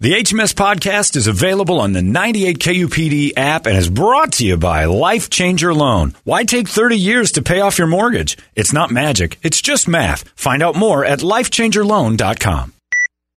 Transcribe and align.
The 0.00 0.12
HMS 0.12 0.54
podcast 0.54 1.16
is 1.16 1.26
available 1.26 1.80
on 1.80 1.90
the 1.90 2.02
98 2.02 2.60
KUPD 2.60 3.32
app 3.36 3.66
and 3.66 3.76
is 3.76 3.90
brought 3.90 4.34
to 4.34 4.46
you 4.46 4.56
by 4.56 4.84
Life 4.84 5.28
Changer 5.28 5.74
Loan. 5.74 6.14
Why 6.22 6.44
take 6.44 6.68
30 6.68 6.96
years 6.96 7.32
to 7.32 7.42
pay 7.42 7.60
off 7.60 7.78
your 7.78 7.88
mortgage? 7.88 8.38
It's 8.54 8.72
not 8.72 8.92
magic, 8.92 9.40
it's 9.42 9.60
just 9.60 9.88
math. 9.88 10.22
Find 10.36 10.62
out 10.62 10.76
more 10.76 11.04
at 11.04 11.18
lifechangerloan.com. 11.18 12.74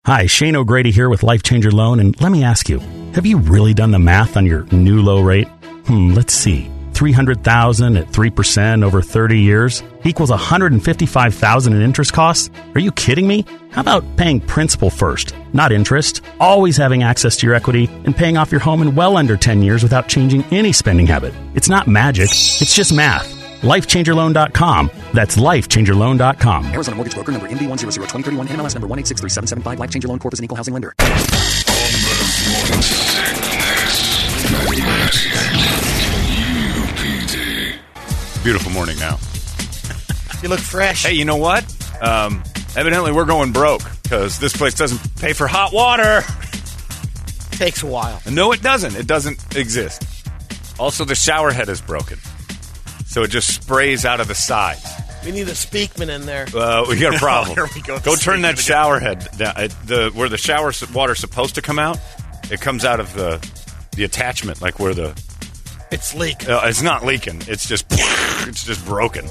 Hi, 0.05 0.27
Shane 0.27 0.57
O'Grady 0.57 0.91
here 0.91 1.09
with 1.09 1.23
Life 1.23 1.45
Changer 1.45 1.71
Loan, 1.71 2.01
and 2.01 2.21
let 2.21 2.33
me 2.33 2.43
ask 2.43 2.69
you, 2.69 2.81
have 3.15 3.25
you 3.25 3.39
really 3.39 3.73
done 3.73 3.93
the 3.93 4.01
math 4.01 4.37
on 4.37 4.45
your 4.45 4.65
new 4.73 5.01
low 5.01 5.21
rate? 5.21 5.47
Hmm, 5.87 6.13
let's 6.15 6.35
see. 6.35 6.69
300,000 6.99 7.97
at 7.97 8.07
3% 8.09 8.83
over 8.83 9.01
30 9.01 9.39
years 9.39 9.85
equals 10.03 10.31
155,000 10.31 11.73
in 11.73 11.81
interest 11.81 12.13
costs? 12.13 12.51
Are 12.75 12.81
you 12.81 12.91
kidding 12.91 13.29
me? 13.29 13.47
How 13.71 13.83
about 13.83 14.03
paying 14.17 14.41
principal 14.41 14.91
first, 14.91 15.33
not 15.53 15.71
interest, 15.71 16.23
always 16.41 16.77
having 16.77 17.05
access 17.05 17.37
to 17.37 17.47
your 17.47 17.55
equity 17.55 17.87
and 18.05 18.17
paying 18.17 18.37
off 18.37 18.51
your 18.51 18.61
home 18.61 18.83
in 18.83 18.97
well 18.97 19.17
under 19.17 19.37
10 19.37 19.63
years 19.63 19.85
without 19.85 20.09
changing 20.09 20.43
any 20.51 20.73
spending 20.73 21.07
habit? 21.07 21.33
It's 21.55 21.69
not 21.69 21.87
magic, 21.87 22.31
it's 22.31 22.75
just 22.75 22.93
math. 22.93 23.33
LifeChangerLoan.com. 23.63 24.91
That's 25.15 25.37
LifeChangerLoan.com. 25.37 26.67
Arizona 26.67 26.97
Mortgage 26.97 27.15
Broker 27.15 27.33
number 27.33 27.49
MD 27.49 27.69
one 27.69 27.79
zero 27.79 27.91
zero 27.91 28.07
twenty 28.07 28.25
thirty 28.25 28.37
one 28.37 28.47
NMLS 28.49 28.75
number 28.75 28.87
one 28.89 28.99
eight 28.99 29.07
six 29.07 29.21
three 29.21 29.31
seven 29.31 29.47
seven 29.47 29.63
five. 29.63 29.79
Life 29.79 29.91
Changer 29.91 30.09
Loan 30.09 30.19
Corp 30.19 30.33
is 30.35 30.39
an 30.41 30.45
equal 30.45 30.57
housing 30.57 30.75
lender. 30.75 30.95
Beautiful 38.49 38.73
morning 38.73 38.99
now. 38.99 39.19
You 40.43 40.49
look 40.49 40.59
fresh. 40.59 41.05
Hey, 41.05 41.13
you 41.13 41.27
know 41.27 41.37
what? 41.37 41.67
Um, 42.01 42.43
evidently, 42.75 43.13
we're 43.13 43.27
going 43.27 43.53
broke 43.53 43.83
because 44.03 44.39
this 44.39 44.57
place 44.57 44.73
doesn't 44.73 45.17
pay 45.17 45.35
for 45.35 45.47
hot 45.47 45.75
water. 45.75 46.23
Takes 47.59 47.83
a 47.83 47.87
while. 47.87 48.23
No, 48.27 48.53
it 48.53 48.63
doesn't. 48.63 48.97
It 48.97 49.07
doesn't 49.07 49.55
exist. 49.55 50.03
Also, 50.79 51.05
the 51.05 51.15
shower 51.15 51.51
head 51.51 51.69
is 51.69 51.83
broken. 51.83 52.17
So 53.05 53.23
it 53.23 53.29
just 53.29 53.53
sprays 53.53 54.07
out 54.07 54.19
of 54.19 54.29
the 54.29 54.35
sides. 54.35 54.83
We 55.27 55.33
need 55.33 55.49
a 55.49 55.53
Speakman 55.53 56.09
in 56.09 56.25
there. 56.25 56.47
Uh, 56.55 56.87
we 56.89 56.99
got 56.99 57.17
a 57.17 57.19
problem. 57.19 57.55
Here 57.55 57.69
we 57.75 57.83
go. 57.83 58.01
Go 58.01 58.17
turn 58.17 58.41
that 58.43 58.59
shower 58.59 58.99
head 58.99 59.29
down. 59.37 59.53
It, 59.59 59.77
the 59.85 60.11
where 60.15 60.31
the 60.31 60.39
shower 60.39 60.73
water's 60.95 61.19
supposed 61.19 61.57
to 61.57 61.61
come 61.61 61.79
out, 61.79 61.99
it 62.51 62.63
comes 62.63 62.87
out 62.87 62.99
of 62.99 63.13
the 63.13 63.47
the 63.95 64.05
attachment, 64.05 64.63
like 64.63 64.79
where 64.79 64.95
the 64.95 65.23
It's 65.91 66.15
leaking. 66.15 66.51
uh, 66.51 66.63
it's 66.65 66.83
not 66.83 67.05
leaking. 67.05 67.43
It's 67.47 67.67
just 67.67 67.87
it's 67.91 68.65
just 68.65 68.85
broken. 68.85 69.27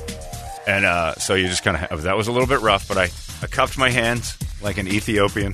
And 0.67 0.86
uh, 0.86 1.16
so 1.16 1.33
you 1.36 1.47
just 1.47 1.64
kind 1.64 1.77
of 1.91 2.03
that 2.03 2.17
was 2.17 2.27
a 2.27 2.31
little 2.31 2.47
bit 2.47 2.61
rough, 2.61 2.88
but 2.88 2.97
I 2.97 3.09
I 3.41 3.47
cupped 3.47 3.77
my 3.77 3.89
hands 3.89 4.38
like 4.61 4.77
an 4.77 4.88
Ethiopian, 4.88 5.53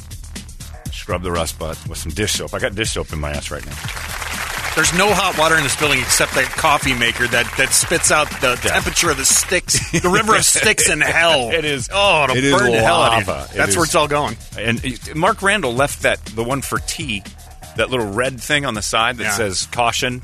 scrubbed 0.91 1.23
the 1.23 1.31
rust 1.31 1.59
butt 1.59 1.77
with 1.87 1.97
some 1.97 2.11
dish 2.11 2.33
soap. 2.33 2.53
I 2.53 2.59
got 2.59 2.73
dish 2.75 2.91
soap 2.91 3.11
in 3.13 3.19
my 3.19 3.31
ass 3.31 3.51
right 3.51 3.65
now. 3.65 3.75
There's 4.75 4.93
no 4.97 5.13
hot 5.13 5.37
water 5.37 5.55
in 5.55 5.61
this 5.61 5.75
building 5.75 5.99
except 5.99 6.33
that 6.33 6.45
coffee 6.45 6.95
maker 6.95 7.27
that, 7.27 7.45
that 7.59 7.69
spits 7.73 8.11
out 8.11 8.27
the 8.41 8.55
temperature 8.59 9.11
of 9.11 9.17
the 9.17 9.25
Styx, 9.25 9.91
the 10.01 10.09
river 10.09 10.35
of 10.35 10.43
Styx 10.43 10.89
in 10.89 10.99
hell. 10.99 11.51
It 11.53 11.63
is- 11.63 11.89
Oh, 11.93 12.23
it'll 12.23 12.37
it 12.37 12.43
is 12.43 12.57
burn 12.57 12.71
the 12.71 12.81
hell 12.81 13.03
out 13.03 13.21
of 13.21 13.27
lava. 13.27 13.39
you. 13.49 13.53
It 13.53 13.57
That's 13.57 13.69
is- 13.69 13.75
where 13.77 13.85
it's 13.85 13.93
all 13.93 14.07
going. 14.07 14.35
And 14.57 14.83
uh, 14.83 15.13
Mark 15.15 15.43
Randall 15.43 15.75
left 15.75 16.01
that 16.01 16.25
the 16.25 16.43
one 16.43 16.63
for 16.63 16.79
tea, 16.79 17.21
that 17.77 17.91
little 17.91 18.11
red 18.13 18.41
thing 18.41 18.65
on 18.65 18.73
the 18.73 18.81
side 18.81 19.17
that 19.17 19.23
Yeah. 19.25 19.31
says 19.33 19.67
caution, 19.67 20.23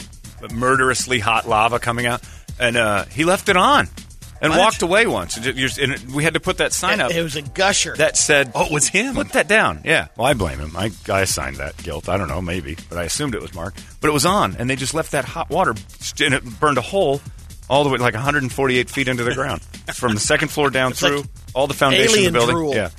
murderously 0.52 1.20
hot 1.20 1.48
lava 1.48 1.80
coming 1.80 2.06
out, 2.06 2.22
and 2.60 2.78
uh, 2.78 3.06
he 3.06 3.24
left 3.26 3.50
it 3.50 3.58
on 3.58 3.88
and 4.42 4.52
What? 4.52 4.60
walked 4.60 4.82
away 4.82 5.06
once. 5.06 5.36
And 5.38 5.56
ju- 5.56 5.70
and 5.82 6.14
we 6.16 6.24
had 6.24 6.36
to 6.36 6.40
put 6.40 6.58
that 6.60 6.72
sign 6.72 7.02
up 7.02 7.12
It, 7.12 7.18
it 7.18 7.24
was 7.24 7.36
a 7.36 7.42
gusher. 7.42 7.96
that 7.98 8.16
said, 8.18 8.52
Oh, 8.56 8.66
it 8.66 8.72
was 8.72 8.88
him. 8.88 9.14
Put 9.16 9.34
that 9.34 9.48
down. 9.50 9.82
Yeah. 9.84 10.08
Well, 10.16 10.28
I 10.28 10.34
blame 10.34 10.60
him. 10.60 10.76
I, 10.78 10.92
I 11.10 11.22
assigned 11.22 11.58
that 11.58 11.76
guilt. 11.78 12.08
I 12.08 12.18
don't 12.18 12.30
know, 12.30 12.42
maybe, 12.42 12.78
but 12.88 12.98
I 12.98 13.04
assumed 13.04 13.36
it 13.36 13.42
was 13.42 13.54
Mark. 13.54 13.76
But 14.02 14.08
it 14.08 14.14
was 14.14 14.26
on, 14.26 14.56
and 14.58 14.70
they 14.70 14.76
just 14.78 14.94
left 14.94 15.12
that 15.12 15.26
hot 15.26 15.50
water, 15.50 15.76
and 16.22 16.34
it 16.34 16.44
burned 16.60 16.78
a 16.78 16.82
hole 16.82 17.22
all 17.70 17.84
the 17.84 17.90
way 17.90 17.98
like 17.98 18.14
148 18.16 18.90
feet 18.90 19.08
into 19.08 19.24
the 19.24 19.34
ground 19.36 19.62
from 19.94 20.14
the 20.16 20.20
second 20.20 20.48
floor 20.48 20.70
down 20.70 20.92
It's 20.92 21.02
through 21.02 21.18
like 21.18 21.26
all 21.54 21.68
the 21.68 21.74
foundation 21.76 22.26
of 22.28 22.34
the 22.34 22.40
building. 22.40 22.56
drool. 22.56 22.74
Yeah. 22.76 22.90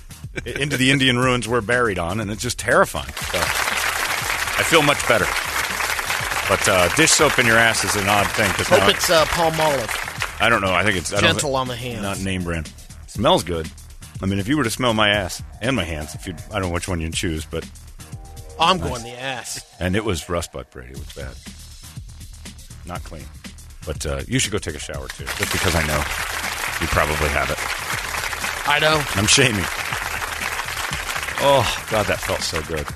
Into 0.46 0.76
the 0.76 0.92
Indian 0.92 1.18
ruins 1.18 1.48
we're 1.48 1.60
buried 1.60 1.98
on, 1.98 2.20
and 2.20 2.30
it's 2.30 2.40
just 2.42 2.56
terrifying. 2.58 3.12
So 3.12 3.38
I 3.38 4.62
feel 4.64 4.82
much 4.82 5.06
better. 5.08 5.24
But 6.50 6.68
uh, 6.68 6.88
dish 6.96 7.12
soap 7.12 7.38
in 7.38 7.46
your 7.46 7.56
ass 7.56 7.84
is 7.84 7.94
an 7.94 8.08
odd 8.08 8.26
thing 8.32 8.50
because 8.50 8.66
Hope 8.66 8.88
it's 8.90 9.08
uh, 9.08 9.24
Palmolive. 9.26 10.40
I 10.42 10.48
don't 10.48 10.60
know. 10.60 10.74
I 10.74 10.82
think 10.82 10.96
it's 10.96 11.12
I 11.12 11.20
don't 11.20 11.30
Gentle 11.30 11.50
thi- 11.50 11.56
on 11.56 11.68
the 11.68 11.76
hands. 11.76 12.02
Not 12.02 12.20
name 12.20 12.42
brand. 12.42 12.72
Smells 13.06 13.44
good. 13.44 13.70
I 14.20 14.26
mean, 14.26 14.40
if 14.40 14.48
you 14.48 14.56
were 14.56 14.64
to 14.64 14.70
smell 14.70 14.92
my 14.92 15.10
ass 15.10 15.40
and 15.62 15.76
my 15.76 15.84
hands, 15.84 16.12
if 16.16 16.26
you, 16.26 16.34
I 16.50 16.54
don't 16.58 16.62
know 16.62 16.74
which 16.74 16.88
one 16.88 17.00
you'd 17.00 17.14
choose, 17.14 17.44
but 17.44 17.64
I'm 18.58 18.78
going 18.78 19.04
the 19.04 19.10
ass. 19.18 19.64
and 19.78 19.94
it 19.94 20.04
was 20.04 20.28
rust 20.28 20.50
butt, 20.50 20.72
Brady. 20.72 20.90
It 20.90 20.98
was 20.98 21.12
bad, 21.12 21.34
not 22.84 23.04
clean. 23.04 23.24
But 23.86 24.04
uh, 24.04 24.22
you 24.26 24.40
should 24.40 24.50
go 24.50 24.58
take 24.58 24.74
a 24.74 24.80
shower 24.80 25.06
too, 25.06 25.24
just 25.24 25.52
because 25.52 25.76
I 25.76 25.86
know 25.86 25.98
you 26.80 26.88
probably 26.88 27.28
have 27.28 27.48
it. 27.48 27.58
I 28.68 28.80
know. 28.80 29.00
I'm 29.14 29.26
shaming. 29.28 29.64
Oh 31.42 31.84
God, 31.90 32.06
that 32.06 32.18
felt 32.20 32.40
so 32.42 32.60
good. 32.62 32.86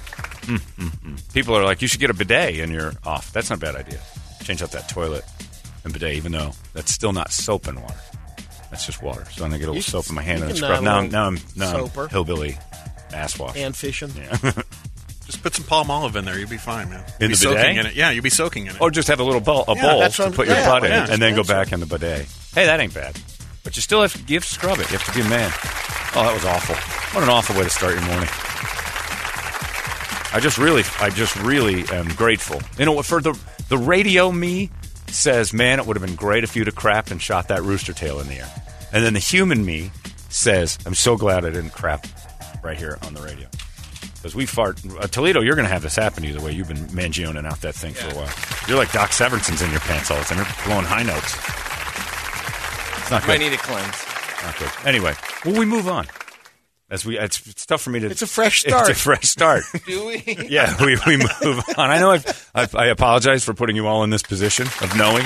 Mm, 0.42 0.60
mm. 0.76 0.93
People 1.34 1.56
are 1.56 1.64
like, 1.64 1.82
you 1.82 1.88
should 1.88 2.00
get 2.00 2.10
a 2.10 2.14
bidet 2.14 2.60
and 2.60 2.72
you're 2.72 2.92
off. 3.04 3.32
That's 3.32 3.50
not 3.50 3.56
a 3.56 3.60
bad 3.60 3.74
idea. 3.76 3.98
Change 4.44 4.62
out 4.62 4.70
that 4.72 4.88
toilet 4.88 5.24
and 5.84 5.92
bidet, 5.92 6.14
even 6.14 6.32
though 6.32 6.52
that's 6.72 6.92
still 6.92 7.12
not 7.12 7.32
soap 7.32 7.66
and 7.66 7.80
water. 7.82 7.94
That's 8.70 8.86
just 8.86 9.02
water. 9.02 9.24
So 9.32 9.44
I'm 9.44 9.50
gonna 9.50 9.58
get 9.58 9.68
a 9.68 9.72
little 9.72 9.82
soap 9.82 10.08
in 10.08 10.14
my 10.14 10.22
hand 10.22 10.40
and 10.42 10.48
can, 10.50 10.56
scrub. 10.56 10.82
now, 10.82 10.96
I'm, 10.98 11.04
little 11.04 11.10
now 11.20 11.26
I'm 11.26 11.38
now 11.56 11.70
I'm 11.70 11.76
soaper. 11.88 12.08
hillbilly 12.08 12.56
ass 13.12 13.38
wash. 13.38 13.56
And 13.56 13.74
fishing. 13.76 14.10
yeah. 14.16 14.36
Just 15.26 15.42
put 15.42 15.54
some 15.54 15.64
Palmolive 15.64 16.16
in 16.16 16.26
there. 16.26 16.38
You'll 16.38 16.50
be 16.50 16.58
fine, 16.58 16.90
man. 16.90 17.00
In 17.00 17.04
You'll 17.18 17.28
be 17.30 17.34
the 17.34 17.36
soaking 17.38 17.56
bidet? 17.62 17.76
in 17.78 17.86
it. 17.86 17.94
Yeah, 17.94 18.10
you'll 18.10 18.22
be 18.22 18.28
soaking 18.30 18.66
in 18.66 18.74
it. 18.76 18.80
or 18.82 18.90
just 18.90 19.08
have 19.08 19.20
a 19.20 19.24
little 19.24 19.40
bowl, 19.40 19.64
a 19.68 19.74
Yeah, 19.74 19.80
bowl 19.82 20.00
that's 20.00 20.16
to 20.16 20.24
what- 20.24 20.34
put 20.34 20.46
your 20.48 20.56
yeah, 20.56 20.68
butt 20.68 20.84
in, 20.84 20.90
yeah, 20.90 21.06
and 21.10 21.22
then 21.22 21.34
go 21.34 21.42
back 21.42 21.72
in 21.72 21.80
the 21.80 21.86
bidet. 21.86 22.26
Hey, 22.54 22.66
that 22.66 22.78
ain't 22.78 22.92
bad. 22.92 23.18
But 23.62 23.74
you 23.74 23.80
still 23.80 24.02
have 24.02 24.12
to, 24.12 24.18
you 24.30 24.36
have 24.36 24.44
to 24.46 24.50
scrub 24.54 24.78
it. 24.80 24.90
You 24.92 24.98
have 24.98 25.06
to 25.06 25.14
be 25.14 25.22
a 25.24 25.28
man. 25.30 25.50
Oh, 26.14 26.24
that 26.24 26.34
was 26.34 26.44
awful. 26.44 26.76
What 27.16 27.22
an 27.24 27.30
awful 27.30 27.56
way 27.56 27.62
to 27.64 27.70
start 27.70 27.94
your 27.94 28.02
morning. 28.02 28.28
I 30.34 30.40
just 30.40 30.58
really, 30.58 30.82
I 30.98 31.10
just 31.10 31.36
really 31.36 31.84
am 31.90 32.08
grateful. 32.08 32.60
You 32.76 32.86
know? 32.86 33.00
For 33.02 33.20
the 33.20 33.38
the 33.68 33.78
radio 33.78 34.32
me 34.32 34.68
says, 35.06 35.52
man, 35.52 35.78
it 35.78 35.86
would 35.86 35.96
have 35.96 36.04
been 36.04 36.16
great 36.16 36.42
if 36.42 36.56
you'd 36.56 36.66
have 36.66 36.74
crapped 36.74 37.12
and 37.12 37.22
shot 37.22 37.48
that 37.48 37.62
rooster 37.62 37.92
tail 37.92 38.18
in 38.18 38.26
the 38.26 38.34
air. 38.40 38.52
And 38.92 39.04
then 39.04 39.14
the 39.14 39.20
human 39.20 39.64
me 39.64 39.92
says, 40.30 40.76
I'm 40.86 40.94
so 40.94 41.16
glad 41.16 41.44
I 41.44 41.50
didn't 41.50 41.70
crap 41.70 42.06
right 42.64 42.76
here 42.76 42.98
on 43.02 43.14
the 43.14 43.22
radio. 43.22 43.46
Because 44.16 44.34
we 44.34 44.44
fart. 44.44 44.80
Uh, 44.98 45.06
Toledo, 45.06 45.40
you're 45.40 45.54
going 45.54 45.66
to 45.66 45.72
have 45.72 45.82
this 45.82 45.94
happen 45.94 46.22
to 46.22 46.28
you 46.28 46.34
the 46.34 46.44
way 46.44 46.50
you've 46.50 46.66
been 46.66 46.88
mangioning 46.88 47.46
out 47.46 47.60
that 47.60 47.74
thing 47.76 47.92
for 47.94 48.10
a 48.10 48.14
while. 48.14 48.32
You're 48.66 48.78
like 48.78 48.90
Doc 48.90 49.10
Severinsen's 49.10 49.62
in 49.62 49.70
your 49.70 49.80
pants 49.80 50.10
all 50.10 50.18
the 50.18 50.24
time. 50.24 50.38
You're 50.38 50.48
blowing 50.66 50.84
high 50.84 51.04
notes. 51.04 51.34
It's 53.02 53.10
not 53.10 53.26
Might 53.28 53.38
good. 53.38 53.50
need 53.50 53.52
a 53.52 53.58
cleanse. 53.58 54.04
Not 54.42 54.58
good. 54.58 54.70
Anyway, 54.84 55.14
well, 55.44 55.58
we 55.58 55.66
move 55.66 55.86
on. 55.88 56.06
As 56.94 57.04
we, 57.04 57.18
it's, 57.18 57.44
it's 57.48 57.66
tough 57.66 57.82
for 57.82 57.90
me 57.90 57.98
to. 57.98 58.06
It's 58.06 58.22
a 58.22 58.26
fresh 58.28 58.60
start. 58.60 58.88
It's 58.88 59.00
a 59.00 59.02
fresh 59.02 59.24
start. 59.24 59.64
Do 59.86 60.06
we? 60.06 60.22
yeah, 60.48 60.76
we, 60.80 60.96
we 61.04 61.16
move 61.16 61.60
on. 61.76 61.90
I 61.90 61.98
know 61.98 62.12
I've, 62.12 62.50
I've, 62.54 62.72
I 62.76 62.86
apologize 62.86 63.42
for 63.42 63.52
putting 63.52 63.74
you 63.74 63.88
all 63.88 64.04
in 64.04 64.10
this 64.10 64.22
position 64.22 64.68
of 64.80 64.96
knowing, 64.96 65.24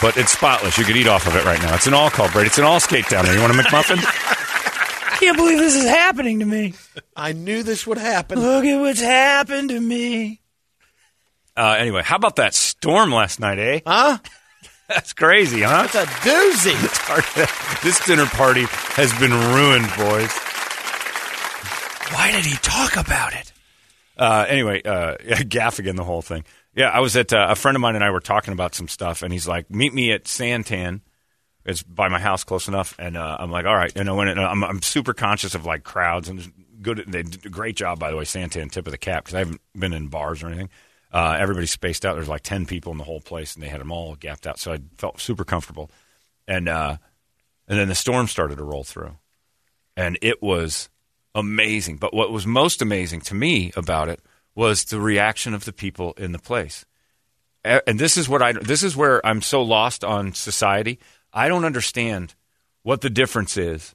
but 0.00 0.16
it's 0.16 0.32
spotless. 0.32 0.78
You 0.78 0.84
could 0.84 0.96
eat 0.96 1.08
off 1.08 1.26
of 1.26 1.36
it 1.36 1.44
right 1.44 1.60
now. 1.60 1.74
It's 1.74 1.86
an 1.86 1.92
all 1.92 2.08
call, 2.08 2.30
Brady. 2.30 2.46
It's 2.46 2.56
an 2.56 2.64
all 2.64 2.80
skate 2.80 3.06
down 3.10 3.26
there. 3.26 3.34
You 3.34 3.42
want 3.42 3.52
a 3.54 3.62
McMuffin? 3.62 3.98
I 3.98 5.16
can't 5.20 5.36
believe 5.36 5.58
this 5.58 5.76
is 5.76 5.86
happening 5.86 6.38
to 6.38 6.46
me. 6.46 6.72
I 7.14 7.34
knew 7.34 7.62
this 7.62 7.86
would 7.86 7.98
happen. 7.98 8.40
Look 8.40 8.64
at 8.64 8.80
what's 8.80 9.02
happened 9.02 9.68
to 9.68 9.78
me. 9.78 10.40
Uh, 11.54 11.76
anyway, 11.78 12.00
how 12.02 12.16
about 12.16 12.36
that 12.36 12.54
storm 12.54 13.12
last 13.12 13.40
night, 13.40 13.58
eh? 13.58 13.80
Huh? 13.86 14.16
That's 14.90 15.12
crazy, 15.12 15.62
huh? 15.62 15.82
It's 15.84 15.94
a 15.94 16.04
doozy. 16.04 17.82
this 17.82 18.04
dinner 18.04 18.26
party 18.26 18.64
has 18.96 19.16
been 19.20 19.30
ruined, 19.30 19.86
boys. 19.96 20.32
Why 22.12 22.32
did 22.32 22.44
he 22.44 22.56
talk 22.56 22.96
about 22.96 23.32
it? 23.34 23.52
Uh, 24.16 24.46
anyway, 24.48 24.82
uh, 24.82 25.14
yeah, 25.24 25.44
gaff 25.44 25.78
again, 25.78 25.94
the 25.94 26.02
whole 26.02 26.22
thing. 26.22 26.44
Yeah, 26.74 26.88
I 26.88 26.98
was 26.98 27.16
at 27.16 27.32
uh, 27.32 27.46
a 27.50 27.54
friend 27.54 27.76
of 27.76 27.80
mine 27.80 27.94
and 27.94 28.02
I 28.02 28.10
were 28.10 28.20
talking 28.20 28.52
about 28.52 28.74
some 28.74 28.88
stuff, 28.88 29.22
and 29.22 29.32
he's 29.32 29.46
like, 29.46 29.70
"Meet 29.70 29.94
me 29.94 30.10
at 30.10 30.24
Santan." 30.24 31.02
It's 31.64 31.84
by 31.84 32.08
my 32.08 32.18
house, 32.18 32.42
close 32.42 32.66
enough, 32.66 32.96
and 32.98 33.16
uh, 33.16 33.36
I'm 33.38 33.52
like, 33.52 33.66
"All 33.66 33.76
right." 33.76 33.92
And 33.94 34.08
I 34.08 34.12
went. 34.12 34.30
And 34.30 34.40
I'm, 34.40 34.64
I'm 34.64 34.82
super 34.82 35.14
conscious 35.14 35.54
of 35.54 35.66
like 35.66 35.84
crowds 35.84 36.28
and 36.28 36.52
good. 36.82 37.04
They 37.06 37.22
did 37.22 37.46
a 37.46 37.48
great 37.48 37.76
job, 37.76 38.00
by 38.00 38.10
the 38.10 38.16
way, 38.16 38.24
Santan, 38.24 38.72
tip 38.72 38.88
of 38.88 38.90
the 38.90 38.98
cap, 38.98 39.24
because 39.24 39.36
I 39.36 39.38
haven't 39.38 39.60
been 39.78 39.92
in 39.92 40.08
bars 40.08 40.42
or 40.42 40.48
anything. 40.48 40.68
Uh, 41.12 41.36
everybody's 41.38 41.70
spaced 41.70 42.06
out. 42.06 42.14
There's 42.14 42.28
like 42.28 42.42
ten 42.42 42.66
people 42.66 42.92
in 42.92 42.98
the 42.98 43.04
whole 43.04 43.20
place, 43.20 43.54
and 43.54 43.62
they 43.62 43.68
had 43.68 43.80
them 43.80 43.90
all 43.90 44.14
gapped 44.14 44.46
out, 44.46 44.58
so 44.58 44.72
I 44.72 44.78
felt 44.96 45.20
super 45.20 45.44
comfortable. 45.44 45.90
and 46.46 46.68
uh, 46.68 46.96
and 47.68 47.78
then 47.78 47.88
the 47.88 47.94
storm 47.94 48.26
started 48.26 48.58
to 48.58 48.64
roll 48.64 48.84
through, 48.84 49.16
and 49.96 50.18
it 50.20 50.42
was 50.42 50.88
amazing. 51.34 51.96
But 51.96 52.12
what 52.12 52.32
was 52.32 52.46
most 52.46 52.82
amazing 52.82 53.20
to 53.22 53.34
me 53.34 53.72
about 53.76 54.08
it 54.08 54.20
was 54.54 54.84
the 54.84 55.00
reaction 55.00 55.54
of 55.54 55.64
the 55.64 55.72
people 55.72 56.12
in 56.16 56.32
the 56.32 56.38
place. 56.38 56.84
And 57.62 57.98
this 58.00 58.16
is 58.16 58.28
what 58.28 58.42
I 58.42 58.52
this 58.52 58.82
is 58.82 58.96
where 58.96 59.24
I'm 59.24 59.42
so 59.42 59.62
lost 59.62 60.02
on 60.02 60.32
society. 60.32 60.98
I 61.32 61.46
don't 61.46 61.64
understand 61.64 62.34
what 62.82 63.02
the 63.02 63.10
difference 63.10 63.56
is 63.56 63.94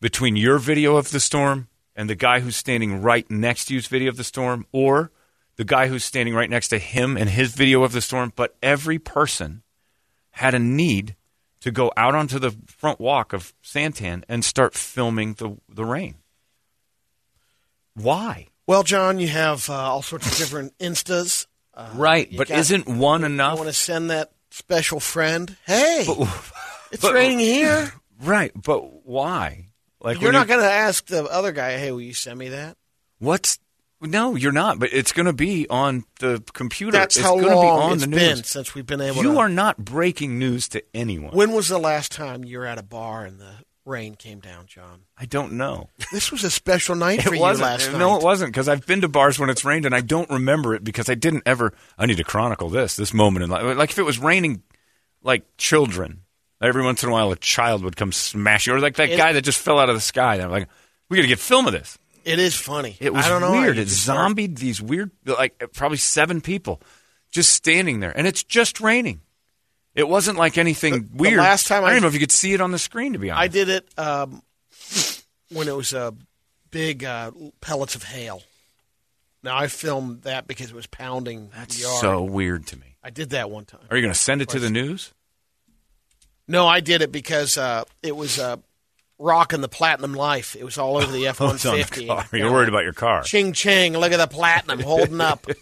between 0.00 0.34
your 0.34 0.58
video 0.58 0.96
of 0.96 1.10
the 1.10 1.20
storm 1.20 1.68
and 1.94 2.08
the 2.08 2.14
guy 2.14 2.40
who's 2.40 2.56
standing 2.56 3.02
right 3.02 3.30
next 3.30 3.66
to 3.66 3.74
you's 3.74 3.86
video 3.86 4.08
of 4.08 4.16
the 4.16 4.24
storm 4.24 4.66
or 4.72 5.12
the 5.56 5.64
guy 5.64 5.86
who's 5.88 6.04
standing 6.04 6.34
right 6.34 6.48
next 6.50 6.68
to 6.68 6.78
him 6.78 7.16
and 7.16 7.28
his 7.28 7.52
video 7.54 7.82
of 7.82 7.92
the 7.92 8.00
storm, 8.00 8.32
but 8.34 8.56
every 8.62 8.98
person 8.98 9.62
had 10.32 10.54
a 10.54 10.58
need 10.58 11.16
to 11.60 11.70
go 11.70 11.92
out 11.96 12.14
onto 12.14 12.38
the 12.38 12.50
front 12.66 12.98
walk 13.00 13.32
of 13.32 13.52
Santan 13.62 14.24
and 14.28 14.44
start 14.44 14.74
filming 14.74 15.34
the 15.34 15.56
the 15.68 15.84
rain. 15.84 16.16
Why? 17.94 18.48
Well, 18.66 18.82
John, 18.82 19.18
you 19.20 19.28
have 19.28 19.68
uh, 19.68 19.74
all 19.74 20.02
sorts 20.02 20.26
of 20.30 20.36
different 20.36 20.76
instas. 20.78 21.46
Uh, 21.74 21.90
right, 21.94 22.28
but 22.36 22.48
got- 22.48 22.58
isn't 22.58 22.86
one 22.88 23.24
enough? 23.24 23.52
I 23.52 23.54
want 23.56 23.68
to 23.68 23.72
send 23.74 24.10
that 24.10 24.32
special 24.50 25.00
friend? 25.00 25.56
Hey, 25.66 26.04
it's 26.92 27.02
but- 27.02 27.14
raining 27.14 27.38
here. 27.40 27.92
Right, 28.22 28.52
but 28.54 29.04
why? 29.04 29.66
Like 30.00 30.20
You're 30.20 30.30
not 30.30 30.46
going 30.46 30.60
to 30.60 30.70
ask 30.70 31.04
the 31.06 31.24
other 31.24 31.50
guy, 31.50 31.76
"Hey, 31.76 31.90
will 31.90 32.00
you 32.00 32.14
send 32.14 32.38
me 32.38 32.50
that?" 32.50 32.76
What's 33.18 33.58
no, 34.02 34.34
you're 34.36 34.52
not. 34.52 34.78
But 34.78 34.92
it's 34.92 35.12
going 35.12 35.26
to 35.26 35.32
be 35.32 35.68
on 35.68 36.04
the 36.20 36.42
computer. 36.52 36.92
That's 36.92 37.16
it's 37.16 37.24
how 37.24 37.34
long 37.36 37.42
be 37.42 37.48
on 37.68 37.92
it's 37.94 38.02
the 38.04 38.08
been 38.10 38.36
news. 38.36 38.48
since 38.48 38.74
we've 38.74 38.86
been 38.86 39.00
able. 39.00 39.22
You 39.22 39.34
to, 39.34 39.38
are 39.38 39.48
not 39.48 39.78
breaking 39.78 40.38
news 40.38 40.68
to 40.70 40.82
anyone. 40.94 41.34
When 41.34 41.52
was 41.52 41.68
the 41.68 41.78
last 41.78 42.12
time 42.12 42.44
you 42.44 42.58
were 42.58 42.66
at 42.66 42.78
a 42.78 42.82
bar 42.82 43.24
and 43.24 43.38
the 43.38 43.52
rain 43.84 44.14
came 44.14 44.40
down, 44.40 44.66
John? 44.66 45.02
I 45.18 45.24
don't 45.26 45.52
know. 45.54 45.88
This 46.12 46.30
was 46.30 46.44
a 46.44 46.50
special 46.50 46.94
night 46.94 47.22
for 47.22 47.34
you 47.34 47.40
last 47.40 47.60
night. 47.90 47.98
no, 47.98 48.16
it 48.16 48.22
wasn't 48.22 48.52
because 48.52 48.68
I've 48.68 48.86
been 48.86 49.00
to 49.00 49.08
bars 49.08 49.38
when 49.38 49.50
it's 49.50 49.64
rained 49.64 49.86
and 49.86 49.94
I 49.94 50.00
don't 50.00 50.30
remember 50.30 50.74
it 50.74 50.84
because 50.84 51.08
I 51.08 51.14
didn't 51.14 51.42
ever. 51.46 51.72
I 51.98 52.06
need 52.06 52.18
to 52.18 52.24
chronicle 52.24 52.68
this 52.68 52.96
this 52.96 53.12
moment 53.14 53.44
in 53.44 53.50
life. 53.50 53.76
Like 53.76 53.90
if 53.90 53.98
it 53.98 54.02
was 54.04 54.18
raining, 54.18 54.62
like 55.22 55.44
children. 55.56 56.20
Every 56.60 56.84
once 56.84 57.02
in 57.02 57.08
a 57.08 57.12
while, 57.12 57.32
a 57.32 57.36
child 57.36 57.82
would 57.82 57.96
come 57.96 58.12
smashing, 58.12 58.72
or 58.72 58.78
like 58.78 58.94
that 58.94 59.10
It- 59.10 59.16
guy 59.16 59.32
that 59.32 59.42
just 59.42 59.58
fell 59.58 59.80
out 59.80 59.88
of 59.88 59.96
the 59.96 60.00
sky. 60.00 60.34
And 60.34 60.44
I'm 60.44 60.50
like, 60.52 60.68
we 61.08 61.16
got 61.16 61.22
to 61.22 61.28
get 61.28 61.40
film 61.40 61.66
of 61.66 61.72
this. 61.72 61.98
It 62.24 62.38
is 62.38 62.54
funny. 62.54 62.96
It 63.00 63.12
was 63.12 63.24
I 63.26 63.28
don't 63.28 63.40
know 63.40 63.52
weird. 63.52 63.78
It 63.78 63.88
zombied 63.88 64.56
these 64.56 64.80
weird, 64.80 65.10
like 65.24 65.62
probably 65.74 65.98
seven 65.98 66.40
people 66.40 66.80
just 67.30 67.52
standing 67.52 68.00
there, 68.00 68.12
and 68.16 68.26
it's 68.26 68.42
just 68.42 68.80
raining. 68.80 69.20
It 69.94 70.08
wasn't 70.08 70.38
like 70.38 70.56
anything 70.58 70.92
The- 70.94 71.00
the 71.00 71.16
weird. 71.16 71.38
last 71.38 71.66
time 71.66 71.84
I 71.84 71.90
don't 71.90 72.00
know 72.02 72.08
if 72.08 72.14
you 72.14 72.20
could 72.20 72.32
see 72.32 72.52
it 72.54 72.60
on 72.60 72.70
the 72.70 72.78
screen. 72.78 73.12
To 73.14 73.18
be 73.18 73.30
honest, 73.30 73.42
I 73.44 73.48
did 73.48 73.68
it 73.68 73.98
um, 73.98 74.42
when 75.50 75.68
it 75.68 75.76
was 75.76 75.92
a 75.92 76.14
big 76.70 77.04
uh, 77.04 77.30
pellets 77.60 77.94
of 77.94 78.02
hail. 78.04 78.42
Now 79.42 79.56
I 79.56 79.66
filmed 79.66 80.22
that 80.22 80.46
because 80.46 80.70
it 80.70 80.74
was 80.74 80.86
pounding 80.86 81.50
That's 81.54 81.80
yard. 81.80 82.00
so 82.00 82.22
weird 82.22 82.66
to 82.68 82.78
me. 82.78 82.96
I 83.02 83.10
did 83.10 83.30
that 83.30 83.50
one 83.50 83.64
time. 83.64 83.80
Are 83.90 83.96
you 83.96 84.02
going 84.02 84.14
to 84.14 84.18
send 84.18 84.40
it 84.40 84.48
to 84.50 84.60
the 84.60 84.70
news? 84.70 85.12
No, 86.46 86.66
I 86.66 86.80
did 86.80 87.02
it 87.02 87.10
because 87.12 87.58
uh, 87.58 87.84
it 88.02 88.14
was 88.14 88.38
uh, 88.38 88.56
rocking 89.22 89.60
the 89.60 89.68
platinum 89.68 90.12
life. 90.14 90.56
It 90.56 90.64
was 90.64 90.76
all 90.78 90.96
over 90.96 91.10
the 91.10 91.28
F 91.28 91.40
one 91.40 91.54
It's 91.54 91.64
on 91.66 91.76
the 91.78 91.84
fifty. 91.84 92.06
car. 92.06 92.26
You're 92.32 92.50
worried 92.52 92.68
about 92.68 92.84
your 92.84 92.92
car. 92.92 93.22
Ching 93.22 93.52
ching! 93.52 93.94
Look 93.96 94.12
at 94.12 94.18
the 94.18 94.26
platinum 94.26 94.80
holding 94.80 95.20
up. 95.20 95.46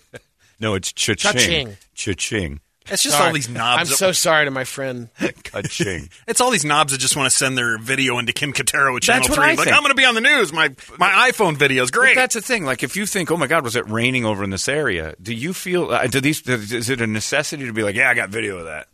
No, 0.62 0.74
it's 0.74 0.92
cha-ching. 0.92 1.32
Cha-ching. 1.32 1.76
Cha-ching. 1.94 2.60
It's 2.90 3.02
just 3.02 3.16
Sorry. 3.16 3.28
all 3.28 3.32
these 3.32 3.48
knobs. 3.48 3.80
I'm 3.80 3.86
that- 3.86 3.96
so 3.96 4.12
sorry 4.12 4.44
to 4.44 4.50
my 4.50 4.64
friend. 4.64 5.08
Ka-ching. 5.44 6.10
It's 6.26 6.38
all 6.42 6.50
these 6.50 6.66
knobs 6.66 6.92
that 6.92 6.98
just 6.98 7.16
want 7.16 7.30
to 7.30 7.34
send 7.34 7.56
their 7.56 7.78
video 7.78 8.18
into 8.18 8.34
Kim 8.34 8.52
Catero 8.52 8.94
at 8.94 9.00
Channel 9.02 9.20
That's 9.22 9.30
what 9.30 9.36
3. 9.36 9.44
I 9.44 9.48
like, 9.54 9.58
think. 9.64 9.74
I'm 9.74 9.80
going 9.82 9.88
to 9.92 9.94
be 9.94 10.04
on 10.04 10.14
the 10.14 10.20
news. 10.20 10.52
My 10.52 10.68
my 10.98 11.30
iPhone 11.30 11.56
video 11.56 11.82
is 11.82 11.90
great. 11.90 12.14
But 12.14 12.20
that's 12.20 12.34
the 12.34 12.42
thing. 12.42 12.66
Like, 12.66 12.82
if 12.82 12.94
you 12.94 13.06
think, 13.06 13.30
"Oh 13.30 13.38
my 13.38 13.46
God, 13.46 13.64
was 13.64 13.74
it 13.74 13.88
raining 13.88 14.26
over 14.26 14.44
in 14.44 14.50
this 14.50 14.68
area?" 14.68 15.14
Do 15.22 15.32
you 15.32 15.54
feel? 15.54 15.90
Uh, 15.92 16.06
do 16.08 16.20
these? 16.20 16.46
Is 16.46 16.90
it 16.90 17.00
a 17.00 17.06
necessity 17.06 17.64
to 17.64 17.72
be 17.72 17.82
like, 17.82 17.94
"Yeah, 17.96 18.10
I 18.10 18.14
got 18.14 18.28
video 18.28 18.58
of 18.58 18.66
that"? 18.66 18.86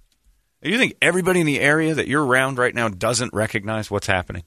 Do 0.62 0.70
you 0.70 0.78
think 0.78 0.94
everybody 1.02 1.40
in 1.40 1.46
the 1.46 1.58
area 1.58 1.94
that 1.94 2.06
you're 2.06 2.24
around 2.24 2.58
right 2.58 2.72
now 2.76 2.86
doesn't 2.88 3.34
recognize 3.34 3.90
what's 3.90 4.06
happening? 4.06 4.44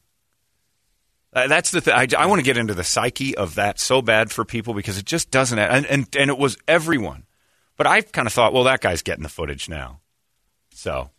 Uh, 1.31 1.47
that's 1.47 1.71
the 1.71 1.81
thing. 1.81 1.93
I, 1.93 2.07
I 2.17 2.25
want 2.25 2.39
to 2.39 2.45
get 2.45 2.57
into 2.57 2.73
the 2.73 2.83
psyche 2.83 3.37
of 3.37 3.55
that 3.55 3.79
so 3.79 4.01
bad 4.01 4.31
for 4.31 4.45
people 4.45 4.73
because 4.73 4.97
it 4.97 5.05
just 5.05 5.29
doesn't. 5.29 5.59
And 5.59 5.85
and, 5.85 6.07
and 6.17 6.29
it 6.29 6.37
was 6.37 6.57
everyone. 6.67 7.25
But 7.77 7.87
I 7.87 8.01
kind 8.01 8.27
of 8.27 8.33
thought, 8.33 8.51
well, 8.51 8.65
that 8.65 8.81
guy's 8.81 9.01
getting 9.01 9.23
the 9.23 9.29
footage 9.29 9.69
now, 9.69 10.01
so 10.73 11.11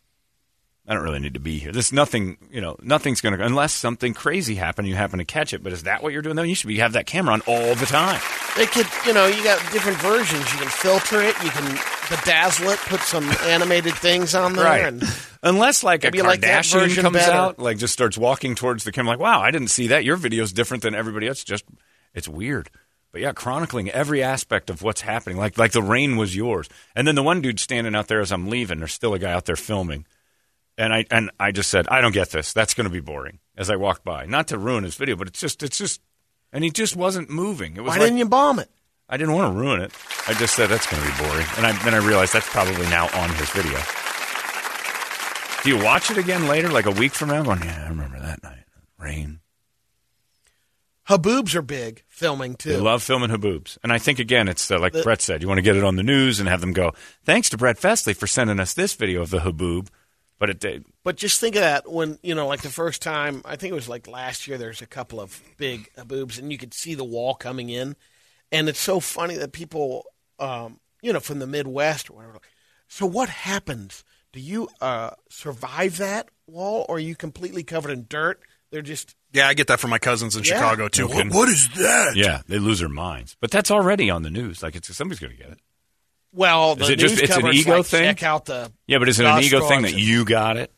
I 0.90 0.94
don't 0.94 1.04
really 1.04 1.20
need 1.20 1.34
to 1.34 1.40
be 1.40 1.60
here. 1.60 1.70
There's 1.70 1.92
nothing, 1.92 2.36
you 2.50 2.60
know, 2.60 2.76
nothing's 2.82 3.20
going 3.20 3.38
to 3.38 3.44
unless 3.44 3.72
something 3.72 4.12
crazy 4.12 4.56
happened. 4.56 4.88
You 4.88 4.96
happen 4.96 5.20
to 5.20 5.24
catch 5.24 5.54
it. 5.54 5.62
But 5.62 5.72
is 5.72 5.84
that 5.84 6.02
what 6.02 6.12
you're 6.12 6.20
doing? 6.20 6.34
Then 6.34 6.48
you 6.48 6.56
should 6.56 6.66
be 6.66 6.78
have 6.78 6.94
that 6.94 7.06
camera 7.06 7.32
on 7.34 7.42
all 7.42 7.76
the 7.76 7.86
time. 7.86 8.20
They 8.56 8.66
could, 8.66 8.88
you 9.06 9.14
know, 9.14 9.28
you 9.28 9.44
got 9.44 9.60
different 9.70 9.98
versions. 9.98 10.52
You 10.52 10.58
can 10.58 10.68
filter 10.68 11.20
it. 11.20 11.36
You 11.44 11.50
can 11.50 11.76
bedazzle 12.10 12.74
it. 12.74 12.80
Put 12.80 13.02
some 13.02 13.22
animated 13.44 13.94
things 13.94 14.34
on 14.34 14.54
there. 14.54 14.66
And 14.88 15.04
Unless 15.44 15.84
like 15.84 16.04
a 16.04 16.10
you 16.12 16.24
like 16.24 16.40
that 16.40 16.66
version 16.66 17.04
comes 17.04 17.18
better. 17.18 17.32
out, 17.36 17.60
like 17.60 17.78
just 17.78 17.92
starts 17.92 18.18
walking 18.18 18.56
towards 18.56 18.82
the 18.82 18.90
camera, 18.90 19.12
like, 19.12 19.20
wow, 19.20 19.40
I 19.40 19.52
didn't 19.52 19.68
see 19.68 19.86
that. 19.86 20.04
Your 20.04 20.16
video's 20.16 20.52
different 20.52 20.82
than 20.82 20.96
everybody 20.96 21.28
else. 21.28 21.44
Just 21.44 21.66
it's 22.14 22.28
weird. 22.28 22.68
But 23.12 23.20
yeah, 23.20 23.30
chronicling 23.32 23.90
every 23.90 24.24
aspect 24.24 24.70
of 24.70 24.82
what's 24.82 25.02
happening. 25.02 25.36
Like 25.36 25.56
like 25.56 25.70
the 25.70 25.82
rain 25.84 26.16
was 26.16 26.34
yours. 26.34 26.68
And 26.96 27.06
then 27.06 27.14
the 27.14 27.22
one 27.22 27.42
dude 27.42 27.60
standing 27.60 27.94
out 27.94 28.08
there 28.08 28.20
as 28.20 28.32
I'm 28.32 28.48
leaving, 28.50 28.80
there's 28.80 28.92
still 28.92 29.14
a 29.14 29.20
guy 29.20 29.30
out 29.30 29.44
there 29.44 29.54
filming. 29.54 30.04
And 30.80 30.94
I 30.94 31.04
and 31.10 31.30
I 31.38 31.52
just 31.52 31.68
said, 31.68 31.86
I 31.88 32.00
don't 32.00 32.12
get 32.12 32.30
this. 32.30 32.52
That's 32.54 32.72
gonna 32.72 32.88
be 32.88 33.00
boring 33.00 33.38
as 33.56 33.68
I 33.68 33.76
walked 33.76 34.02
by. 34.02 34.24
Not 34.24 34.48
to 34.48 34.58
ruin 34.58 34.84
his 34.84 34.94
video, 34.94 35.14
but 35.14 35.28
it's 35.28 35.38
just 35.38 35.62
it's 35.62 35.76
just 35.76 36.00
and 36.52 36.64
he 36.64 36.70
just 36.70 36.96
wasn't 36.96 37.28
moving. 37.28 37.76
It 37.76 37.82
was 37.82 37.90
why 37.90 37.96
like, 37.96 38.06
didn't 38.06 38.18
you 38.18 38.28
bomb 38.28 38.58
it? 38.58 38.70
I 39.08 39.16
didn't 39.16 39.34
want 39.34 39.52
to 39.52 39.60
ruin 39.60 39.82
it. 39.82 39.92
I 40.28 40.34
just 40.34 40.54
said 40.54 40.68
that's 40.68 40.86
going 40.86 41.02
to 41.02 41.08
be 41.08 41.18
boring, 41.18 41.46
and 41.56 41.66
I, 41.66 41.72
then 41.84 41.94
I 41.94 41.98
realized 41.98 42.32
that's 42.32 42.48
probably 42.48 42.86
now 42.86 43.08
on 43.12 43.28
his 43.34 43.50
video. 43.50 43.76
Do 45.64 45.68
you 45.68 45.84
watch 45.84 46.12
it 46.12 46.16
again 46.16 46.46
later, 46.46 46.68
like 46.70 46.86
a 46.86 46.92
week 46.92 47.12
from 47.12 47.28
now? 47.28 47.42
Going, 47.42 47.60
yeah, 47.62 47.84
I 47.86 47.88
remember 47.88 48.20
that 48.20 48.42
night. 48.42 48.64
Rain. 48.98 49.40
Haboobs 51.08 51.56
are 51.56 51.62
big 51.62 52.04
filming 52.08 52.54
too. 52.54 52.70
They 52.70 52.78
love 52.78 53.02
filming 53.02 53.30
haboobs, 53.30 53.78
and 53.82 53.92
I 53.92 53.98
think 53.98 54.20
again, 54.20 54.46
it's 54.46 54.70
uh, 54.70 54.78
like 54.78 54.92
The- 54.92 55.02
Brett 55.02 55.20
said. 55.20 55.42
You 55.42 55.48
want 55.48 55.58
to 55.58 55.62
get 55.62 55.74
it 55.74 55.82
on 55.82 55.96
the 55.96 56.04
news 56.04 56.38
and 56.38 56.48
have 56.48 56.60
them 56.60 56.72
go. 56.72 56.92
Thanks 57.24 57.50
to 57.50 57.58
Brett 57.58 57.78
Festley 57.78 58.14
for 58.14 58.28
sending 58.28 58.60
us 58.60 58.74
this 58.74 58.94
video 58.94 59.22
of 59.22 59.30
the 59.30 59.40
haboob. 59.40 59.88
But 60.40 60.50
it 60.50 60.58
did. 60.58 60.86
But 61.04 61.16
just 61.16 61.38
think 61.38 61.54
of 61.54 61.60
that 61.60 61.88
when 61.88 62.18
you 62.22 62.34
know, 62.34 62.48
like 62.48 62.62
the 62.62 62.70
first 62.70 63.02
time. 63.02 63.42
I 63.44 63.56
think 63.56 63.70
it 63.70 63.74
was 63.74 63.90
like 63.90 64.08
last 64.08 64.48
year. 64.48 64.58
There's 64.58 64.80
a 64.82 64.86
couple 64.86 65.20
of 65.20 65.40
big 65.58 65.88
boobs, 66.06 66.38
and 66.38 66.50
you 66.50 66.56
could 66.56 66.74
see 66.74 66.94
the 66.94 67.04
wall 67.04 67.34
coming 67.34 67.68
in, 67.68 67.94
and 68.50 68.68
it's 68.68 68.80
so 68.80 69.00
funny 69.00 69.36
that 69.36 69.52
people, 69.52 70.06
um, 70.38 70.80
you 71.02 71.12
know, 71.12 71.20
from 71.20 71.40
the 71.40 71.46
Midwest 71.46 72.10
or 72.10 72.14
whatever. 72.14 72.40
So 72.88 73.04
what 73.04 73.28
happens? 73.28 74.02
Do 74.32 74.40
you 74.40 74.68
uh, 74.80 75.10
survive 75.28 75.98
that 75.98 76.30
wall, 76.46 76.86
or 76.88 76.96
are 76.96 77.00
you 77.00 77.14
completely 77.14 77.62
covered 77.62 77.90
in 77.90 78.06
dirt? 78.08 78.40
They're 78.70 78.82
just 78.82 79.14
yeah, 79.32 79.46
I 79.46 79.54
get 79.54 79.66
that 79.66 79.78
from 79.78 79.90
my 79.90 79.98
cousins 79.98 80.36
in 80.36 80.42
Yeah. 80.42 80.54
Chicago, 80.54 80.88
too. 80.88 81.06
What, 81.06 81.28
what 81.32 81.48
is 81.48 81.68
that? 81.76 82.16
Yeah, 82.16 82.40
they 82.48 82.58
lose 82.58 82.80
their 82.80 82.88
minds. 82.88 83.36
But 83.40 83.50
that's 83.50 83.70
already 83.70 84.10
on 84.10 84.22
the 84.22 84.30
news. 84.30 84.62
Like 84.62 84.74
it's 84.74 84.94
somebody's 84.96 85.20
going 85.20 85.36
to 85.36 85.38
get 85.38 85.50
it. 85.52 85.58
Well. 86.32 86.76
The 86.76 86.84
Is 86.84 86.90
it 86.90 86.98
just- 86.98 87.14
news 87.16 87.22
it's 87.30 87.36
an 87.36 87.46
ego 87.52 87.76
like, 87.78 87.86
thing? 87.86 88.02
Check 88.04 88.22
out 88.22 88.44
the 88.46 88.72
Yeah, 88.86 88.98
but 88.98 89.08
is 89.08 89.18
it 89.20 89.26
an 89.26 89.42
ego 89.42 89.66
thing 89.68 89.82
that 89.82 89.94
you 89.94 90.24
got 90.24 90.56
it? 90.56 90.72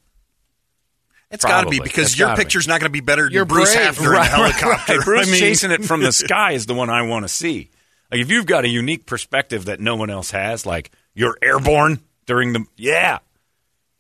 It's 1.31 1.45
got 1.47 1.63
to 1.65 1.71
be 1.71 1.81
because 1.81 2.09
It's 2.11 2.19
your 2.19 2.29
gotta 2.29 2.39
be. 2.39 2.45
picture's 2.45 2.69
not 2.69 2.81
going 2.81 2.91
to 2.91 2.93
be 2.93 3.01
better 3.01 3.25
than 3.25 3.33
You're 3.33 3.47
Bruce 3.47 3.75
brave. 3.75 3.97
Haffner 3.97 4.11
in 4.17 4.21
a 4.21 4.25
helicopter. 4.25 4.97
Right. 4.99 5.05
Bruce 5.05 5.29
I 5.29 5.31
mean, 5.31 5.41
chasing 5.41 5.71
it 5.71 5.83
from 5.85 6.03
the 6.03 6.13
sky 6.13 6.53
is 6.53 6.67
the 6.67 6.75
one 6.75 6.91
I 6.91 7.03
want 7.03 7.25
to 7.25 7.29
see. 7.29 7.71
Like 8.11 8.21
if 8.21 8.31
you've 8.31 8.45
got 8.45 8.67
a 8.67 8.69
unique 8.69 9.07
perspective 9.07 9.65
that 9.65 9.81
no 9.81 9.97
one 9.97 10.11
else 10.11 10.31
has, 10.33 10.67
like 10.67 10.91
you're 11.15 11.37
airborne 11.41 12.01
during 12.27 12.53
the 12.53 12.67
yeah, 12.77 13.21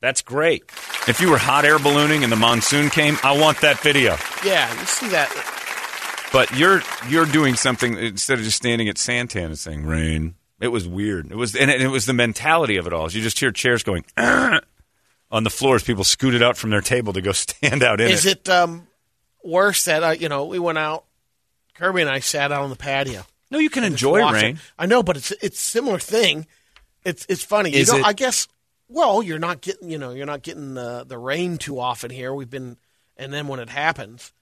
that's 0.02 0.21
great. 0.21 0.64
If 1.09 1.21
you 1.23 1.30
were 1.30 1.38
hot 1.38 1.64
air 1.64 1.78
ballooning 1.78 2.23
and 2.23 2.30
the 2.30 2.37
monsoon 2.37 2.90
came, 2.90 3.16
I 3.25 3.38
want 3.38 3.62
that 3.62 3.80
video. 3.80 4.16
Yeah, 4.44 4.71
you 4.78 4.85
see 4.87 5.09
that. 5.09 5.30
But 6.35 6.54
you're 6.59 6.82
you're 7.09 7.25
doing 7.25 7.54
something 7.54 7.97
instead 7.97 8.38
of 8.38 8.44
just 8.44 8.59
standing 8.59 8.90
at 8.90 8.97
Santan 8.97 9.47
and 9.47 9.59
saying 9.59 9.87
rain. 9.87 10.35
It 10.62 10.69
was 10.69 10.87
weird. 10.87 11.31
It 11.31 11.37
was 11.37 11.54
and 11.57 11.71
it, 11.71 11.83
it 11.83 11.88
was 11.88 12.07
the 12.07 12.12
mentality 12.12 12.76
of 12.76 12.87
it 12.87 12.92
all. 12.92 13.11
You 13.11 13.21
just 13.21 13.38
hear 13.40 13.50
chairs 13.50 13.83
going 13.83 14.04
on 14.16 15.45
the 15.45 15.50
floor 15.50 15.75
as 15.76 15.83
people 15.83 16.04
scooted 16.04 16.42
out 16.42 16.57
from 16.57 16.71
their 16.71 16.81
table 16.81 17.12
to 17.14 17.21
go 17.21 17.33
stand 17.33 17.83
out 17.83 18.00
in 18.00 18.09
Is 18.11 18.26
it 18.26 18.49
um, 18.49 18.87
worse 19.42 19.85
that 19.87 20.02
uh, 20.04 20.11
you 20.11 20.28
know 20.28 20.45
we 20.47 20.59
went 20.59 20.78
out? 20.78 21.04
Kirby 21.75 22.02
and 22.02 22.11
I 22.11 22.21
sat 22.21 22.52
out 22.52 22.62
on 22.62 22.71
the 22.71 22.76
patio. 22.76 23.25
No, 23.50 23.59
you 23.59 23.71
can 23.71 23.83
enjoy 23.85 24.21
watch 24.21 24.37
it. 24.37 24.42
rain. 24.47 24.59
I 24.78 24.87
know, 24.87 25.02
but 25.02 25.16
it's 25.16 25.31
it's 25.42 25.59
similar 25.61 25.99
thing. 25.99 26.47
It's 27.04 27.26
it's 27.28 27.42
funny. 27.42 27.75
Is 27.75 27.88
you 27.88 27.95
know, 27.95 27.99
it- 28.00 28.07
I 28.07 28.12
guess. 28.12 28.47
Well, 28.88 29.23
you're 29.23 29.38
not 29.38 29.62
getting 29.62 29.90
you 29.90 29.99
know 29.99 30.11
you're 30.11 30.26
not 30.26 30.42
getting 30.42 30.75
the 30.75 31.04
the 31.04 31.19
rain 31.19 31.57
too 31.59 31.81
often 31.81 32.11
here. 32.11 32.33
We've 32.35 32.49
been, 32.50 32.76
and 33.16 33.33
then 33.33 33.49
when 33.49 33.59
it 33.59 33.71
happens, 33.71 34.33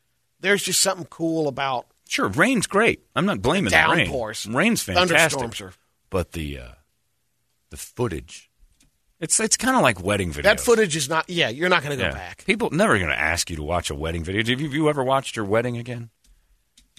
there's 0.40 0.62
just 0.62 0.82
something 0.82 1.06
cool 1.08 1.46
about 1.48 1.86
Sure, 2.08 2.26
rain's 2.26 2.66
great. 2.66 3.00
I'm 3.14 3.24
not 3.26 3.40
blaming 3.40 3.70
the 3.70 3.76
rain. 3.88 4.06
downpours. 4.08 4.44
Rain's 4.46 4.82
fantastic. 4.82 5.38
Thunderstorms 5.38 5.60
are 5.60 5.72
but 6.10 6.32
the 6.32 6.58
uh, 6.58 6.68
the 7.70 7.76
footage 7.76 8.50
It's 9.20 9.38
it's 9.40 9.56
kind 9.56 9.76
of 9.76 9.82
like 9.82 10.02
wedding 10.02 10.32
videos. 10.32 10.42
That 10.42 10.60
footage 10.60 10.96
is 10.96 11.08
not. 11.08 11.28
Yeah, 11.28 11.48
you're 11.48 11.68
not 11.68 11.82
going 11.82 11.96
to 11.96 12.02
go 12.02 12.08
Yeah. 12.08 12.14
back. 12.14 12.44
People 12.44 12.70
never 12.70 12.96
going 12.98 13.10
to 13.10 13.18
ask 13.18 13.50
you 13.50 13.56
to 13.56 13.62
watch 13.62 13.90
a 13.90 13.94
wedding 13.94 14.24
video. 14.24 14.40
Have 14.42 14.60
you, 14.60 14.66
have 14.66 14.74
you 14.74 14.88
ever 14.88 15.04
watched 15.04 15.36
your 15.36 15.44
wedding 15.44 15.76
again? 15.76 16.10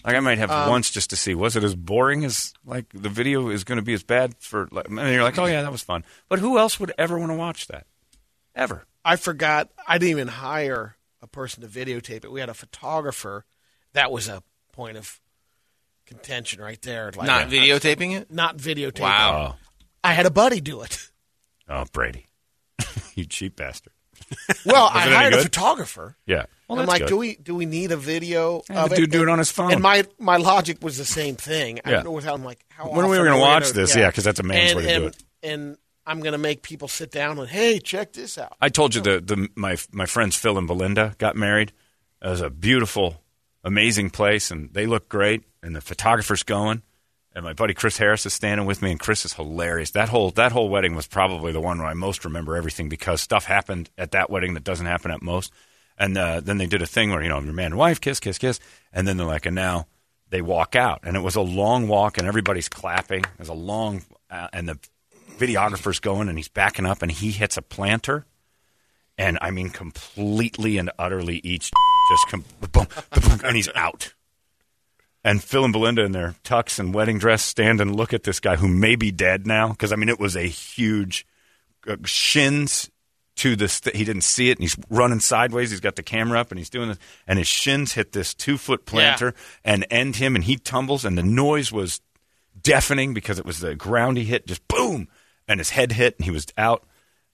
Like 0.05 0.15
I 0.15 0.19
might 0.19 0.37
have 0.39 0.49
Um, 0.49 0.69
once 0.69 0.89
just 0.89 1.09
to 1.11 1.15
see 1.15 1.35
was 1.35 1.55
it 1.55 1.63
as 1.63 1.75
boring 1.75 2.25
as 2.25 2.53
like 2.65 2.85
the 2.93 3.09
video 3.09 3.49
is 3.49 3.63
going 3.63 3.77
to 3.77 3.83
be 3.83 3.93
as 3.93 4.03
bad 4.03 4.35
for. 4.39 4.67
Like, 4.71 4.87
and 4.87 4.97
you're 4.97 5.23
like, 5.23 5.37
oh 5.37 5.45
yeah, 5.45 5.61
that 5.61 5.71
was 5.71 5.81
fun. 5.83 6.03
But 6.29 6.39
who 6.39 6.57
else 6.57 6.79
would 6.79 6.91
ever 6.97 7.19
want 7.19 7.31
to 7.31 7.35
watch 7.37 7.67
that? 7.67 7.85
Ever? 8.55 8.85
I 9.05 9.15
forgot. 9.15 9.69
I 9.87 9.97
didn't 9.97 10.11
even 10.11 10.27
hire 10.27 10.95
a 11.21 11.27
person 11.27 11.61
to 11.61 11.67
videotape 11.69 12.23
it. 12.25 12.31
We 12.31 12.39
had 12.39 12.49
a 12.49 12.53
photographer. 12.55 13.45
That 13.93 14.11
was 14.11 14.27
a 14.27 14.41
point 14.73 14.97
of 14.97 15.19
contention 16.05 16.61
right 16.61 16.81
there. 16.81 17.11
Like, 17.15 17.27
Not 17.27 17.47
videotaping 17.49 18.15
it? 18.17 18.31
Not 18.31 18.57
videotaping. 18.57 19.01
Wow. 19.01 19.55
Oh. 19.55 19.57
I 20.03 20.13
had 20.13 20.25
a 20.25 20.31
buddy 20.31 20.61
do 20.61 20.81
it. 20.81 21.09
Oh, 21.69 21.85
Brady, 21.93 22.25
you 23.15 23.25
cheap 23.25 23.55
bastard. 23.55 23.93
Well, 24.65 24.89
I 24.91 25.03
it 25.03 25.07
any 25.07 25.15
hired 25.15 25.33
a 25.33 25.35
good? 25.37 25.43
photographer. 25.43 26.17
Yeah. 26.25 26.45
Well, 26.67 26.79
I'm 26.79 26.85
that's 26.85 26.89
like, 26.89 27.01
good. 27.01 27.09
do 27.09 27.17
we 27.17 27.35
do 27.35 27.55
we 27.55 27.65
need 27.65 27.91
a 27.91 27.97
video 27.97 28.61
Yeah, 28.69 28.83
of 28.83 28.89
the 28.89 28.95
it? 28.95 28.99
dude 28.99 29.11
do 29.11 29.23
it 29.23 29.29
on 29.29 29.39
his 29.39 29.51
phone. 29.51 29.71
And 29.73 29.81
my 29.81 30.05
my 30.19 30.37
logic 30.37 30.77
was 30.81 30.97
the 30.97 31.05
same 31.05 31.35
thing. 31.35 31.79
I 31.85 31.89
Yeah. 31.89 31.95
don't 31.97 32.05
know 32.05 32.11
without 32.11 32.35
I'm 32.35 32.43
like, 32.43 32.63
how 32.69 32.89
When 32.89 33.05
are 33.05 33.09
we 33.09 33.17
often 33.17 33.31
gonna 33.31 33.39
watch 33.41 33.71
this? 33.71 33.95
Yeah, 33.95 34.11
'cause 34.11 34.23
that's 34.23 34.39
a 34.39 34.43
man's 34.43 34.71
and, 34.71 34.79
way 34.79 34.85
to 34.87 34.99
do 34.99 35.05
it. 35.07 35.23
And 35.43 35.77
I'm 36.05 36.19
going 36.21 36.33
to 36.33 36.37
make 36.39 36.63
people 36.63 36.87
sit 36.87 37.11
down 37.11 37.37
and 37.39 37.47
hey, 37.47 37.77
check 37.79 38.13
this 38.13 38.37
out. 38.37 38.53
I 38.59 38.69
told 38.69 38.95
you 38.95 39.01
the, 39.01 39.21
the 39.21 39.47
my 39.55 39.77
my 39.91 40.05
friends 40.07 40.35
Phil 40.35 40.57
and 40.57 40.67
Belinda 40.67 41.15
got 41.19 41.35
married. 41.35 41.71
It 42.23 42.27
was 42.27 42.41
a 42.41 42.49
beautiful, 42.49 43.21
amazing 43.63 44.09
place, 44.09 44.49
and 44.51 44.73
they 44.73 44.87
look 44.87 45.07
great. 45.09 45.43
And 45.63 45.75
the 45.75 45.81
photographer's 45.81 46.43
going, 46.43 46.81
and 47.33 47.45
my 47.45 47.53
buddy 47.53 47.73
Chris 47.73 47.97
Harris 47.97 48.25
is 48.25 48.33
standing 48.33 48.65
with 48.65 48.81
me, 48.81 48.91
and 48.91 48.99
Chris 48.99 49.25
is 49.25 49.33
hilarious. 49.33 49.91
That 49.91 50.09
whole 50.09 50.31
that 50.31 50.51
whole 50.51 50.69
wedding 50.69 50.95
was 50.95 51.07
probably 51.07 51.51
the 51.51 51.61
one 51.61 51.77
where 51.77 51.87
I 51.87 51.93
most 51.93 52.25
remember 52.25 52.55
everything 52.55 52.89
because 52.89 53.21
stuff 53.21 53.45
happened 53.45 53.89
at 53.97 54.11
that 54.11 54.29
wedding 54.29 54.53
that 54.55 54.63
doesn't 54.63 54.85
happen 54.85 55.11
at 55.11 55.21
most. 55.21 55.51
And 55.97 56.17
uh, 56.17 56.39
then 56.39 56.57
they 56.57 56.65
did 56.65 56.81
a 56.81 56.87
thing 56.87 57.11
where 57.11 57.21
you 57.21 57.29
know 57.29 57.39
your 57.39 57.53
man 57.53 57.67
and 57.67 57.77
wife 57.77 58.01
kiss, 58.01 58.19
kiss, 58.19 58.37
kiss, 58.37 58.59
and 58.91 59.07
then 59.07 59.17
they're 59.17 59.27
like, 59.27 59.45
and 59.45 59.55
now 59.55 59.87
they 60.29 60.41
walk 60.41 60.75
out, 60.75 61.01
and 61.03 61.15
it 61.15 61.21
was 61.21 61.35
a 61.35 61.41
long 61.41 61.87
walk, 61.87 62.17
and 62.17 62.27
everybody's 62.27 62.69
clapping. 62.69 63.23
It 63.39 63.47
a 63.47 63.53
long, 63.53 64.01
uh, 64.29 64.47
and 64.51 64.67
the 64.67 64.79
videographer's 65.37 65.99
going, 65.99 66.27
and 66.27 66.37
he's 66.37 66.49
backing 66.49 66.85
up, 66.85 67.01
and 67.01 67.11
he 67.11 67.31
hits 67.31 67.57
a 67.57 67.61
planter 67.61 68.25
and 69.17 69.37
I 69.41 69.51
mean 69.51 69.69
completely 69.69 70.77
and 70.77 70.91
utterly 70.97 71.41
each 71.43 71.71
just 72.11 72.27
com- 72.29 72.45
boom, 72.59 72.87
boom, 73.11 73.39
and 73.43 73.55
he's 73.55 73.69
out. 73.75 74.13
And 75.23 75.43
Phil 75.43 75.63
and 75.63 75.73
Belinda 75.73 76.03
in 76.03 76.13
their 76.13 76.35
tux 76.43 76.79
and 76.79 76.93
wedding 76.93 77.19
dress 77.19 77.43
stand 77.43 77.79
and 77.79 77.95
look 77.95 78.13
at 78.13 78.23
this 78.23 78.39
guy 78.39 78.55
who 78.55 78.67
may 78.67 78.95
be 78.95 79.11
dead 79.11 79.45
now 79.45 79.69
because 79.69 79.93
I 79.93 79.95
mean 79.95 80.09
it 80.09 80.19
was 80.19 80.35
a 80.35 80.47
huge 80.47 81.27
uh, 81.87 81.97
shins 82.05 82.89
to 83.37 83.55
this. 83.55 83.79
Th- 83.81 83.95
he 83.95 84.03
didn't 84.03 84.23
see 84.23 84.49
it, 84.49 84.57
and 84.57 84.63
he's 84.63 84.77
running 84.89 85.19
sideways. 85.19 85.71
He's 85.71 85.79
got 85.79 85.95
the 85.95 86.03
camera 86.03 86.39
up, 86.39 86.51
and 86.51 86.59
he's 86.59 86.69
doing 86.69 86.89
this, 86.89 86.99
and 87.27 87.39
his 87.39 87.47
shins 87.47 87.93
hit 87.93 88.11
this 88.11 88.33
two 88.33 88.57
foot 88.57 88.85
planter 88.85 89.33
and 89.63 89.85
end 89.89 90.17
him, 90.17 90.35
and 90.35 90.43
he 90.43 90.57
tumbles, 90.57 91.05
and 91.05 91.17
the 91.17 91.23
noise 91.23 91.71
was 91.71 92.01
deafening 92.61 93.13
because 93.13 93.39
it 93.39 93.45
was 93.45 93.59
the 93.59 93.75
ground 93.75 94.17
he 94.17 94.25
hit, 94.25 94.47
just 94.47 94.67
boom, 94.67 95.07
and 95.47 95.59
his 95.59 95.71
head 95.71 95.93
hit, 95.93 96.17
and 96.17 96.25
he 96.25 96.31
was 96.31 96.47
out. 96.57 96.85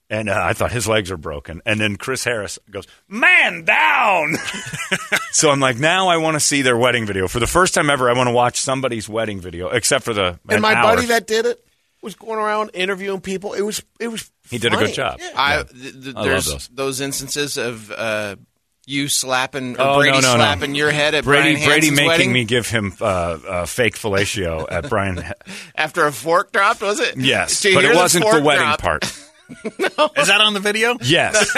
And 0.09 0.29
uh, 0.29 0.39
I 0.41 0.53
thought 0.53 0.71
his 0.71 0.87
legs 0.87 1.11
are 1.11 1.17
broken. 1.17 1.61
And 1.65 1.81
then 1.81 1.97
Chris 1.97 2.23
Harris 2.23 2.57
goes, 2.71 2.87
"Man 3.09 3.65
down." 3.65 4.35
so 5.31 5.49
I'm 5.51 5.59
like, 5.59 5.77
now 5.77 6.07
I 6.07 6.15
want 6.17 6.35
to 6.35 6.39
see 6.39 6.61
their 6.61 6.77
wedding 6.77 7.05
video 7.05 7.27
for 7.27 7.39
the 7.41 7.47
first 7.47 7.73
time 7.73 7.89
ever. 7.89 8.09
I 8.09 8.13
want 8.13 8.27
to 8.27 8.33
watch 8.33 8.59
somebody's 8.61 9.09
wedding 9.09 9.41
video, 9.41 9.67
except 9.69 10.05
for 10.05 10.13
the 10.13 10.39
And 10.47 10.51
an 10.57 10.61
my 10.61 10.75
hour. 10.75 10.95
buddy 10.95 11.07
that 11.07 11.27
did 11.27 11.45
it 11.45 11.61
was 12.01 12.15
going 12.15 12.39
around 12.39 12.71
interviewing 12.73 13.19
people. 13.19 13.53
It 13.53 13.63
was 13.63 13.83
it 13.99 14.07
was 14.07 14.31
He 14.49 14.57
did 14.59 14.73
a 14.73 14.77
good 14.77 14.93
job. 14.93 15.17
Yeah. 15.19 15.31
I, 15.35 15.63
th- 15.63 15.93
th- 16.03 16.15
I 16.15 16.19
love 16.19 16.25
there's 16.25 16.45
those. 16.45 16.67
those. 16.69 17.01
instances 17.01 17.57
of 17.57 17.91
uh, 17.91 18.37
you 18.85 19.09
slapping 19.09 19.75
or 19.77 19.81
Oh, 19.81 19.95
Brady 19.97 20.11
no, 20.13 20.19
no, 20.21 20.31
no. 20.31 20.35
slapping 20.37 20.73
your 20.73 20.89
head 20.91 21.15
at 21.15 21.25
Brady, 21.25 21.55
Brian 21.55 21.67
Brady 21.67 21.89
making 21.91 22.07
wedding 22.07 22.31
me 22.31 22.45
give 22.45 22.69
him 22.69 22.93
uh, 23.01 23.03
uh, 23.03 23.65
fake 23.65 23.95
fellatio 23.95 24.65
at 24.71 24.87
Brian. 24.87 25.21
after 25.75 26.05
a 26.05 26.13
fork 26.13 26.53
dropped. 26.53 26.81
Was 26.81 27.01
it? 27.01 27.17
yes, 27.17 27.59
To 27.61 27.73
but 27.73 27.83
it 27.83 27.93
wasn't 27.93 28.23
the 28.23 28.31
fork 28.31 28.43
wedding 28.45 28.63
drop- 28.67 28.81
part. 28.81 29.23
Is 29.65 30.27
that 30.27 30.41
on 30.41 30.53
the 30.53 30.59
video? 30.59 30.97
Yes. 31.01 31.55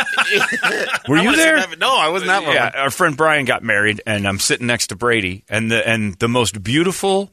Were 1.08 1.18
you 1.18 1.36
there? 1.36 1.66
No, 1.78 1.98
I 1.98 2.10
wasn't 2.10 2.28
that 2.30 2.44
one. 2.44 2.54
Yeah, 2.54 2.72
our 2.76 2.92
friend 2.92 3.16
Brian 3.18 3.46
got 3.46 3.64
married, 3.64 4.02
and 4.06 4.28
I'm 4.28 4.40
sitting 4.40 4.68
next 4.68 4.88
to 4.88 4.96
Brady, 4.96 5.44
and 5.50 5.72
the 5.72 5.88
and 5.88 6.14
the 6.16 6.28
most 6.28 6.62
beautiful, 6.64 7.32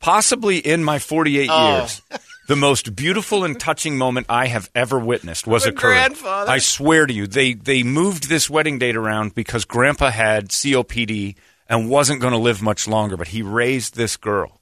possibly 0.00 0.58
in 0.58 0.82
my 0.84 0.98
48 0.98 1.48
Oh. 1.52 1.76
years, 1.78 2.02
the 2.48 2.56
most 2.56 2.94
beautiful 2.96 3.44
and 3.44 3.58
touching 3.60 3.98
moment 3.98 4.26
I 4.28 4.46
have 4.46 4.70
ever 4.74 4.98
witnessed 4.98 5.46
was 5.46 5.64
The 5.64 5.70
occurring. 5.70 5.96
grandfather. 5.98 6.50
I 6.50 6.58
swear 6.58 7.06
to 7.06 7.12
you, 7.12 7.26
they 7.26 7.54
they 7.54 7.82
moved 7.82 8.28
this 8.28 8.48
wedding 8.48 8.78
date 8.78 8.96
around 8.96 9.34
because 9.34 9.64
Grandpa 9.64 10.10
had 10.10 10.48
COPD 10.48 11.36
and 11.68 11.88
wasn't 11.90 12.20
going 12.20 12.32
to 12.32 12.38
live 12.38 12.62
much 12.62 12.88
longer, 12.88 13.16
but 13.16 13.28
he 13.28 13.42
raised 13.42 13.94
this 13.96 14.16
girl, 14.16 14.60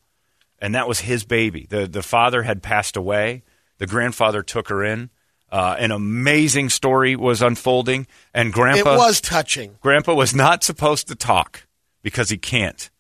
and 0.59 0.75
that 0.75 0.89
was 0.89 1.01
his 1.01 1.25
baby. 1.25 1.67
the 1.71 1.87
The 1.87 2.03
father 2.03 2.43
had 2.43 2.63
passed 2.63 2.97
away. 2.97 3.45
The 3.79 3.87
grandfather 3.87 4.43
took 4.43 4.69
her 4.71 4.83
in. 4.85 5.11
Uh, 5.51 5.77
an 5.79 5.91
amazing 5.91 6.69
story 6.69 7.17
was 7.17 7.41
unfolding, 7.41 8.07
and 8.35 8.53
Grandpa 8.53 8.81
it 8.81 8.85
Grandpa 8.85 9.07
was 9.07 9.21
touching. 9.21 9.79
Grandpa 9.81 10.15
was 10.15 10.35
not 10.35 10.63
supposed 10.63 11.09
to 11.09 11.15
talk 11.15 11.67
because 12.03 12.29
he 12.31 12.37
can't. 12.37 12.91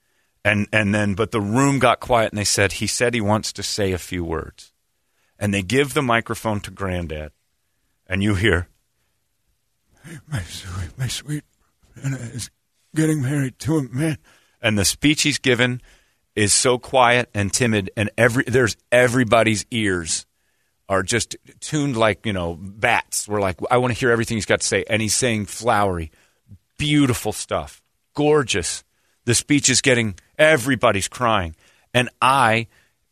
And 0.44 0.66
and 0.72 0.94
then 0.94 1.14
but 1.14 1.30
the 1.30 1.40
room 1.40 1.78
got 1.78 2.00
quiet 2.00 2.32
and 2.32 2.38
they 2.38 2.44
said 2.44 2.72
he 2.72 2.86
said 2.86 3.12
he 3.12 3.20
wants 3.20 3.52
to 3.54 3.62
say 3.62 3.92
a 3.92 3.98
few 3.98 4.24
words. 4.24 4.72
And 5.38 5.52
they 5.52 5.62
give 5.62 5.94
the 5.94 6.02
microphone 6.02 6.60
to 6.60 6.70
Granddad 6.70 7.32
and 8.06 8.22
you 8.22 8.34
hear 8.34 8.68
my 10.30 10.40
sweet 10.42 10.90
my 10.96 11.08
sweet 11.08 11.44
Anna 12.02 12.16
is 12.16 12.50
getting 12.94 13.20
married 13.20 13.58
to 13.60 13.78
a 13.78 13.82
man. 13.82 14.18
And 14.62 14.78
the 14.78 14.84
speech 14.84 15.22
he's 15.22 15.38
given 15.38 15.82
is 16.34 16.52
so 16.52 16.78
quiet 16.78 17.28
and 17.34 17.52
timid 17.52 17.90
and 17.96 18.10
every 18.16 18.44
there's 18.44 18.76
everybody's 18.90 19.66
ears 19.70 20.24
are 20.88 21.02
just 21.02 21.36
tuned 21.60 21.96
like 21.96 22.24
you 22.24 22.32
know 22.32 22.56
bats. 22.60 23.28
We're 23.28 23.40
like, 23.40 23.58
I 23.70 23.78
want 23.78 23.92
to 23.92 23.98
hear 23.98 24.10
everything 24.10 24.36
he's 24.36 24.46
got 24.46 24.60
to 24.60 24.66
say, 24.66 24.84
and 24.88 25.02
he's 25.02 25.14
saying 25.14 25.46
flowery, 25.46 26.10
beautiful 26.78 27.32
stuff, 27.32 27.82
gorgeous. 28.14 28.84
The 29.24 29.34
speech 29.34 29.68
is 29.68 29.82
getting 29.82 30.14
everybody's 30.38 31.08
crying, 31.08 31.54
and 31.92 32.08
I 32.22 32.68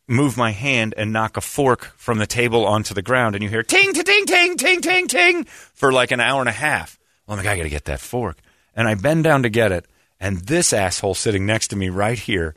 move 0.09 0.37
my 0.37 0.52
hand 0.52 0.95
and 0.97 1.12
knock 1.12 1.37
a 1.37 1.40
fork 1.40 1.92
from 1.97 2.18
the 2.18 2.26
table 2.26 2.64
onto 2.64 2.95
the 2.95 3.02
ground, 3.02 3.35
and 3.35 3.42
you 3.42 3.50
hear 3.50 3.62
ting, 3.62 3.92
ting, 3.92 4.25
ting, 4.25 4.56
ting, 4.56 4.80
ting, 4.80 5.09
ting, 5.09 5.45
for 5.45 5.92
like 5.92 6.12
an 6.12 6.21
hour 6.21 6.40
and 6.40 6.49
a 6.49 6.52
half. 6.52 6.99
Well, 7.26 7.37
I'm 7.37 7.45
like, 7.45 7.52
I 7.52 7.56
got 7.56 7.64
to 7.64 7.68
get 7.68 7.87
that 7.87 8.00
fork, 8.00 8.38
and 8.75 8.88
I 8.88 8.95
bend 8.95 9.25
down 9.25 9.42
to 9.42 9.50
get 9.50 9.73
it, 9.73 9.87
and 10.18 10.38
this 10.38 10.73
asshole 10.73 11.14
sitting 11.14 11.45
next 11.45 11.68
to 11.68 11.76
me 11.76 11.88
right 11.88 12.18
here 12.18 12.54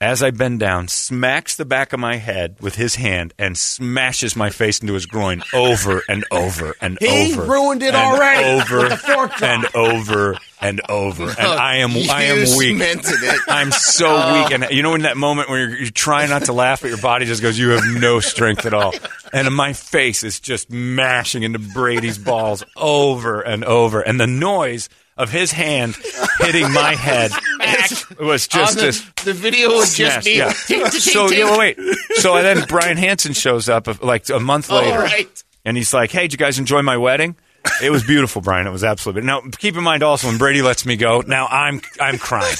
as 0.00 0.22
I 0.22 0.30
bend 0.30 0.60
down, 0.60 0.88
smacks 0.88 1.56
the 1.56 1.66
back 1.66 1.92
of 1.92 2.00
my 2.00 2.16
head 2.16 2.56
with 2.60 2.74
his 2.74 2.94
hand 2.94 3.34
and 3.38 3.56
smashes 3.56 4.34
my 4.34 4.48
face 4.48 4.80
into 4.80 4.94
his 4.94 5.04
groin 5.04 5.42
over 5.52 6.02
and 6.08 6.24
over 6.30 6.74
and 6.80 6.96
He 6.98 7.06
over. 7.06 7.42
He 7.42 7.48
ruined 7.48 7.82
it 7.82 7.94
and 7.94 7.96
already 7.96 8.44
Over 8.44 8.78
with 8.78 8.90
the 8.90 8.96
fork 8.96 9.42
and 9.42 9.66
over 9.74 10.38
and 10.60 10.80
over. 10.88 11.24
And 11.24 11.38
I 11.38 11.76
am 11.76 11.90
I 12.10 12.22
am 12.24 12.38
weak. 12.56 12.78
cemented 12.78 13.22
it. 13.22 13.40
I'm 13.46 13.70
so 13.70 14.06
oh. 14.08 14.42
weak, 14.42 14.52
and 14.52 14.66
you 14.70 14.82
know 14.82 14.94
in 14.94 15.02
that 15.02 15.18
moment 15.18 15.50
when 15.50 15.60
you're, 15.60 15.78
you're 15.78 15.90
trying 15.90 16.30
not 16.30 16.44
to 16.46 16.52
laugh, 16.52 16.80
but 16.80 16.88
your 16.88 16.98
body 16.98 17.26
just 17.26 17.42
goes, 17.42 17.58
"You 17.58 17.70
have 17.70 17.84
no 18.00 18.20
strength 18.20 18.64
at 18.64 18.72
all," 18.72 18.94
and 19.32 19.54
my 19.54 19.74
face 19.74 20.24
is 20.24 20.40
just 20.40 20.70
mashing 20.70 21.42
into 21.42 21.58
Brady's 21.58 22.18
balls 22.18 22.64
over 22.76 23.40
and 23.40 23.64
over, 23.64 24.00
and 24.00 24.18
the 24.18 24.26
noise 24.26 24.88
of 25.16 25.30
his 25.30 25.52
hand 25.52 25.96
hitting 26.40 26.72
my 26.72 26.94
head 26.94 27.32
it 28.20 28.20
was 28.20 28.48
just 28.48 28.76
the, 28.76 28.82
this 28.82 29.10
the 29.24 29.32
video 29.32 29.68
would 29.68 29.88
just 29.88 30.24
be 30.24 30.36
yeah. 30.36 30.50
So 30.52 31.30
yeah, 31.30 31.56
wait. 31.58 31.78
So 32.16 32.40
then 32.42 32.64
Brian 32.68 32.96
Hansen 32.96 33.32
shows 33.32 33.68
up 33.68 33.88
uh, 33.88 33.94
like 34.02 34.28
a 34.28 34.40
month 34.40 34.70
later, 34.70 34.98
right. 34.98 35.44
and 35.64 35.76
he's 35.76 35.92
like, 35.92 36.10
"Hey, 36.10 36.22
did 36.22 36.32
you 36.32 36.38
guys 36.38 36.58
enjoy 36.58 36.82
my 36.82 36.96
wedding?" 36.96 37.36
It 37.82 37.90
was 37.90 38.04
beautiful, 38.04 38.40
Brian. 38.40 38.66
It 38.66 38.70
was 38.70 38.84
absolutely. 38.84 39.22
Now, 39.22 39.42
keep 39.58 39.76
in 39.76 39.82
mind 39.82 40.02
also 40.02 40.28
when 40.28 40.38
Brady 40.38 40.62
lets 40.62 40.86
me 40.86 40.96
go. 40.96 41.22
Now 41.26 41.46
I'm 41.46 41.80
I'm 42.00 42.18
crying, 42.18 42.56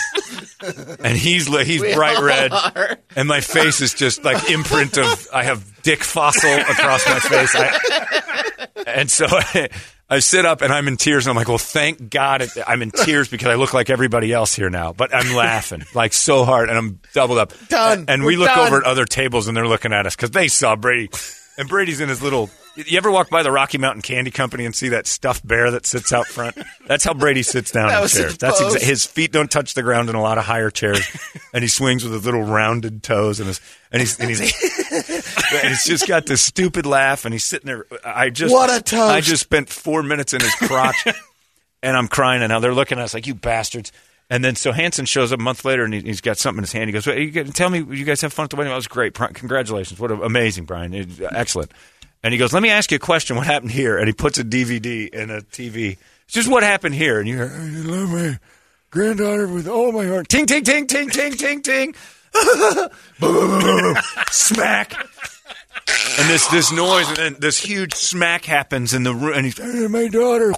and 1.02 1.16
he's 1.16 1.46
he's 1.46 1.82
bright 1.94 2.20
red, 2.20 2.98
and 3.16 3.26
my 3.26 3.40
face 3.40 3.80
is 3.80 3.94
just 3.94 4.24
like 4.24 4.50
imprint 4.50 4.98
of 4.98 5.28
I 5.32 5.44
have 5.44 5.82
dick 5.82 6.04
fossil 6.04 6.52
across 6.52 7.06
my 7.06 7.18
face. 7.18 7.54
I, 7.54 8.68
and 8.86 9.10
so 9.10 9.26
I, 10.10 10.18
sit 10.18 10.44
up 10.44 10.62
and 10.62 10.72
I'm 10.72 10.88
in 10.88 10.96
tears, 10.96 11.26
and 11.26 11.30
I'm 11.30 11.36
like, 11.36 11.48
"Well, 11.48 11.58
thank 11.58 12.10
God 12.10 12.42
it, 12.42 12.50
I'm 12.66 12.82
in 12.82 12.90
tears 12.90 13.28
because 13.28 13.48
I 13.48 13.54
look 13.54 13.72
like 13.72 13.90
everybody 13.90 14.32
else 14.32 14.54
here 14.54 14.68
now." 14.70 14.92
But 14.92 15.14
I'm 15.14 15.34
laughing 15.34 15.84
like 15.94 16.12
so 16.12 16.44
hard, 16.44 16.68
and 16.68 16.76
I'm 16.76 17.00
doubled 17.14 17.38
up. 17.38 17.52
Done. 17.68 18.06
And 18.08 18.24
we 18.24 18.36
We're 18.36 18.40
look 18.40 18.48
done. 18.48 18.66
over 18.66 18.78
at 18.78 18.84
other 18.84 19.04
tables, 19.04 19.48
and 19.48 19.56
they're 19.56 19.68
looking 19.68 19.92
at 19.92 20.06
us 20.06 20.16
because 20.16 20.30
they 20.32 20.48
saw 20.48 20.76
Brady. 20.76 21.10
And 21.56 21.68
Brady's 21.68 22.00
in 22.00 22.08
his 22.08 22.22
little. 22.22 22.50
You 22.76 22.96
ever 22.98 23.10
walk 23.10 23.30
by 23.30 23.42
the 23.42 23.50
Rocky 23.50 23.78
Mountain 23.78 24.02
Candy 24.02 24.30
Company 24.30 24.64
and 24.64 24.74
see 24.74 24.90
that 24.90 25.06
stuffed 25.06 25.46
bear 25.46 25.70
that 25.72 25.86
sits 25.86 26.12
out 26.12 26.26
front? 26.26 26.56
That's 26.86 27.04
how 27.04 27.12
Brady 27.14 27.42
sits 27.42 27.70
down 27.72 27.90
in 27.90 28.08
chairs. 28.08 28.38
That's 28.38 28.60
exa- 28.60 28.80
his 28.80 29.04
feet 29.04 29.32
don't 29.32 29.50
touch 29.50 29.74
the 29.74 29.82
ground 29.82 30.08
in 30.08 30.14
a 30.14 30.22
lot 30.22 30.38
of 30.38 30.44
higher 30.44 30.70
chairs, 30.70 31.00
and 31.52 31.62
he 31.62 31.68
swings 31.68 32.04
with 32.04 32.12
his 32.12 32.24
little 32.24 32.42
rounded 32.44 33.02
toes 33.02 33.40
and 33.40 33.48
his 33.48 33.60
and 33.92 34.00
he's 34.00 34.18
and 34.20 34.30
he's 34.30 34.40
And 35.52 35.68
he's 35.68 35.84
just 35.84 36.06
got 36.06 36.26
this 36.26 36.40
stupid 36.42 36.86
laugh, 36.86 37.24
and 37.24 37.34
he's 37.34 37.44
sitting 37.44 37.66
there. 37.66 37.86
I 38.04 38.30
just 38.30 38.52
What 38.54 38.70
a 38.70 38.80
toast. 38.82 38.94
I 39.12 39.20
just 39.20 39.42
spent 39.42 39.68
four 39.68 40.02
minutes 40.04 40.32
in 40.32 40.40
his 40.40 40.54
crotch, 40.54 41.06
and 41.82 41.96
I'm 41.96 42.06
crying. 42.08 42.40
And 42.42 42.50
now 42.50 42.60
they're 42.60 42.74
looking 42.74 42.98
at 42.98 43.04
us 43.04 43.14
like 43.14 43.26
you 43.26 43.34
bastards. 43.34 43.90
And 44.32 44.44
then 44.44 44.54
so 44.54 44.70
Hanson 44.70 45.06
shows 45.06 45.32
up 45.32 45.40
a 45.40 45.42
month 45.42 45.64
later, 45.64 45.82
and 45.84 45.92
he, 45.92 46.00
he's 46.02 46.20
got 46.20 46.38
something 46.38 46.58
in 46.58 46.62
his 46.62 46.72
hand. 46.72 46.88
He 46.88 46.92
goes, 46.92 47.04
well, 47.04 47.18
you 47.18 47.32
get- 47.32 47.52
"Tell 47.52 47.68
me, 47.68 47.78
you 47.80 48.04
guys 48.04 48.20
have 48.20 48.32
fun 48.32 48.44
at 48.44 48.50
the 48.50 48.56
wedding? 48.56 48.70
That 48.70 48.76
was 48.76 48.86
great. 48.86 49.12
Congratulations! 49.14 49.98
What 49.98 50.12
a, 50.12 50.22
amazing, 50.22 50.64
Brian! 50.66 50.94
It- 50.94 51.08
excellent." 51.32 51.72
And 52.22 52.32
he 52.32 52.38
goes, 52.38 52.52
"Let 52.52 52.62
me 52.62 52.70
ask 52.70 52.90
you 52.90 52.96
a 52.96 53.00
question. 53.00 53.36
What 53.36 53.46
happened 53.46 53.72
here?" 53.72 53.96
And 53.98 54.06
he 54.06 54.12
puts 54.12 54.38
a 54.38 54.44
DVD 54.44 55.08
in 55.12 55.30
a 55.30 55.40
TV. 55.40 55.96
It's 56.24 56.34
just 56.34 56.48
what 56.48 56.62
happened 56.62 56.94
here. 56.94 57.18
And 57.18 57.28
you 57.28 57.36
hear, 57.36 57.52
"I 57.52 57.64
love 57.80 58.10
my 58.10 58.38
granddaughter 58.90 59.48
with 59.48 59.66
all 59.66 59.92
my 59.92 60.06
heart." 60.06 60.28
Ting, 60.28 60.46
ting, 60.46 60.64
ting, 60.64 60.86
ting, 60.86 61.08
ting, 61.10 61.32
ting, 61.32 61.62
ting. 61.62 61.94
Smack. 64.30 64.94
And 66.18 66.28
this 66.28 66.46
this 66.48 66.70
noise, 66.72 67.08
and 67.08 67.16
then 67.16 67.36
this 67.38 67.58
huge 67.58 67.94
smack 67.94 68.44
happens 68.44 68.92
in 68.92 69.02
the 69.02 69.14
room, 69.14 69.34
and 69.34 69.44
he's 69.46 69.58
"Hey, 69.58 69.86
my 69.86 70.08
daughter. 70.08 70.52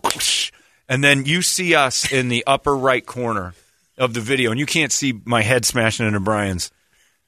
And 0.88 1.02
then 1.02 1.24
you 1.24 1.42
see 1.42 1.74
us 1.74 2.10
in 2.10 2.28
the 2.28 2.44
upper 2.46 2.76
right 2.76 3.04
corner 3.06 3.54
of 3.96 4.14
the 4.14 4.20
video, 4.20 4.50
and 4.50 4.58
you 4.58 4.66
can't 4.66 4.92
see 4.92 5.14
my 5.24 5.42
head 5.42 5.64
smashing 5.64 6.06
into 6.06 6.20
Brian's 6.20 6.70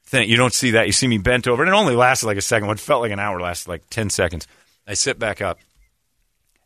thing. 0.05 0.29
You 0.29 0.37
don't 0.37 0.53
see 0.53 0.71
that. 0.71 0.85
You 0.87 0.91
see 0.93 1.07
me 1.07 1.17
bent 1.17 1.47
over, 1.47 1.63
and 1.63 1.69
it 1.71 1.75
only 1.75 1.95
lasted 1.95 2.27
like 2.27 2.37
a 2.37 2.41
second. 2.41 2.67
What 2.67 2.79
felt 2.79 3.01
like 3.01 3.11
an 3.11 3.19
hour 3.19 3.39
lasted 3.39 3.69
like 3.69 3.89
ten 3.89 4.09
seconds. 4.09 4.47
I 4.87 4.93
sit 4.93 5.17
back 5.17 5.41
up, 5.41 5.59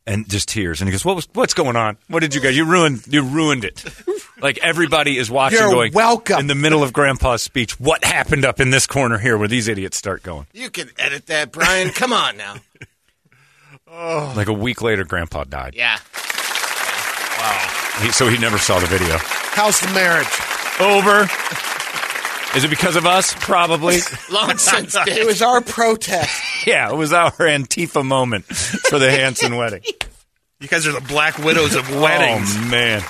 and 0.05 0.27
just 0.29 0.49
tears. 0.49 0.81
And 0.81 0.87
he 0.87 0.91
goes, 0.91 1.05
"What 1.05 1.15
was? 1.15 1.27
What's 1.33 1.53
going 1.53 1.75
on? 1.75 1.97
What 2.07 2.19
did 2.19 2.35
you 2.35 2.41
guys? 2.41 2.55
You 2.57 2.65
ruined. 2.65 3.07
You 3.07 3.23
ruined 3.23 3.63
it. 3.65 3.83
Like 4.41 4.57
everybody 4.59 5.17
is 5.17 5.29
watching, 5.29 5.59
You're 5.59 5.69
going 5.69 5.91
welcome. 5.91 6.39
in 6.39 6.47
the 6.47 6.55
middle 6.55 6.81
of 6.81 6.93
Grandpa's 6.93 7.41
speech. 7.43 7.77
What 7.77 8.05
happened 8.05 8.45
up 8.45 8.61
in 8.61 8.69
this 8.69 8.87
corner 8.87 9.17
here, 9.17 9.37
where 9.37 9.49
these 9.49 9.67
idiots 9.67 9.97
start 9.97 10.23
going? 10.23 10.47
You 10.53 10.69
can 10.69 10.89
edit 10.97 11.25
that, 11.25 11.51
Brian. 11.51 11.89
Come 11.93 12.13
on 12.13 12.37
now. 12.37 12.55
Oh. 13.85 14.33
Like 14.37 14.47
a 14.47 14.53
week 14.53 14.81
later, 14.81 15.03
Grandpa 15.03 15.43
died. 15.43 15.73
Yeah. 15.75 15.97
He, 18.01 18.11
so 18.13 18.29
he 18.29 18.37
never 18.37 18.57
saw 18.57 18.79
the 18.79 18.85
video. 18.87 19.17
How's 19.19 19.81
the 19.81 19.87
marriage? 19.87 20.27
Over. 20.79 21.27
Is 22.55 22.63
it 22.63 22.69
because 22.69 22.95
of 22.95 23.05
us? 23.05 23.33
Probably. 23.35 23.97
Long 24.31 24.57
since 24.57 24.95
It 25.07 25.25
was 25.25 25.41
our 25.41 25.61
protest. 25.61 26.65
yeah, 26.67 26.89
it 26.91 26.95
was 26.95 27.13
our 27.13 27.31
Antifa 27.31 28.03
moment 28.03 28.45
for 28.45 28.97
the 28.99 29.11
Hanson 29.11 29.55
wedding. 29.55 29.83
You 30.59 30.67
guys 30.67 30.87
are 30.87 30.91
the 30.91 31.01
Black 31.01 31.37
Widows 31.37 31.75
of 31.75 31.89
weddings. 31.95 32.49
Oh 32.57 32.67
man, 32.69 33.03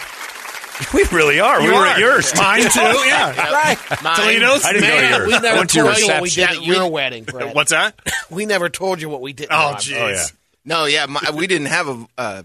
we 0.93 1.03
really 1.11 1.39
are. 1.39 1.59
we 1.59 1.65
You 1.67 1.71
were 1.73 1.79
are. 1.79 1.87
at 1.87 1.99
yours. 1.99 2.33
Mine 2.35 2.61
too. 2.63 2.79
Yeah. 3.07 3.51
right. 3.51 3.77
Mine. 4.03 4.15
Toledo's. 4.17 4.63
I 4.65 4.73
didn't 4.73 4.89
go 4.89 5.01
to 5.01 5.07
yours. 5.07 5.27
we 5.27 5.33
I 5.35 5.39
never 5.39 5.57
went 5.57 5.69
to 5.71 5.75
your 5.77 5.85
told 5.85 5.97
you 5.99 6.07
what 6.09 6.21
we 6.21 6.29
did 6.29 6.49
at 6.49 6.63
your 6.63 6.91
wedding, 6.91 7.23
Brett. 7.23 7.55
What's 7.55 7.71
that? 7.71 7.99
We 8.29 8.45
never 8.45 8.69
told 8.69 9.01
you 9.01 9.09
what 9.09 9.21
we 9.21 9.33
did. 9.33 9.47
Oh, 9.49 9.71
No, 9.71 9.77
jeez. 9.77 9.97
Oh 10.01 10.07
yeah. 10.09 10.25
No, 10.65 10.85
yeah, 10.85 11.05
my, 11.07 11.21
we 11.33 11.47
didn't 11.47 11.67
have 11.67 11.87
a 11.87 12.05
uh, 12.17 12.43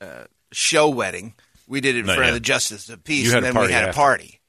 uh, 0.00 0.24
show 0.50 0.88
wedding. 0.90 1.32
We 1.66 1.80
did 1.80 1.94
it 1.96 2.00
in 2.00 2.06
Not 2.06 2.16
front 2.16 2.26
yet. 2.26 2.28
of 2.30 2.34
the 2.34 2.40
Justice 2.40 2.88
of 2.90 3.02
Peace, 3.04 3.24
You 3.26 3.30
had 3.30 3.36
and 3.38 3.44
a 3.44 3.48
then 3.48 3.54
party 3.54 3.68
we 3.68 3.72
had 3.72 3.84
after. 3.84 3.90
a 3.92 3.94
party. 4.02 4.40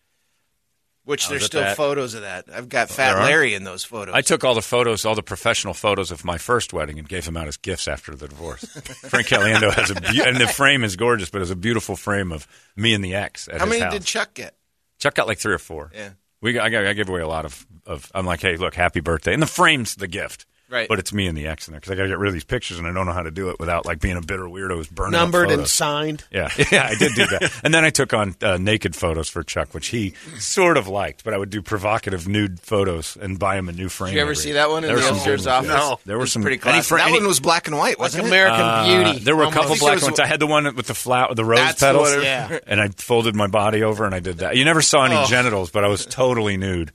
Which 1.05 1.27
there's 1.27 1.45
still 1.45 1.61
that. 1.61 1.75
photos 1.75 2.13
of 2.13 2.21
that. 2.21 2.45
I've 2.51 2.69
got 2.69 2.89
oh, 2.89 2.93
Fat? 2.93 3.19
Larry 3.23 3.55
in 3.55 3.65
those 3.65 3.83
photos. 3.83 4.15
I 4.15 4.21
took 4.21 4.45
all 4.45 4.55
the 4.55 4.61
photos, 4.61 5.03
all 5.03 5.15
the 5.15 5.23
professional 5.23 5.73
photos 5.73 6.11
of 6.11 6.23
my 6.23 6.37
first 6.37 6.71
wedding, 6.71 6.97
and 6.97 7.09
gave 7.09 7.25
them 7.25 7.35
out 7.35 7.47
as 7.47 7.57
gifts 7.57 7.89
after 7.89 8.15
the 8.15 8.29
divorce. 8.29 8.63
Frank 9.09 9.27
Caliendo 9.27 9.73
has 9.73 9.91
a, 9.91 9.95
be- 9.95 10.21
and 10.25 10.37
the 10.37 10.47
frame 10.47 10.85
is 10.85 10.95
gorgeous, 10.95 11.29
but 11.29 11.41
it's 11.41 11.51
a 11.51 11.57
beautiful 11.57 11.97
frame 11.97 12.31
of 12.31 12.47
me 12.77 12.93
and 12.93 13.03
the 13.03 13.15
ex 13.15 13.49
at 13.49 13.59
How 13.59 13.65
many 13.65 13.81
house. 13.81 13.91
did 13.91 14.05
Chuck 14.05 14.33
get? 14.33 14.55
Chuck 14.97 15.15
got 15.15 15.27
like 15.27 15.39
three 15.39 15.53
or 15.53 15.59
four. 15.59 15.91
Yeah. 15.93 16.11
we 16.39 16.57
I, 16.57 16.67
I 16.67 16.93
gave 16.93 17.09
away 17.09 17.19
a 17.19 17.27
lot 17.27 17.43
of, 17.43 17.67
of. 17.85 18.09
I'm 18.15 18.25
like, 18.25 18.41
hey, 18.41 18.55
look, 18.55 18.73
happy 18.73 19.01
birthday, 19.01 19.33
and 19.33 19.41
the 19.41 19.47
frame's 19.47 19.95
the 19.95 20.07
gift. 20.07 20.45
Right. 20.73 20.87
But 20.89 20.97
it's 20.97 21.13
me 21.13 21.27
and 21.27 21.37
the 21.37 21.45
ex 21.45 21.67
in 21.67 21.73
there 21.73 21.79
because 21.79 21.91
I 21.91 21.95
got 21.95 22.03
to 22.03 22.09
get 22.09 22.17
rid 22.17 22.29
of 22.29 22.33
these 22.33 22.43
pictures, 22.43 22.79
and 22.79 22.87
I 22.87 22.91
don't 22.91 23.05
know 23.05 23.11
how 23.13 23.21
to 23.21 23.29
do 23.29 23.49
it 23.51 23.59
without 23.59 23.85
like 23.85 23.99
being 23.99 24.17
a 24.17 24.21
bitter 24.21 24.43
weirdo 24.45 24.75
who's 24.75 24.87
burning 24.87 25.13
up 25.13 25.21
Numbered 25.21 25.51
and 25.51 25.67
signed. 25.67 26.23
Yeah, 26.31 26.49
yeah, 26.71 26.87
I 26.89 26.95
did 26.95 27.13
do 27.13 27.27
that. 27.27 27.61
And 27.63 27.71
then 27.71 27.85
I 27.85 27.91
took 27.91 28.11
on 28.13 28.35
uh, 28.41 28.57
naked 28.57 28.95
photos 28.95 29.29
for 29.29 29.43
Chuck, 29.43 29.73
which 29.75 29.87
he 29.89 30.15
sort 30.39 30.77
of 30.77 30.87
liked. 30.87 31.23
But 31.23 31.35
I 31.35 31.37
would 31.37 31.51
do 31.51 31.61
provocative 31.61 32.27
nude 32.27 32.59
photos 32.59 33.15
and 33.15 33.37
buy 33.37 33.57
him 33.57 33.69
a 33.69 33.71
new 33.71 33.87
frame. 33.87 34.09
Did 34.13 34.15
you 34.15 34.21
ever 34.23 34.33
see 34.35 34.53
that 34.53 34.69
one 34.71 34.83
in 34.83 34.87
There 34.87 34.95
were 34.95 35.01
the 35.01 35.07
some 35.09 35.15
upstairs 35.17 35.45
office? 35.45 35.69
yeah. 35.69 35.75
No. 35.77 35.99
there 36.05 36.15
were 36.17 36.21
was 36.21 36.31
some 36.31 36.41
pretty 36.41 36.55
any 36.55 36.61
classic. 36.61 36.85
fr- 36.89 36.97
that 36.97 37.07
any- 37.09 37.19
one 37.19 37.27
was 37.27 37.39
black 37.39 37.67
and 37.67 37.77
white, 37.77 37.99
wasn't 37.99 38.23
it? 38.23 38.27
American 38.27 38.61
uh, 38.61 38.85
Beauty. 39.05 39.19
There 39.19 39.35
were 39.35 39.43
a 39.43 39.51
couple 39.51 39.75
black 39.75 39.95
was- 39.95 40.03
ones. 40.03 40.19
I 40.19 40.25
had 40.25 40.39
the 40.39 40.47
one 40.47 40.75
with 40.75 40.87
the 40.87 40.95
flower, 40.95 41.35
the 41.35 41.45
rose 41.45 41.59
That's 41.59 41.79
petals, 41.81 42.09
what 42.09 42.17
it- 42.19 42.23
Yeah. 42.23 42.57
and 42.65 42.81
I 42.81 42.87
folded 42.87 43.35
my 43.35 43.47
body 43.47 43.83
over 43.83 44.05
and 44.05 44.15
I 44.15 44.19
did 44.21 44.39
that. 44.39 44.55
You 44.57 44.65
never 44.65 44.81
saw 44.81 45.05
any 45.05 45.15
Oh. 45.17 45.25
genitals, 45.27 45.69
but 45.69 45.83
I 45.83 45.87
was 45.87 46.05
totally 46.07 46.57
nude. 46.57 46.91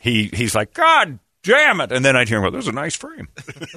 He 0.00 0.30
he's 0.32 0.54
like, 0.54 0.74
God 0.74 1.18
damn 1.42 1.80
it! 1.80 1.92
And 1.92 2.04
then 2.04 2.16
I'd 2.16 2.28
hear 2.28 2.38
him 2.38 2.44
go, 2.44 2.50
"There's 2.50 2.68
a 2.68 2.72
nice 2.72 2.94
frame." 2.96 3.28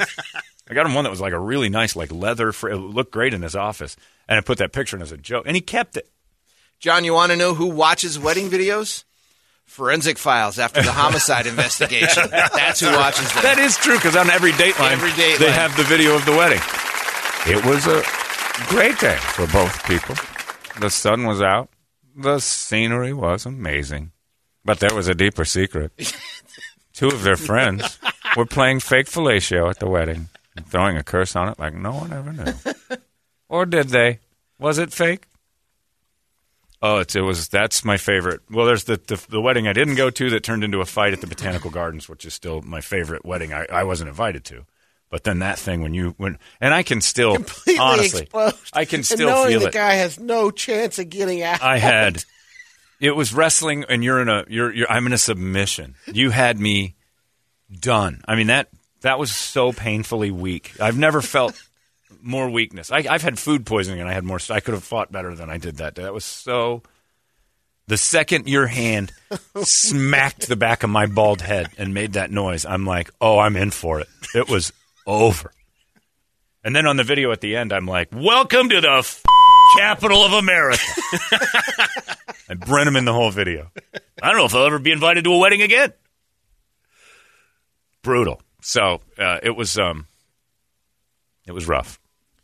I 0.69 0.73
got 0.73 0.85
him 0.85 0.93
one 0.93 1.03
that 1.03 1.09
was 1.09 1.21
like 1.21 1.33
a 1.33 1.39
really 1.39 1.69
nice, 1.69 1.95
like 1.95 2.11
leather. 2.11 2.51
frame. 2.51 2.75
it 2.75 2.77
looked 2.79 3.11
great 3.11 3.33
in 3.33 3.41
his 3.41 3.55
office, 3.55 3.95
and 4.27 4.37
I 4.37 4.41
put 4.41 4.57
that 4.59 4.71
picture 4.71 4.95
in 4.95 5.01
as 5.01 5.11
a 5.11 5.17
joke, 5.17 5.43
and 5.47 5.55
he 5.55 5.61
kept 5.61 5.97
it. 5.97 6.09
John, 6.79 7.03
you 7.03 7.13
want 7.13 7.31
to 7.31 7.37
know 7.37 7.53
who 7.53 7.67
watches 7.67 8.17
wedding 8.17 8.49
videos? 8.49 9.03
Forensic 9.65 10.17
Files 10.17 10.59
after 10.59 10.81
the 10.81 10.91
homicide 10.91 11.47
investigation. 11.47 12.23
That's 12.29 12.79
who 12.81 12.87
watches 12.91 13.31
them. 13.33 13.43
That 13.43 13.57
is 13.59 13.77
true 13.77 13.95
because 13.95 14.15
on 14.17 14.29
every 14.29 14.51
Dateline, 14.51 14.91
Every 14.91 15.11
Dateline. 15.11 15.37
they 15.37 15.51
have 15.51 15.75
the 15.77 15.83
video 15.83 16.15
of 16.15 16.25
the 16.25 16.31
wedding. 16.31 16.59
It 17.47 17.63
was 17.65 17.87
a 17.87 18.03
great 18.67 18.99
day 18.99 19.15
for 19.17 19.47
both 19.47 19.85
people. 19.85 20.15
The 20.79 20.89
sun 20.89 21.25
was 21.25 21.41
out. 21.41 21.69
The 22.15 22.39
scenery 22.39 23.13
was 23.13 23.45
amazing, 23.45 24.11
but 24.65 24.79
there 24.79 24.93
was 24.93 25.07
a 25.07 25.15
deeper 25.15 25.45
secret. 25.45 25.91
Two 27.01 27.07
of 27.07 27.23
their 27.23 27.35
friends 27.35 27.97
were 28.37 28.45
playing 28.45 28.79
fake 28.79 29.07
fellatio 29.07 29.71
at 29.71 29.79
the 29.79 29.89
wedding 29.89 30.29
and 30.55 30.67
throwing 30.67 30.97
a 30.97 31.03
curse 31.03 31.35
on 31.35 31.49
it 31.49 31.57
like 31.57 31.73
no 31.73 31.93
one 31.93 32.13
ever 32.13 32.31
knew. 32.31 32.97
or 33.49 33.65
did 33.65 33.89
they? 33.89 34.19
Was 34.59 34.77
it 34.77 34.93
fake? 34.93 35.25
Oh, 36.79 36.99
it's, 36.99 37.15
it 37.15 37.21
was. 37.21 37.47
That's 37.47 37.83
my 37.83 37.97
favorite. 37.97 38.41
Well, 38.51 38.67
there's 38.67 38.83
the, 38.83 38.97
the 39.07 39.19
the 39.29 39.41
wedding 39.41 39.67
I 39.67 39.73
didn't 39.73 39.95
go 39.95 40.11
to 40.11 40.29
that 40.29 40.43
turned 40.43 40.63
into 40.63 40.79
a 40.79 40.85
fight 40.85 41.11
at 41.11 41.21
the 41.21 41.27
Botanical 41.27 41.71
Gardens, 41.71 42.07
which 42.07 42.23
is 42.23 42.35
still 42.35 42.61
my 42.61 42.81
favorite 42.81 43.25
wedding. 43.25 43.51
I, 43.51 43.65
I 43.71 43.83
wasn't 43.83 44.09
invited 44.09 44.45
to, 44.45 44.67
but 45.09 45.23
then 45.23 45.39
that 45.39 45.57
thing 45.57 45.81
when 45.81 45.95
you 45.95 46.13
when 46.17 46.37
and 46.59 46.71
I 46.71 46.83
can 46.83 47.01
still 47.01 47.33
Completely 47.33 47.79
honestly, 47.79 48.21
exposed. 48.25 48.69
I 48.73 48.85
can 48.85 48.97
and 48.97 49.05
still 49.07 49.27
knowing 49.27 49.49
feel 49.49 49.59
the 49.61 49.67
it. 49.69 49.73
guy 49.73 49.95
has 49.95 50.19
no 50.19 50.51
chance 50.51 50.99
of 50.99 51.09
getting 51.09 51.41
out. 51.41 51.63
I 51.63 51.79
had. 51.79 52.23
It 53.01 53.15
was 53.15 53.33
wrestling, 53.33 53.83
and 53.89 54.03
you're 54.03 54.21
in 54.21 54.29
a 54.29 54.45
you're, 54.47 54.71
you're 54.71 54.89
I'm 54.89 55.07
in 55.07 55.13
a 55.13 55.17
submission. 55.17 55.95
You 56.05 56.29
had 56.29 56.59
me 56.59 56.95
done. 57.71 58.21
I 58.27 58.35
mean 58.35 58.47
that 58.47 58.69
that 59.01 59.17
was 59.17 59.33
so 59.33 59.73
painfully 59.73 60.29
weak. 60.29 60.73
I've 60.79 60.97
never 60.97 61.21
felt 61.21 61.59
more 62.21 62.49
weakness. 62.49 62.91
I, 62.91 63.05
I've 63.09 63.23
had 63.23 63.39
food 63.39 63.65
poisoning, 63.65 64.01
and 64.01 64.09
I 64.09 64.13
had 64.13 64.23
more. 64.23 64.39
I 64.51 64.59
could 64.59 64.75
have 64.75 64.83
fought 64.83 65.11
better 65.11 65.33
than 65.33 65.49
I 65.49 65.57
did 65.57 65.77
that 65.77 65.95
day. 65.95 66.03
That 66.03 66.13
was 66.13 66.25
so. 66.25 66.83
The 67.87 67.97
second 67.97 68.47
your 68.47 68.67
hand 68.67 69.11
smacked 69.63 70.47
the 70.47 70.55
back 70.55 70.83
of 70.83 70.89
my 70.89 71.07
bald 71.07 71.41
head 71.41 71.67
and 71.77 71.93
made 71.93 72.13
that 72.13 72.31
noise, 72.31 72.65
I'm 72.65 72.85
like, 72.85 73.09
oh, 73.19 73.39
I'm 73.39 73.57
in 73.57 73.71
for 73.71 73.99
it. 73.99 74.07
It 74.33 74.47
was 74.47 74.71
over. 75.05 75.51
And 76.63 76.73
then 76.75 76.85
on 76.85 76.95
the 76.95 77.03
video 77.03 77.31
at 77.31 77.41
the 77.41 77.57
end, 77.57 77.73
I'm 77.73 77.87
like, 77.87 78.09
welcome 78.13 78.69
to 78.69 78.79
the 78.79 78.91
f- 78.99 79.23
capital 79.77 80.23
of 80.23 80.31
America. 80.31 80.83
I 82.51 82.55
bren 82.55 82.85
him 82.85 82.97
in 82.97 83.05
the 83.05 83.13
whole 83.13 83.31
video. 83.31 83.71
I 84.21 84.27
don't 84.27 84.35
know 84.37 84.43
if 84.45 84.53
I'll 84.53 84.65
ever 84.65 84.77
be 84.77 84.91
invited 84.91 85.23
to 85.23 85.31
a 85.31 85.37
wedding 85.37 85.61
again. 85.61 85.93
Brutal. 88.01 88.41
So 88.61 88.99
uh, 89.17 89.39
it 89.41 89.55
was 89.55 89.77
um, 89.77 90.05
it 91.47 91.53
was 91.53 91.65
rough. 91.67 91.97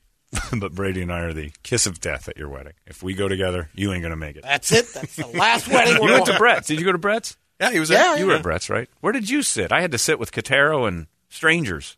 but 0.57 0.73
Brady 0.73 1.01
and 1.01 1.11
I 1.11 1.19
are 1.21 1.33
the 1.33 1.51
kiss 1.63 1.85
of 1.87 1.99
death 1.99 2.29
at 2.29 2.37
your 2.37 2.47
wedding. 2.47 2.73
If 2.85 3.03
we 3.03 3.15
go 3.15 3.27
together, 3.27 3.69
you 3.73 3.91
ain't 3.91 4.01
gonna 4.03 4.15
make 4.15 4.37
it. 4.37 4.43
That's 4.43 4.71
it. 4.71 4.87
That's 4.93 5.17
the 5.17 5.27
last 5.27 5.67
wedding 5.71 5.95
You 5.95 6.01
we're 6.01 6.13
went 6.13 6.25
to 6.27 6.31
going. 6.31 6.39
Brett's. 6.39 6.67
Did 6.67 6.79
you 6.79 6.85
go 6.85 6.93
to 6.93 6.97
Brett's? 6.97 7.37
Yeah, 7.59 7.71
he 7.71 7.79
was 7.79 7.89
Yeah, 7.89 8.03
there. 8.03 8.19
You 8.19 8.27
were 8.27 8.35
at 8.35 8.43
Brett's, 8.43 8.69
right? 8.69 8.89
Where 9.01 9.11
did 9.11 9.29
you 9.29 9.41
sit? 9.41 9.73
I 9.73 9.81
had 9.81 9.91
to 9.91 9.97
sit 9.97 10.19
with 10.19 10.31
Katero 10.31 10.87
and 10.87 11.07
strangers. 11.27 11.97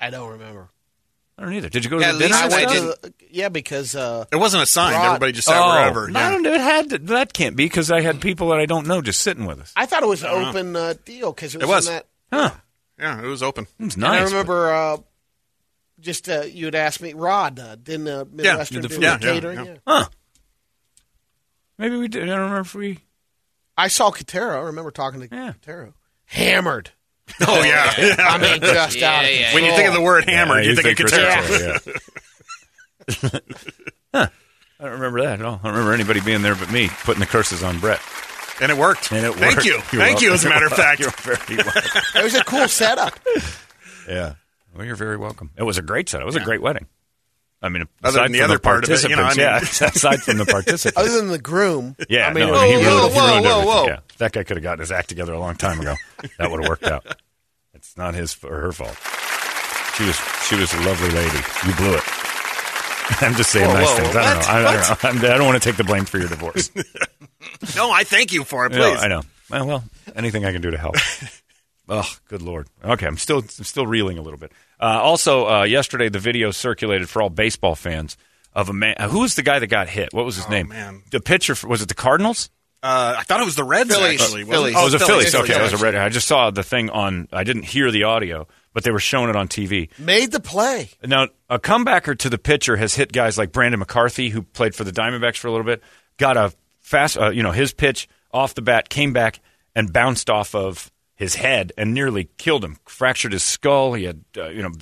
I 0.00 0.10
don't 0.10 0.30
remember. 0.30 0.68
I 1.36 1.42
don't 1.42 1.52
either. 1.54 1.68
Did 1.68 1.84
you 1.84 1.90
go 1.90 1.98
to 1.98 2.04
the 2.04 2.12
dinner? 2.12 2.24
Lisa 2.34 2.44
and 2.44 2.52
and 2.52 2.54
I 2.54 2.74
stuff? 2.76 3.00
did- 3.02 3.14
Yeah, 3.30 3.48
because 3.48 3.96
uh, 3.96 4.24
It 4.30 4.36
wasn't 4.36 4.62
assigned. 4.62 4.94
Rod- 4.94 5.06
Everybody 5.06 5.32
just 5.32 5.48
sat 5.48 5.60
Oh, 5.60 5.68
wherever. 5.68 6.06
I 6.08 6.10
Yeah. 6.12 6.30
don't 6.30 6.42
know. 6.42 6.52
It 6.52 6.60
had 6.60 6.90
to, 6.90 6.98
that 6.98 7.32
can't 7.32 7.56
be 7.56 7.64
because 7.64 7.90
I 7.90 8.02
had 8.02 8.20
people 8.20 8.50
that 8.50 8.60
I 8.60 8.66
don't 8.66 8.86
know 8.86 9.02
just 9.02 9.20
sitting 9.20 9.44
with 9.44 9.58
us. 9.60 9.72
I 9.76 9.86
thought 9.86 10.02
it 10.04 10.08
was 10.08 10.22
an 10.22 10.28
open 10.30 10.76
uh, 10.76 10.94
deal 11.04 11.32
because 11.32 11.54
it 11.56 11.58
was, 11.58 11.64
It 11.64 11.68
was. 11.68 11.88
in 11.88 11.92
that. 11.94 12.06
Huh? 12.32 12.50
yeah, 13.00 13.20
it 13.22 13.26
was 13.26 13.42
open. 13.42 13.66
It's 13.80 13.94
And 13.96 14.02
nice. 14.02 14.20
I 14.20 14.24
remember 14.24 14.72
uh, 14.72 14.96
just 15.98 16.28
uh, 16.28 16.42
you 16.42 16.66
had 16.66 16.76
asked 16.76 17.02
me, 17.02 17.14
Rod, 17.14 17.58
uh, 17.58 17.74
didn't 17.76 18.06
uh, 18.06 18.24
Midwestern 18.30 18.82
the 18.82 18.88
do 18.88 18.94
food. 18.94 19.02
the 19.02 19.06
Yeah, 19.06 19.18
yeah, 19.20 19.32
catering? 19.34 19.58
yeah. 19.58 19.64
Yeah. 19.64 19.76
huh? 19.86 20.06
Maybe 21.78 21.96
we 21.96 22.06
did. 22.08 22.22
I 22.24 22.26
don't 22.26 22.38
remember 22.42 22.60
if 22.60 22.74
we. 22.74 23.00
I 23.76 23.88
saw 23.88 24.12
Katero. 24.12 24.54
I 24.56 24.60
remember 24.66 24.92
talking 24.92 25.20
to 25.20 25.28
Yeah. 25.34 25.54
Katero. 25.60 25.94
Hammered. 26.26 26.90
Oh 27.46 27.62
yeah. 27.62 27.92
I 28.18 28.38
mean, 28.38 28.60
just 28.60 28.96
Yeah, 28.98 29.10
out 29.10 29.24
of 29.24 29.30
yeah, 29.30 29.54
when 29.54 29.64
you 29.64 29.72
think 29.72 29.88
of 29.88 29.94
the 29.94 30.00
word 30.00 30.24
hammer, 30.24 30.60
Yeah, 30.60 30.70
you, 30.70 30.76
think, 30.76 31.00
of 31.00 31.06
Katero. 31.06 31.30
Katero, 31.30 32.02
yeah. 33.32 33.38
huh. 34.14 34.28
I 34.78 34.84
don't 34.84 34.92
remember 34.92 35.22
that 35.22 35.40
at 35.40 35.46
all. 35.46 35.58
I 35.62 35.68
don't 35.68 35.72
remember 35.72 35.94
anybody 35.94 36.20
being 36.20 36.42
there 36.42 36.54
but 36.54 36.70
me 36.70 36.88
putting 37.04 37.20
the 37.20 37.26
curses 37.26 37.62
on 37.62 37.80
Brett. 37.80 38.00
And 38.60 38.70
it 38.70 38.78
worked. 38.78 39.10
And 39.10 39.26
it 39.26 39.34
Thank 39.34 39.64
you. 39.64 39.72
You're 39.92 40.02
Thank 40.02 40.20
you, 40.20 40.32
as 40.32 40.44
a 40.44 40.48
matter 40.48 40.66
of 40.66 40.72
fact. 40.76 41.00
You're 41.00 41.10
very 41.10 41.56
welcome. 41.56 41.90
It 42.14 42.22
was 42.22 42.34
a 42.34 42.44
cool 42.44 42.68
setup. 42.68 43.18
yeah. 44.08 44.34
Well, 44.74 44.84
you're 44.86 44.94
very 44.96 45.16
welcome. 45.16 45.50
It 45.56 45.62
was 45.64 45.78
a 45.78 45.82
great 45.82 46.08
set. 46.08 46.20
It 46.20 46.24
was 46.26 46.36
a 46.36 46.40
great 46.40 46.60
wedding. 46.62 46.86
I 47.64 47.70
mean, 47.70 47.84
Other 48.02 48.18
aside 48.18 48.24
than 48.26 48.32
the 48.32 48.38
from 48.40 48.44
other 48.50 48.58
part 48.58 48.84
of 48.84 48.90
it, 48.90 49.02
you 49.08 49.16
know, 49.16 49.22
participants, 49.22 49.80
I 49.80 49.88
mean- 49.88 49.88
yeah. 49.88 49.88
Aside 49.88 50.22
from 50.22 50.36
the 50.38 50.44
participants, 50.44 50.98
Other 50.98 51.16
than 51.18 51.28
the 51.28 51.38
groom. 51.38 51.96
yeah. 52.10 52.28
I 52.28 52.34
mean, 52.34 52.46
no, 52.46 52.48
it 52.48 52.52
was 52.52 52.62
he 52.62 52.74
ruined, 52.74 52.84
whoa, 52.86 53.08
he 53.08 53.18
ruined 53.30 53.44
whoa, 53.44 53.50
everything. 53.52 53.66
whoa. 53.68 53.86
Yeah, 53.86 53.98
that 54.18 54.32
guy 54.32 54.44
could 54.44 54.56
have 54.58 54.62
gotten 54.62 54.80
his 54.80 54.92
act 54.92 55.08
together 55.08 55.32
a 55.32 55.38
long 55.40 55.56
time 55.56 55.80
ago. 55.80 55.94
that 56.38 56.50
would 56.50 56.60
have 56.60 56.68
worked 56.68 56.84
out. 56.84 57.06
It's 57.72 57.96
not 57.96 58.14
his 58.14 58.36
or 58.44 58.60
her 58.60 58.72
fault. 58.72 58.96
She 59.96 60.04
was 60.04 60.16
she 60.48 60.56
was 60.56 60.72
a 60.74 60.80
lovely 60.82 61.08
lady. 61.10 61.38
You 61.66 61.74
blew 61.76 61.94
it. 61.94 62.02
I'm 63.22 63.34
just 63.34 63.50
saying 63.50 63.66
Whoa, 63.68 63.74
nice 63.74 63.88
whoa, 63.90 63.96
things. 64.04 64.16
I 64.16 64.22
don't 64.34 64.42
know. 64.42 64.48
I, 64.48 64.58
I 64.58 64.62
don't 64.62 65.22
know. 65.22 65.28
I'm, 65.28 65.34
I 65.34 65.38
don't 65.38 65.46
want 65.46 65.62
to 65.62 65.68
take 65.68 65.76
the 65.76 65.84
blame 65.84 66.04
for 66.04 66.18
your 66.18 66.28
divorce. 66.28 66.70
No, 67.76 67.90
I 67.90 68.04
thank 68.04 68.32
you 68.32 68.44
for 68.44 68.66
it, 68.66 68.70
please. 68.72 68.78
No, 68.78 68.94
I 68.94 69.08
know. 69.08 69.22
Well, 69.50 69.66
well, 69.66 69.84
anything 70.16 70.44
I 70.44 70.52
can 70.52 70.62
do 70.62 70.70
to 70.70 70.78
help. 70.78 70.96
oh, 71.88 72.10
good 72.28 72.42
lord. 72.42 72.68
Okay, 72.84 73.06
I'm 73.06 73.18
still 73.18 73.38
I'm 73.38 73.48
still 73.64 73.86
reeling 73.86 74.18
a 74.18 74.22
little 74.22 74.38
bit. 74.38 74.52
Uh, 74.80 75.00
also, 75.02 75.46
uh, 75.48 75.62
yesterday 75.64 76.08
the 76.08 76.18
video 76.18 76.50
circulated 76.50 77.08
for 77.08 77.22
all 77.22 77.30
baseball 77.30 77.74
fans 77.74 78.16
of 78.52 78.68
a 78.68 78.72
man. 78.72 78.94
Uh, 78.98 79.08
who 79.08 79.20
was 79.20 79.34
the 79.34 79.42
guy 79.42 79.58
that 79.58 79.66
got 79.68 79.88
hit? 79.88 80.12
What 80.12 80.24
was 80.24 80.36
his 80.36 80.48
name? 80.48 80.66
Oh, 80.70 80.74
man. 80.74 81.02
The 81.10 81.20
pitcher 81.20 81.54
for- 81.54 81.68
was 81.68 81.82
it 81.82 81.88
the 81.88 81.94
Cardinals? 81.94 82.50
Uh, 82.82 83.14
I 83.18 83.22
thought 83.22 83.40
it 83.40 83.46
was 83.46 83.56
the 83.56 83.64
Reds, 83.64 83.88
Phillies. 83.88 84.20
actually. 84.20 84.44
wasn't 84.44 84.50
Phillies. 84.74 84.74
Oh, 84.76 84.80
it 84.80 84.84
was 84.84 84.94
a 84.94 84.98
Phillies, 84.98 85.32
Phillies. 85.32 85.50
Okay, 85.50 85.58
it 85.58 85.72
was 85.72 85.80
a 85.80 85.82
red. 85.82 85.94
I 85.94 86.10
just 86.10 86.28
saw 86.28 86.50
the 86.50 86.62
thing 86.62 86.90
on. 86.90 87.28
I 87.32 87.42
didn't 87.42 87.62
hear 87.62 87.90
the 87.90 88.02
audio, 88.04 88.46
but 88.74 88.84
they 88.84 88.90
were 88.90 88.98
showing 89.00 89.30
it 89.30 89.36
on 89.36 89.48
TV. 89.48 89.88
Made 89.98 90.32
the 90.32 90.40
play. 90.40 90.90
Now, 91.02 91.28
a 91.48 91.58
comebacker 91.58 92.18
to 92.18 92.28
the 92.28 92.36
pitcher 92.36 92.76
has 92.76 92.94
hit 92.94 93.10
guys 93.10 93.38
like 93.38 93.52
Brandon 93.52 93.78
McCarthy, 93.80 94.28
who 94.28 94.42
played 94.42 94.74
for 94.74 94.84
the 94.84 94.92
Diamondbacks 94.92 95.38
for 95.38 95.48
a 95.48 95.50
little 95.50 95.64
bit. 95.64 95.82
Got 96.18 96.36
a 96.36 96.52
fast, 96.82 97.16
uh, 97.16 97.30
you 97.30 97.42
know, 97.42 97.52
his 97.52 97.72
pitch 97.72 98.06
off 98.30 98.54
the 98.54 98.60
bat, 98.60 98.90
came 98.90 99.14
back 99.14 99.40
and 99.74 99.90
bounced 99.90 100.28
off 100.28 100.54
of 100.54 100.92
his 101.14 101.36
head 101.36 101.72
and 101.76 101.94
nearly 101.94 102.28
killed 102.38 102.64
him. 102.64 102.78
Fractured 102.86 103.32
his 103.32 103.42
skull. 103.42 103.94
He 103.94 104.04
had, 104.04 104.24
uh, 104.36 104.48
you 104.48 104.62
know, 104.62 104.72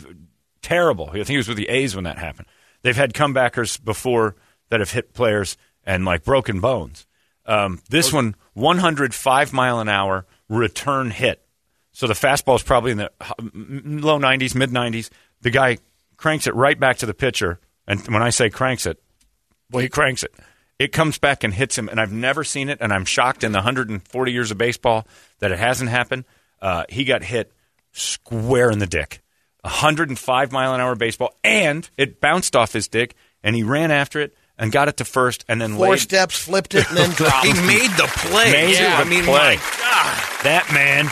terrible. 0.63 1.11
I 1.11 1.15
think 1.15 1.29
he 1.29 1.37
was 1.37 1.49
with 1.49 1.57
the 1.57 1.69
A's 1.69 1.95
when 1.95 2.05
that 2.05 2.19
happened. 2.19 2.49
They've 2.83 2.97
had 2.97 3.13
comebackers 3.13 3.83
before 3.83 4.37
that 4.71 4.81
have 4.81 4.91
hit 4.91 5.15
players 5.15 5.57
and 5.85 6.05
like 6.05 6.25
broken 6.25 6.61
bones. 6.61 7.07
Um, 7.45 7.81
this 7.91 8.13
one, 8.13 8.37
105 8.55 9.53
mile 9.53 9.81
an 9.81 9.89
hour 9.89 10.27
return 10.49 11.11
hit. 11.11 11.45
So 11.93 12.07
the 12.07 12.15
fastball 12.15 12.57
is 12.57 12.63
probably 12.63 12.93
in 12.93 12.99
the 12.99 13.11
low 13.21 14.19
90s, 14.19 14.55
mid 14.55 14.71
90s. 14.71 15.11
The 15.43 15.51
guy 15.51 15.79
cranks 16.17 16.47
it 16.47 16.55
right 16.55 16.79
back 16.79 16.99
to 16.99 17.07
the 17.07 17.15
pitcher. 17.15 17.61
And 17.87 18.01
when 18.09 18.23
I 18.23 18.31
say 18.31 18.49
cranks 18.49 18.87
it, 18.87 19.03
well, 19.71 19.83
he 19.83 19.89
cranks 19.89 20.23
it. 20.23 20.33
It 20.83 20.91
comes 20.91 21.17
back 21.17 21.45
and 21.45 21.55
hits 21.55 21.79
him. 21.79 21.89
And 21.89 22.01
I've 22.01 22.11
never 22.11 22.43
seen 22.43 22.69
it. 22.69 22.79
And 22.81 22.93
I'm 22.93 23.05
shocked 23.05 23.45
in 23.45 23.53
the 23.53 23.59
140 23.59 24.33
years 24.33 24.51
of 24.51 24.59
baseball 24.59 25.07
that 25.39 25.53
it 25.53 25.59
hasn't 25.61 25.91
happened. 25.91 26.25
Uh, 26.61 26.85
he 26.89 27.05
got 27.05 27.23
hit 27.23 27.53
square 27.93 28.69
in 28.69 28.81
the 28.81 28.87
dick. 28.89 29.23
105 29.61 30.51
mile 30.51 30.75
an 30.75 30.81
hour 30.81 30.97
baseball. 30.97 31.35
And 31.45 31.89
it 31.97 32.21
bounced 32.21 32.57
off 32.57 32.73
his 32.73 32.89
dick. 32.89 33.15
And 33.45 33.55
he 33.55 33.63
ran 33.63 33.93
after 33.93 34.21
it 34.21 34.35
and 34.59 34.73
got 34.73 34.89
it 34.89 34.97
to 34.97 35.05
first 35.05 35.45
and 35.49 35.61
then 35.61 35.77
Four 35.77 35.91
laid, 35.91 36.01
steps, 36.01 36.37
flipped 36.37 36.75
it, 36.75 36.89
and 36.89 36.99
then 36.99 37.11
dropped. 37.17 37.47
He 37.47 37.53
made 37.53 37.91
the 37.93 38.09
play. 38.17 38.51
Made 38.51 38.77
too. 38.77 38.83
the 38.83 38.89
I 38.91 39.05
mean, 39.05 39.23
play. 39.25 39.57
my 39.57 39.63
God. 39.79 40.45
That 40.45 40.69
man 40.75 41.07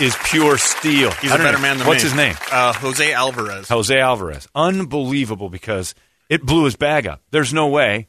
is 0.00 0.16
pure 0.24 0.56
steel. 0.56 1.10
He's 1.20 1.32
a 1.32 1.36
better 1.38 1.58
know- 1.58 1.62
man 1.62 1.78
than 1.78 1.86
What's 1.88 2.04
me. 2.04 2.10
What's 2.10 2.14
his 2.14 2.14
name? 2.14 2.34
Uh, 2.52 2.72
Jose 2.74 3.12
Alvarez. 3.12 3.68
Jose 3.68 3.98
Alvarez. 3.98 4.46
Unbelievable 4.54 5.50
because 5.50 5.96
it 6.28 6.42
blew 6.46 6.64
his 6.64 6.76
bag 6.76 7.08
up. 7.08 7.22
There's 7.32 7.52
no 7.52 7.66
way 7.68 8.06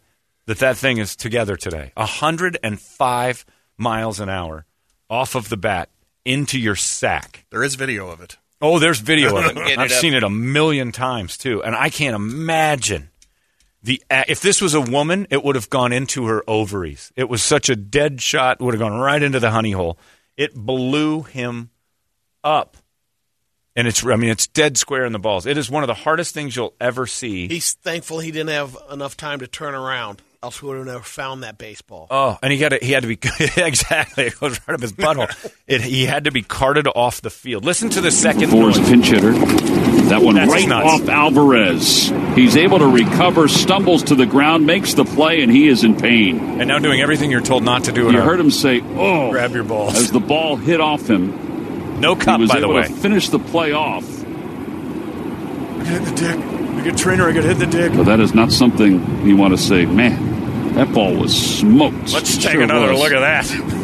that 0.48 0.60
that 0.60 0.78
thing 0.78 0.98
is 0.98 1.16
together 1.16 1.56
today. 1.56 1.92
105 1.96 3.46
miles 3.78 4.20
an 4.20 4.30
hour 4.30 4.66
off 5.10 5.36
of 5.36 5.50
the 5.50 5.58
bat 5.58 5.90
into 6.26 6.60
your 6.60 6.76
sack. 6.76 7.46
There 7.52 7.64
is 7.64 7.76
video 7.76 8.10
of 8.10 8.22
it. 8.22 8.38
Oh, 8.60 8.80
there's 8.80 9.00
video 9.00 9.38
of 9.38 9.46
it. 9.46 9.58
I've 9.78 9.92
up. 9.92 9.98
seen 9.98 10.14
it 10.14 10.24
a 10.24 10.30
million 10.30 10.92
times 10.92 11.38
too, 11.38 11.64
and 11.64 11.76
I 11.76 11.90
can't 11.90 12.16
imagine 12.16 13.10
the 13.84 14.02
uh, 14.10 14.24
if 14.28 14.42
this 14.42 14.60
was 14.60 14.74
a 14.74 14.82
woman, 14.82 15.28
it 15.30 15.44
would 15.44 15.56
have 15.56 15.70
gone 15.70 15.94
into 15.94 16.26
her 16.26 16.44
ovaries. 16.48 17.12
It 17.16 17.30
was 17.30 17.44
such 17.44 17.70
a 17.70 17.76
dead 17.76 18.22
shot; 18.22 18.60
would 18.60 18.74
have 18.74 18.80
gone 18.80 19.00
right 19.00 19.22
into 19.22 19.40
the 19.40 19.52
honey 19.52 19.72
hole. 19.72 20.00
It 20.36 20.56
blew 20.56 21.22
him 21.22 21.70
up, 22.44 22.78
and 23.76 23.88
it's 23.88 24.04
I 24.04 24.16
mean 24.16 24.32
it's 24.32 24.48
dead 24.48 24.78
square 24.78 25.06
in 25.06 25.14
the 25.14 25.20
balls. 25.20 25.46
It 25.46 25.58
is 25.58 25.70
one 25.70 25.84
of 25.84 25.88
the 25.88 25.94
hardest 25.94 26.34
things 26.34 26.56
you'll 26.56 26.74
ever 26.82 27.06
see. 27.06 27.48
He's 27.48 27.74
thankful 27.74 28.20
he 28.20 28.32
didn't 28.32 28.50
have 28.50 28.76
enough 28.92 29.16
time 29.16 29.40
to 29.40 29.48
turn 29.48 29.76
around. 29.76 30.22
Else 30.44 30.62
we 30.62 30.70
would 30.70 30.78
have 30.78 30.86
never 30.86 31.04
found 31.04 31.42
that 31.44 31.58
baseball. 31.58 32.08
Oh, 32.12 32.38
and 32.44 32.54
he 32.54 32.60
got 32.60 32.70
to, 32.70 32.78
he 32.80 32.92
had 32.92 33.02
to 33.02 33.08
be 33.08 33.18
exactly 33.58 34.26
it 34.28 34.40
goes 34.40 34.60
right 34.68 34.76
up 34.76 34.82
his 34.82 34.94
butthole. 34.94 35.28
It, 35.66 35.82
he 35.82 36.06
had 36.06 36.26
to 36.26 36.32
be 36.32 36.44
carted 36.44 36.88
off 36.88 37.22
the 37.22 37.32
field. 37.32 37.66
Listen 37.66 37.90
to 37.90 38.02
the 38.02 38.12
second 38.12 38.50
for 38.52 38.68
his 38.68 38.78
noise. 38.78 38.88
pinch 38.90 39.08
hitter. 39.08 39.32
That 39.32 40.22
one 40.22 40.36
That's 40.36 40.52
right 40.52 40.68
nuts. 40.70 41.02
off 41.02 41.10
Alvarez. 41.10 42.10
He's 42.36 42.56
able 42.56 42.78
to 42.80 42.88
recover, 42.88 43.48
stumbles 43.48 44.04
to 44.04 44.16
the 44.16 44.28
ground, 44.28 44.68
makes 44.68 44.94
the 44.94 45.06
play, 45.06 45.42
and 45.42 45.52
he 45.52 45.68
is 45.68 45.84
in 45.84 45.98
pain. 45.98 46.38
and 46.60 46.68
now 46.68 46.78
doing 46.80 47.02
everything 47.02 47.32
you're 47.32 47.42
told 47.42 47.64
not 47.64 47.86
to 47.86 47.92
do. 47.92 48.08
in 48.08 48.14
You 48.14 48.22
heard 48.22 48.40
him 48.40 48.52
say, 48.52 48.82
"Oh!" 48.96 49.32
Grab 49.32 49.54
your 49.54 49.64
balls. 49.64 49.96
as 49.98 50.12
the 50.12 50.20
ball 50.20 50.56
hit 50.56 50.80
off 50.80 51.10
him. 51.10 52.00
no 52.00 52.14
He 52.16 52.22
cup, 52.22 52.40
was 52.40 52.50
by 52.52 52.60
the 52.60 52.68
way. 52.70 52.84
to 52.84 52.94
finish 52.94 53.30
the 53.30 53.40
play 53.40 53.72
off. 53.72 54.06
Hit 55.88 56.04
the 56.06 56.16
dick. 56.16 56.38
I 56.38 56.82
get 56.84 56.98
trainer. 56.98 57.28
I 57.28 57.32
got 57.32 57.44
hit 57.44 57.58
the 57.60 57.66
dick. 57.68 57.94
But 57.94 58.04
that 58.06 58.20
is 58.20 58.34
not 58.34 58.52
something 58.52 59.26
you 59.28 59.36
want 59.36 59.54
to 59.54 59.58
say. 59.58 59.86
Man, 59.86 60.74
that 60.76 60.94
ball 60.94 61.16
was 61.16 61.36
smoked. 61.60 62.14
Let's 62.14 62.36
take 62.38 62.52
Sure 62.54 62.62
another 62.62 62.92
was. 62.92 63.00
look 63.00 63.12
at 63.12 63.20
that. 63.22 63.78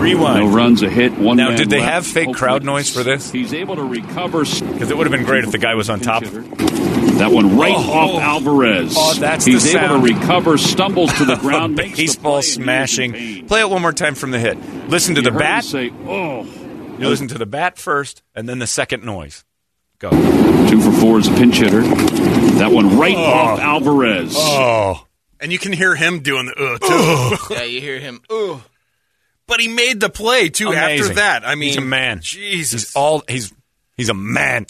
Rewind. 0.00 0.46
No 0.50 0.56
runs, 0.56 0.82
a 0.82 0.90
hit, 0.90 1.12
one 1.16 1.36
Now, 1.36 1.54
did 1.54 1.70
they 1.70 1.78
left. 1.78 1.92
have 1.92 2.06
fake 2.06 2.26
Hopefully 2.26 2.38
crowd 2.48 2.64
noise 2.64 2.90
for 2.90 3.04
this? 3.04 3.30
He's 3.30 3.54
able 3.54 3.76
to 3.76 3.84
recover. 3.84 4.40
Because 4.40 4.90
it 4.90 4.96
would 4.96 5.06
have 5.06 5.12
been 5.12 5.24
great 5.24 5.44
if 5.44 5.52
the 5.52 5.58
guy 5.58 5.76
was 5.76 5.88
on 5.88 6.00
top. 6.00 6.24
That 6.24 7.30
one 7.30 7.56
right 7.56 7.72
Oh. 7.76 8.16
off 8.16 8.20
Alvarez. 8.22 8.94
Oh, 8.98 9.14
that's 9.14 9.44
He's 9.44 9.62
the 9.62 9.78
able 9.78 9.88
sound. 9.88 10.06
to 10.08 10.14
recover, 10.14 10.58
stumbles 10.58 11.12
to 11.18 11.24
the 11.24 11.36
ground, 11.40 11.78
the 11.78 11.82
baseball 11.84 12.40
play, 12.40 12.40
and 12.40 12.44
he 12.44 12.50
is 12.50 12.56
in 12.56 12.62
smashing. 12.64 13.46
Play 13.46 13.60
it 13.60 13.70
one 13.70 13.80
more 13.80 13.92
time 13.92 14.16
from 14.16 14.32
the 14.32 14.40
hit. 14.40 14.58
Listen 14.88 15.14
to 15.14 15.20
You 15.20 15.30
the 15.30 15.38
bat. 15.38 15.62
Say, 15.62 15.92
oh, 16.08 16.42
You 16.98 17.08
listen 17.08 17.28
to 17.28 17.38
the 17.38 17.46
bat 17.46 17.78
first, 17.78 18.22
and 18.34 18.48
then 18.48 18.58
the 18.58 18.66
second 18.66 19.04
noise. 19.04 19.44
Go. 20.02 20.10
two 20.68 20.80
for 20.80 20.90
four 20.90 21.18
as 21.18 21.28
a 21.28 21.34
pinch 21.34 21.58
hitter. 21.58 21.82
That 21.82 22.72
one 22.72 22.98
right 22.98 23.14
off 23.16 23.60
Alvarez. 23.60 24.34
Oh, 24.36 25.06
And 25.38 25.52
you 25.52 25.58
can 25.60 25.72
hear 25.72 25.94
him 25.94 26.20
doing 26.20 26.46
the 26.46 26.52
uh, 26.54 27.38
too. 27.38 27.54
Yeah, 27.54 27.62
you 27.62 27.80
hear 27.80 28.00
him. 28.00 28.20
Ooh. 28.32 28.60
but 29.46 29.60
he 29.60 29.68
made 29.68 30.00
the 30.00 30.08
play, 30.10 30.48
too, 30.48 30.72
after 30.72 31.14
that. 31.14 31.46
I 31.46 31.54
mean, 31.54 31.68
he's 31.68 31.76
a 31.76 31.82
man. 31.82 32.18
Jesus. 32.20 32.82
He's 32.82 32.96
all 32.96 33.22
he's 33.28 33.52
he's 33.96 34.08
a 34.08 34.14
man. 34.14 34.66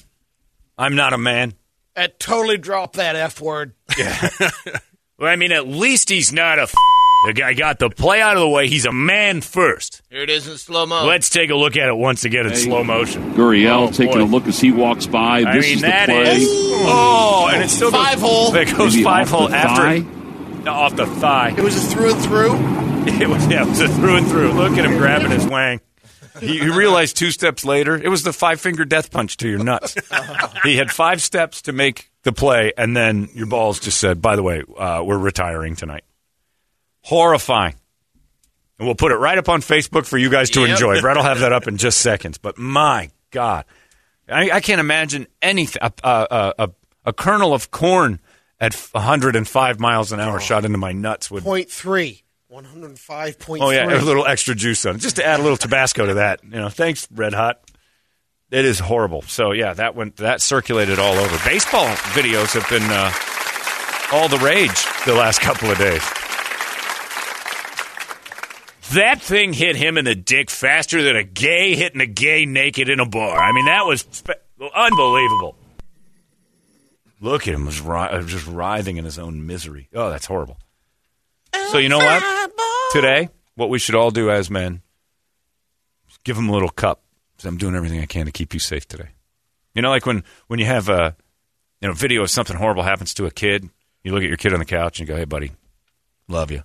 I'm 0.76 0.96
not 0.96 1.14
a 1.14 1.18
man. 1.18 1.54
That 1.94 2.20
totally 2.20 2.58
dropped 2.58 2.96
that 2.96 3.16
F 3.16 3.40
word. 3.40 3.72
Yeah. 3.96 4.28
well, 5.18 5.30
I 5.32 5.36
mean, 5.36 5.52
at 5.52 5.66
least 5.66 6.10
he's 6.10 6.30
not 6.32 6.58
a. 6.58 6.62
F- 6.62 6.74
the 7.26 7.32
guy 7.32 7.54
got 7.54 7.78
the 7.78 7.88
play 7.90 8.20
out 8.20 8.36
of 8.36 8.40
the 8.40 8.48
way. 8.48 8.68
He's 8.68 8.84
a 8.86 8.92
man 8.92 9.40
first. 9.40 10.02
Here 10.10 10.22
it 10.22 10.30
is 10.30 10.48
in 10.48 10.56
slow 10.58 10.86
mo. 10.86 11.04
Let's 11.06 11.28
take 11.30 11.50
a 11.50 11.54
look 11.54 11.76
at 11.76 11.88
it 11.88 11.96
once 11.96 12.24
again 12.24 12.46
in 12.46 12.52
Hey. 12.52 12.58
slow 12.58 12.82
motion. 12.84 13.34
Gurriel 13.34 13.88
Oh, 13.88 13.90
taking 13.90 14.14
boy. 14.14 14.22
a 14.22 14.24
look 14.24 14.46
as 14.46 14.60
he 14.60 14.70
walks 14.72 15.06
by. 15.06 15.42
I 15.46 15.56
This 15.56 15.66
mean, 15.66 15.74
is 15.76 15.80
the 15.82 15.88
play. 16.06 16.36
is- 16.36 16.48
Oh, 16.84 17.48
and 17.52 17.62
it 17.62 17.68
still 17.70 17.90
Five 17.90 18.20
goes, 18.20 18.22
hole. 18.22 18.54
It 18.56 18.76
goes 18.76 18.94
Maybe 18.94 19.04
five 19.04 19.28
hole 19.30 19.48
after. 19.52 20.00
No, 20.64 20.72
off 20.72 20.96
the 20.96 21.06
thigh. 21.06 21.54
It 21.56 21.62
was 21.62 21.76
a 21.76 21.80
through 21.94 22.12
and 22.14 22.22
through. 22.22 22.82
It 23.20 23.28
was 23.28 23.44
yeah, 23.48 23.62
it 23.64 23.68
was 23.68 23.80
a 23.80 23.88
through 23.88 24.16
and 24.16 24.26
through. 24.28 24.52
Look 24.52 24.78
at 24.78 24.84
him 24.84 24.96
grabbing 24.98 25.30
his 25.32 25.44
wang. 25.44 25.80
He, 26.40 26.58
he 26.60 26.70
realized 26.70 27.16
two 27.16 27.32
steps 27.32 27.64
later 27.64 27.96
it 27.96 28.08
was 28.08 28.22
the 28.22 28.32
five 28.32 28.60
finger 28.60 28.84
death 28.84 29.10
punch 29.10 29.36
to 29.38 29.48
your 29.48 29.58
nuts. 29.62 29.96
he 30.64 30.76
had 30.76 30.90
five 30.90 31.20
steps 31.20 31.62
to 31.62 31.72
make 31.72 32.10
the 32.22 32.32
play, 32.32 32.72
and 32.78 32.96
then 32.96 33.28
your 33.34 33.46
balls 33.46 33.80
just 33.80 33.98
said, 33.98 34.22
"By 34.22 34.36
the 34.36 34.42
way, 34.44 34.62
uh, 34.78 35.02
we're 35.04 35.18
retiring 35.18 35.74
tonight." 35.74 36.04
Horrifying. 37.02 37.74
And 38.78 38.86
we'll 38.86 38.94
put 38.94 39.12
it 39.12 39.16
right 39.16 39.38
up 39.38 39.48
on 39.48 39.60
Facebook 39.60 40.06
for 40.06 40.18
you 40.18 40.30
guys 40.30 40.50
to 40.50 40.60
Yep. 40.60 40.70
enjoy. 40.70 41.00
Brett 41.00 41.16
will 41.16 41.22
have 41.24 41.40
that 41.40 41.52
up 41.52 41.66
in 41.68 41.76
just 41.76 42.00
seconds. 42.00 42.38
But 42.38 42.58
my 42.58 43.10
God, 43.30 43.64
I, 44.28 44.50
I 44.50 44.60
can't 44.60 44.80
imagine 44.80 45.26
anything. 45.40 45.82
A, 45.82 45.92
a, 46.02 46.54
a, 46.58 46.70
a 47.06 47.12
kernel 47.12 47.54
of 47.54 47.70
corn 47.70 48.20
at 48.60 48.74
105 48.74 49.80
miles 49.80 50.12
an 50.12 50.20
hour 50.20 50.38
shot 50.40 50.64
into 50.64 50.78
my 50.78 50.92
nuts 50.92 51.30
would 51.30 51.42
Point 51.42 51.70
three. 51.70 52.22
105.3. 52.52 53.58
Oh 53.62 53.70
yeah, 53.70 53.86
a 53.86 53.96
little 54.04 54.26
extra 54.26 54.54
juice 54.54 54.84
on 54.84 54.96
it, 54.96 54.98
just 54.98 55.16
to 55.16 55.24
add 55.26 55.40
a 55.40 55.42
little 55.42 55.56
Tabasco 55.56 56.06
to 56.06 56.14
that. 56.14 56.44
You 56.44 56.50
know, 56.50 56.68
thanks, 56.68 57.08
Red 57.10 57.32
Hot. 57.32 57.60
It 58.50 58.66
is 58.66 58.78
horrible. 58.78 59.22
So 59.22 59.52
yeah, 59.52 59.72
that 59.74 59.94
went 59.94 60.16
that 60.18 60.42
circulated 60.42 60.98
all 60.98 61.14
over. 61.14 61.48
Baseball 61.48 61.86
videos 62.12 62.52
have 62.52 62.68
been 62.68 62.82
uh, 62.82 63.10
all 64.12 64.28
the 64.28 64.36
rage 64.44 64.84
the 65.06 65.14
last 65.14 65.40
couple 65.40 65.70
of 65.70 65.78
days. 65.78 66.02
That 68.94 69.22
thing 69.22 69.52
hit 69.52 69.76
him 69.76 69.96
in 69.96 70.04
the 70.04 70.14
dick 70.14 70.50
faster 70.50 71.02
than 71.02 71.16
a 71.16 71.24
gay 71.24 71.74
hitting 71.74 72.00
a 72.00 72.06
gay 72.06 72.44
naked 72.44 72.88
in 72.88 73.00
a 73.00 73.06
bar. 73.06 73.38
I 73.38 73.52
mean, 73.52 73.64
that 73.66 73.86
was 73.86 74.02
spe- 74.10 74.30
unbelievable. 74.74 75.56
Look 77.20 77.48
at 77.48 77.54
him, 77.54 77.64
was 77.64 77.80
ri- 77.80 77.96
uh, 77.96 78.22
just 78.22 78.46
writhing 78.46 78.96
in 78.96 79.04
his 79.04 79.18
own 79.18 79.46
misery. 79.46 79.88
Oh, 79.94 80.10
that's 80.10 80.26
horrible. 80.26 80.58
So 81.70 81.78
you 81.78 81.88
know 81.88 81.98
what? 81.98 82.50
Today, 82.92 83.28
what 83.54 83.70
we 83.70 83.78
should 83.78 83.94
all 83.94 84.10
do 84.10 84.30
as 84.30 84.50
men. 84.50 84.82
Give 86.24 86.36
him 86.36 86.48
a 86.48 86.52
little 86.52 86.68
cup. 86.68 87.02
I'm 87.44 87.56
doing 87.56 87.74
everything 87.74 88.00
I 88.00 88.06
can 88.06 88.26
to 88.26 88.32
keep 88.32 88.54
you 88.54 88.60
safe 88.60 88.86
today. 88.86 89.08
You 89.74 89.82
know, 89.82 89.90
like 89.90 90.06
when 90.06 90.22
when 90.46 90.60
you 90.60 90.66
have 90.66 90.88
a 90.88 91.16
you 91.80 91.88
know 91.88 91.94
video 91.94 92.22
of 92.22 92.30
something 92.30 92.56
horrible 92.56 92.82
happens 92.82 93.14
to 93.14 93.26
a 93.26 93.30
kid, 93.30 93.68
you 94.04 94.12
look 94.12 94.22
at 94.22 94.28
your 94.28 94.36
kid 94.36 94.52
on 94.52 94.60
the 94.60 94.64
couch 94.64 95.00
and 95.00 95.08
you 95.08 95.12
go, 95.12 95.18
"Hey, 95.18 95.24
buddy, 95.24 95.50
love 96.28 96.50
you." 96.52 96.62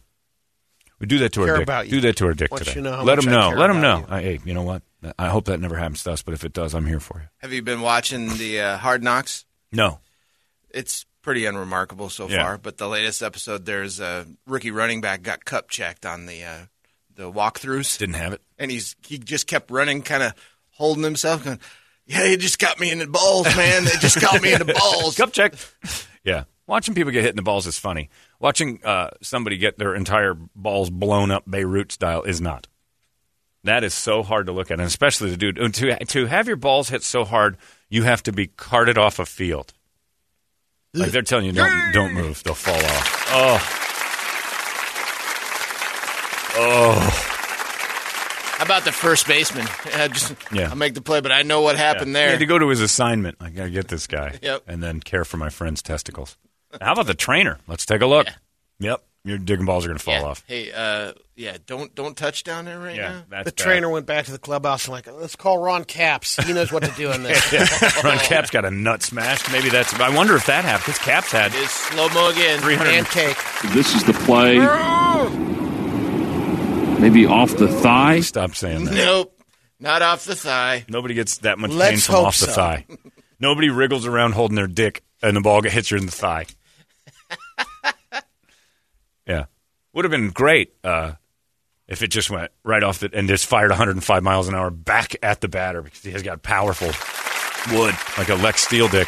We 1.00 1.06
do 1.08 1.20
that 1.20 1.32
to 1.34 1.42
Care 1.46 1.54
our 1.54 1.58
dick. 1.60 1.66
about 1.66 1.86
you. 1.86 1.92
Do 1.92 2.02
that 2.02 2.18
to 2.18 2.26
our 2.26 2.34
dick 2.34 2.50
Want 2.52 2.64
today. 2.64 2.76
you 2.78 2.82
know 2.82 2.94
how 2.94 3.04
Let 3.04 3.18
much 3.18 3.26
them 3.26 3.34
know. 3.34 3.50
Let 3.50 3.68
them 3.68 3.82
know. 3.82 4.00
you. 4.00 4.06
I, 4.10 4.22
hey, 4.22 4.40
you 4.46 4.54
know 4.54 4.64
what? 4.64 4.82
I 5.20 5.30
hope 5.30 5.46
that 5.46 5.60
never 5.60 5.76
happens 5.78 6.04
to 6.04 6.12
us, 6.12 6.24
but 6.24 6.34
if 6.34 6.44
it 6.44 6.54
does, 6.54 6.74
I'm 6.74 6.86
here 6.88 7.00
for 7.00 7.20
you. 7.22 7.28
Have 7.38 7.54
you 7.54 7.62
been 7.62 7.82
watching 7.82 8.30
the 8.38 8.60
uh, 8.62 8.78
Hard 8.78 9.04
Knocks? 9.04 9.46
No. 9.72 10.00
It's 10.72 11.06
pretty 11.22 11.46
unremarkable 11.46 12.10
so 12.10 12.28
Yeah. 12.28 12.44
far. 12.44 12.58
But 12.58 12.78
the 12.78 12.88
latest 12.88 13.22
episode, 13.22 13.66
there's 13.66 14.00
a 14.00 14.26
rookie 14.48 14.72
running 14.72 15.02
back 15.02 15.22
got 15.22 15.46
cup 15.46 15.70
checked 15.70 16.06
on 16.06 16.26
the 16.26 16.44
uh, 16.44 16.58
the 17.16 17.32
walkthroughs, 17.32 17.98
Didn't 17.98 18.16
have 18.16 18.34
it. 18.34 18.42
and 18.58 18.70
he's 18.72 18.96
he 19.06 19.18
just 19.20 19.46
kept 19.48 19.70
running, 19.72 20.02
kind 20.02 20.24
of 20.24 20.34
holding 20.72 21.04
himself, 21.04 21.44
going, 21.44 21.60
"Yeah, 22.06 22.24
it 22.24 22.40
just 22.40 22.60
got 22.60 22.80
me 22.80 22.92
in 22.92 23.00
the 23.00 23.08
balls, 23.08 23.46
man. 23.56 23.84
It 23.86 24.00
just 24.00 24.20
got 24.22 24.42
me 24.42 24.52
in 24.54 24.60
the 24.66 24.74
balls." 24.80 25.16
Cup 25.16 25.32
check. 25.32 25.54
yeah. 26.24 26.44
Watching 26.68 26.94
people 26.94 27.12
get 27.14 27.24
hit 27.24 27.30
in 27.32 27.36
the 27.38 27.42
balls 27.42 27.66
is 27.66 27.80
funny. 27.80 28.10
Watching 28.40 28.82
uh, 28.84 29.12
somebody 29.22 29.58
get 29.58 29.78
their 29.78 29.96
entire 29.96 30.36
balls 30.56 30.90
blown 30.90 31.32
up 31.32 31.50
Beirut 31.50 31.92
style 31.94 32.24
is 32.24 32.42
not. 32.42 32.68
That 33.64 33.84
is 33.84 33.94
so 33.94 34.22
hard 34.22 34.46
to 34.48 34.52
look 34.52 34.70
at, 34.70 34.80
and 34.80 34.88
especially 34.88 35.30
the 35.32 35.38
dude. 35.38 35.74
To, 35.76 35.96
to 36.06 36.26
have 36.28 36.48
your 36.48 36.56
balls 36.58 36.90
hit 36.90 37.04
so 37.04 37.24
hard, 37.26 37.58
you 37.90 38.04
have 38.04 38.22
to 38.24 38.32
be 38.32 38.48
carted 38.48 38.98
off 38.98 39.18
a 39.20 39.26
field. 39.26 39.74
Like 40.94 41.12
they're 41.12 41.22
telling 41.22 41.46
you, 41.46 41.52
don't 41.54 41.92
don't 41.94 42.14
move; 42.14 42.44
they'll 42.44 42.54
fall 42.54 42.76
off. 42.76 43.28
Oh, 43.30 43.60
oh, 46.60 47.00
How 48.58 48.66
about 48.66 48.84
the 48.86 48.92
first 48.92 49.28
baseman? 49.28 49.68
Yeah, 49.86 50.08
just 50.08 50.34
Yeah. 50.52 50.70
I'll 50.70 50.76
make 50.76 50.94
the 50.94 51.02
play, 51.02 51.22
but 51.22 51.32
I 51.32 51.42
know 51.44 51.62
what 51.62 51.76
happened 51.78 52.08
He 52.10 52.14
there. 52.14 52.30
had 52.32 52.40
to 52.40 52.46
go 52.46 52.58
to 52.60 52.68
his 52.70 52.82
assignment. 52.82 53.38
I 53.40 53.50
gotta 53.50 53.70
get 53.70 53.88
this 53.88 54.08
guy, 54.08 54.38
Yep. 54.42 54.64
and 54.68 54.82
then 54.82 55.00
care 55.00 55.26
for 55.26 55.38
my 55.38 55.50
friend's 55.50 55.82
testicles. 55.82 56.38
How 56.82 56.94
about 56.94 57.06
the 57.08 57.14
trainer? 57.14 57.58
Let's 57.68 57.86
take 57.86 58.02
a 58.02 58.06
look. 58.06 58.28
Yep, 58.80 59.04
your 59.24 59.38
digging 59.40 59.66
balls 59.66 59.86
are 59.86 59.90
gonna 59.90 60.00
fall 60.00 60.14
yeah. 60.16 60.24
off. 60.26 60.44
Hey, 60.48 60.72
uh, 60.72 61.14
yeah, 61.36 61.58
don't 61.66 61.94
don't 61.96 62.16
touch 62.16 62.44
down 62.44 62.66
there 62.66 62.80
right 62.80 62.96
Yeah, 62.96 63.10
now. 63.10 63.24
that's 63.30 63.46
The 63.46 63.52
bad. 63.56 63.58
trainer 63.58 63.90
went 63.90 64.06
back 64.06 64.26
to 64.26 64.32
the 64.32 64.38
clubhouse 64.40 64.86
and 64.86 64.94
like, 64.94 65.12
let's 65.12 65.36
call 65.36 65.58
Ron 65.58 65.84
Caps. 65.84 66.36
He 66.46 66.54
knows 66.54 66.72
what 66.72 66.84
to 66.84 66.92
do 66.92 67.12
in 67.12 67.24
this. 67.24 67.52
Ron 68.04 68.18
Cap's 68.20 68.50
got 68.52 68.66
a 68.66 68.72
nut 68.72 69.02
smashed. 69.04 69.52
Maybe 69.52 69.70
that's. 69.70 69.94
I 69.96 70.16
wonder 70.16 70.36
if 70.36 70.46
that 70.46 70.64
happened. 70.66 70.86
Because 70.94 71.00
Cap's 71.00 71.32
had 71.32 71.54
Is 71.56 71.70
slow 71.72 72.10
mo 72.10 72.30
again. 72.30 72.60
300. 72.60 72.90
Pancake. 73.06 73.38
This 73.74 73.96
is 73.96 74.04
the 74.04 74.14
play. 74.14 74.60
Maybe 77.00 77.26
off 77.28 77.56
the 77.58 77.68
thigh. 77.68 78.22
Stop 78.22 78.56
saying 78.56 78.86
that. 78.86 78.94
Nope, 78.96 79.40
not 79.80 80.02
off 80.02 80.26
the 80.26 80.36
thigh. 80.36 80.86
Nobody 80.90 81.14
gets 81.14 81.38
that 81.40 81.60
much 81.60 81.70
pain 81.72 81.80
Let's 81.80 82.06
from 82.08 82.16
hope 82.16 82.26
off 82.28 82.40
the 82.40 82.48
so. 82.48 82.52
thigh. 82.54 82.86
Nobody 83.40 83.70
wriggles 83.70 84.06
around 84.08 84.32
holding 84.34 84.56
their 84.56 84.68
dick 84.68 85.04
and 85.22 85.36
the 85.38 85.42
ball 85.42 85.62
hits 85.62 85.92
you 85.92 85.98
in 85.98 86.06
the 86.08 86.12
thigh. 86.12 86.46
yeah, 89.28 89.46
would 89.94 90.06
have 90.06 90.12
been 90.12 90.30
great 90.30 90.74
uh, 90.84 91.14
if 91.88 92.02
it 92.02 92.08
just 92.08 92.30
went 92.30 92.52
right 92.64 92.84
off 92.84 93.00
the 93.00 93.10
and 93.14 93.28
just 93.28 93.46
fired 93.46 93.70
105 93.70 94.24
miles 94.24 94.48
an 94.48 94.56
hour 94.56 94.70
back 94.70 95.16
at 95.22 95.42
the 95.42 95.48
batter 95.48 95.82
because 95.82 96.02
he 96.02 96.12
has 96.12 96.24
got 96.24 96.44
powerful 96.44 96.88
wood 97.76 97.96
like 98.18 98.30
a 98.30 98.36
Lex 98.36 98.62
Steele 98.64 98.88
dick. 98.88 99.08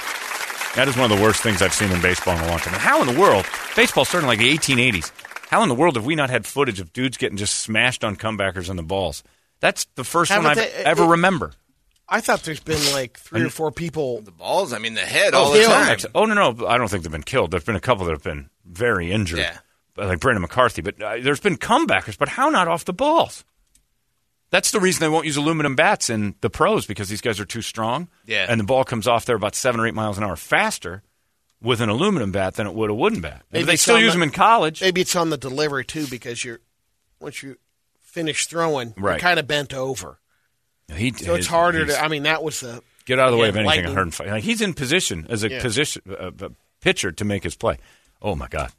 That 0.76 0.88
is 0.88 0.96
one 0.96 1.10
of 1.12 1.18
the 1.18 1.24
worst 1.24 1.42
things 1.42 1.62
I've 1.62 1.74
seen 1.74 1.92
in 1.92 2.02
baseball 2.02 2.38
in 2.38 2.44
a 2.44 2.48
long 2.48 2.60
time. 2.60 2.74
And 2.74 2.82
how 2.82 3.02
in 3.02 3.14
the 3.14 3.20
world, 3.20 3.46
baseball 3.76 4.06
started 4.06 4.26
in 4.26 4.28
like 4.28 4.40
the 4.40 4.56
1880s. 4.56 5.12
How 5.50 5.64
in 5.64 5.70
the 5.70 5.74
world 5.76 5.96
have 5.96 6.06
we 6.06 6.14
not 6.16 6.30
had 6.30 6.46
footage 6.46 6.80
of 6.80 6.94
dudes 6.94 7.18
getting 7.18 7.38
just 7.38 7.56
smashed 7.56 8.04
on 8.04 8.16
comebackers 8.16 8.70
on 8.70 8.76
the 8.76 8.84
balls? 8.84 9.24
That's 9.62 9.86
the 9.96 10.04
first 10.04 10.30
one 10.32 10.44
Haven't 10.44 10.60
I've 10.64 10.72
they- 10.74 10.84
ever 10.84 11.04
it- 11.06 11.08
remember. 11.10 11.54
I 12.12 12.22
thought 12.22 12.44
there's 12.44 12.60
been 12.60 12.82
like 12.94 13.20
three 13.20 13.42
or 13.44 13.50
four 13.50 13.72
people. 13.72 14.22
The 14.22 14.32
balls. 14.32 14.74
I 14.74 14.80
mean, 14.80 14.96
the 14.96 15.02
head 15.02 15.34
all 15.34 15.52
the 15.52 15.64
time. 15.64 15.98
Oh 16.16 16.26
no, 16.26 16.34
no, 16.52 16.66
I 16.68 16.78
don't 16.78 16.88
think 16.90 17.04
they've 17.04 17.12
been 17.12 17.24
killed. 17.24 17.52
There've 17.52 17.66
been 17.66 17.76
a 17.76 17.80
couple 17.82 18.06
that 18.06 18.12
have 18.12 18.24
been 18.24 18.50
very 18.66 19.12
injured, 19.12 19.40
Yeah. 19.40 19.58
Like 19.98 20.20
Brandon 20.20 20.42
McCarthy. 20.42 20.82
But 20.82 21.02
uh, 21.02 21.18
there's 21.22 21.40
been 21.42 21.58
comebackers. 21.58 22.18
But 22.18 22.30
how 22.30 22.50
not 22.50 22.68
off 22.68 22.86
the 22.86 22.94
balls? 22.94 23.44
That's 24.52 24.72
the 24.72 24.80
reason 24.80 25.02
they 25.02 25.10
won't 25.10 25.26
use 25.28 25.38
aluminum 25.38 25.76
bats 25.76 26.10
in 26.10 26.34
the 26.42 26.50
pros 26.50 26.88
because 26.88 27.10
these 27.10 27.22
guys 27.22 27.40
are 27.40 27.46
too 27.46 27.62
strong. 27.62 28.08
Yeah. 28.26 28.48
and 28.50 28.60
the 28.60 28.64
ball 28.64 28.84
comes 28.84 29.08
off 29.08 29.26
there 29.26 29.36
about 29.36 29.54
seven 29.56 29.80
or 29.80 29.86
eight 29.88 29.94
miles 29.94 30.18
an 30.18 30.24
hour 30.24 30.36
faster 30.36 31.04
with 31.62 31.82
an 31.82 31.90
aluminum 31.90 32.32
bat 32.32 32.56
than 32.56 32.66
it 32.66 32.74
would 32.74 32.90
a 32.90 32.94
wooden 32.94 33.22
bat. 33.22 33.44
Maybe 33.52 33.66
they 33.66 33.76
still 33.76 34.00
use 34.00 34.14
the- 34.14 34.20
them 34.20 34.24
in 34.24 34.32
college. 34.32 34.82
Maybe 34.82 35.02
it's 35.02 35.16
on 35.16 35.30
the 35.30 35.38
delivery 35.38 35.86
too 35.86 36.08
because 36.08 36.44
you're 36.44 36.60
once 37.20 37.44
you 37.44 37.58
finish 38.00 38.48
throwing, 38.48 38.94
Right. 38.98 39.14
you're 39.14 39.20
kind 39.20 39.40
of 39.40 39.46
bent 39.46 39.74
over, 39.74 40.19
He, 40.96 41.12
so 41.14 41.34
it's 41.36 41.46
his- 41.46 41.48
harder 41.48 41.86
to. 41.86 42.04
I 42.04 42.08
mean, 42.08 42.24
that 42.24 42.44
was 42.44 42.60
the 42.62 42.82
get 43.06 43.20
out 43.20 43.28
of 43.28 43.32
the 43.34 43.38
way 43.38 43.50
of 43.50 43.56
anything 43.56 43.66
lightning. 43.66 43.86
and 43.88 43.96
hurt 43.96 44.02
and 44.04 44.14
fight. 44.14 44.28
Like, 44.28 44.44
he's 44.44 44.62
in 44.62 44.74
position 44.74 45.26
as 45.30 45.44
a 45.44 45.50
Yeah. 45.50 45.62
position 45.62 46.02
uh, 46.20 46.32
pitcher 46.82 47.12
to 47.12 47.26
make 47.26 47.44
his 47.44 47.56
play. 47.56 47.78
Oh 48.22 48.36
my 48.36 48.48
God, 48.48 48.72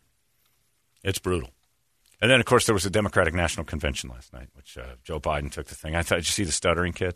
it's 1.03 1.19
brutal. 1.19 1.51
And 2.23 2.31
then 2.31 2.39
of 2.41 2.47
course 2.47 2.67
there 2.67 2.75
was 2.75 2.85
a 2.85 2.91
Democratic 2.91 3.33
National 3.35 3.65
Convention 3.65 4.11
last 4.11 4.33
night, 4.33 4.49
which 4.55 4.77
uh, 4.77 4.83
Joe 5.05 5.19
Biden 5.21 5.51
took 5.51 5.67
the 5.67 5.75
thing. 5.75 5.95
I 5.97 6.03
thought, 6.03 6.17
did 6.17 6.27
you 6.27 6.33
see 6.33 6.45
the 6.45 6.53
stuttering 6.53 6.93
kid? 6.93 7.15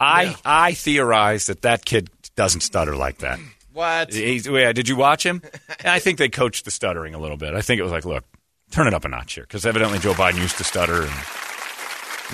I 0.00 0.34
I 0.44 0.74
theorize 0.74 1.46
that 1.46 1.62
that 1.62 1.84
kid 1.84 2.10
doesn't 2.34 2.62
stutter 2.62 2.96
like 2.96 3.18
that. 3.18 3.38
What? 3.74 4.12
He's, 4.12 4.46
yeah, 4.46 4.72
did 4.74 4.86
you 4.86 4.96
watch 4.96 5.24
him? 5.24 5.40
I 5.82 5.98
think 5.98 6.18
they 6.18 6.28
coached 6.28 6.66
the 6.66 6.70
stuttering 6.70 7.14
a 7.14 7.18
little 7.18 7.38
bit. 7.38 7.54
I 7.54 7.62
think 7.62 7.78
it 7.80 7.82
was 7.82 7.90
like, 7.90 8.04
look, 8.04 8.22
turn 8.70 8.86
it 8.86 8.92
up 8.92 9.06
a 9.06 9.08
notch 9.08 9.32
here, 9.32 9.44
because 9.44 9.64
evidently 9.64 9.98
Joe 9.98 10.12
Biden 10.12 10.36
used 10.36 10.58
to 10.58 10.64
stutter, 10.64 11.04
and 11.04 11.10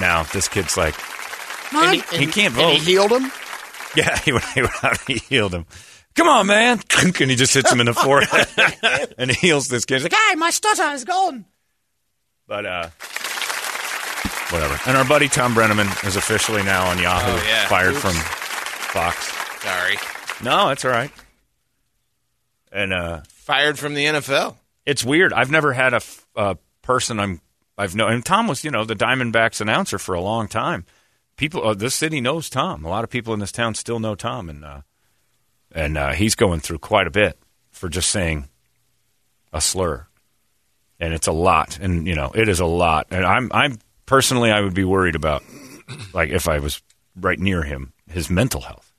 now 0.00 0.24
this 0.24 0.48
kid's 0.48 0.76
like, 0.76 0.96
and 1.72 2.02
he, 2.02 2.18
he 2.18 2.26
can't 2.26 2.56
and 2.56 2.78
he 2.78 2.92
healed 2.92 3.10
him. 3.12 3.30
yeah, 3.96 4.16
he 4.18 4.30
he 4.54 4.62
went 4.62 4.84
out 4.84 4.98
and 4.98 5.08
he 5.08 5.14
healed 5.18 5.52
him. 5.54 5.66
Come 6.14 6.28
on, 6.28 6.46
man. 6.48 6.80
and 7.20 7.30
he 7.30 7.36
just 7.36 7.54
hits 7.54 7.70
him 7.70 7.80
in 7.80 7.86
the 7.86 7.94
forehead 7.94 9.14
and 9.18 9.30
heals 9.30 9.68
this 9.68 9.84
kid. 9.84 9.94
He's 9.96 10.02
like, 10.04 10.12
hey, 10.14 10.34
my 10.34 10.50
stutter 10.50 10.92
is 10.94 11.04
gone. 11.04 11.44
But, 12.48 12.66
uh, 12.66 12.90
whatever. 14.50 14.80
And 14.86 14.96
our 14.96 15.04
buddy 15.04 15.28
Thom 15.28 15.54
Brennaman 15.54 15.86
is 16.06 16.16
officially 16.16 16.62
now 16.64 16.88
on 16.88 16.98
Yahoo, 16.98 17.32
Oh, 17.32 17.44
yeah. 17.46 17.68
fired 17.68 17.92
Oops. 17.94 18.00
from 18.00 18.14
Fox. 18.14 19.32
Sorry. 19.62 19.96
No, 20.42 20.68
that's 20.68 20.84
all 20.84 20.90
right. 20.90 21.12
And, 22.72 22.92
uh, 22.92 23.20
Fired 23.28 23.78
from 23.78 23.94
the 23.94 24.04
NFL. 24.04 24.56
it's 24.86 25.04
weird. 25.04 25.32
I've 25.32 25.50
never 25.50 25.72
had 25.72 25.94
a, 25.94 26.00
uh, 26.36 26.54
person 26.82 27.20
I'm 27.20 27.40
I've 27.76 27.94
known. 27.94 28.12
And 28.12 28.24
Thom 28.24 28.48
was, 28.48 28.64
you 28.64 28.70
know, 28.72 28.84
the 28.84 28.96
Diamondbacks 28.96 29.60
announcer 29.60 29.98
for 29.98 30.14
a 30.14 30.20
long 30.20 30.48
time. 30.48 30.84
People, 31.38 31.66
uh, 31.66 31.72
this 31.74 31.94
city 31.94 32.20
knows 32.20 32.50
Thom. 32.50 32.84
A 32.84 32.88
lot 32.88 33.04
of 33.04 33.10
people 33.10 33.32
in 33.32 33.40
this 33.40 33.52
town 33.52 33.74
still 33.74 34.00
know 34.00 34.14
Thom, 34.14 34.50
and 34.50 34.64
uh, 34.64 34.80
and 35.72 35.96
uh, 35.96 36.12
he's 36.12 36.34
going 36.34 36.60
through 36.60 36.80
quite 36.80 37.06
a 37.06 37.10
bit 37.10 37.38
for 37.70 37.88
just 37.88 38.10
saying 38.10 38.48
a 39.52 39.60
slur, 39.60 40.06
and 41.00 41.14
it's 41.14 41.28
a 41.28 41.32
lot. 41.32 41.78
And 41.80 42.06
you 42.06 42.14
know, 42.16 42.32
it 42.34 42.48
is 42.48 42.58
a 42.60 42.66
lot. 42.66 43.06
And 43.10 43.24
I'm 43.24 43.50
I'm 43.54 43.78
personally, 44.04 44.50
I 44.50 44.60
would 44.60 44.74
be 44.74 44.84
worried 44.84 45.14
about 45.14 45.42
like 46.12 46.30
if 46.30 46.48
I 46.48 46.58
was 46.58 46.82
right 47.14 47.38
near 47.38 47.62
him, 47.62 47.92
his 48.10 48.28
mental 48.28 48.60
health. 48.60 48.92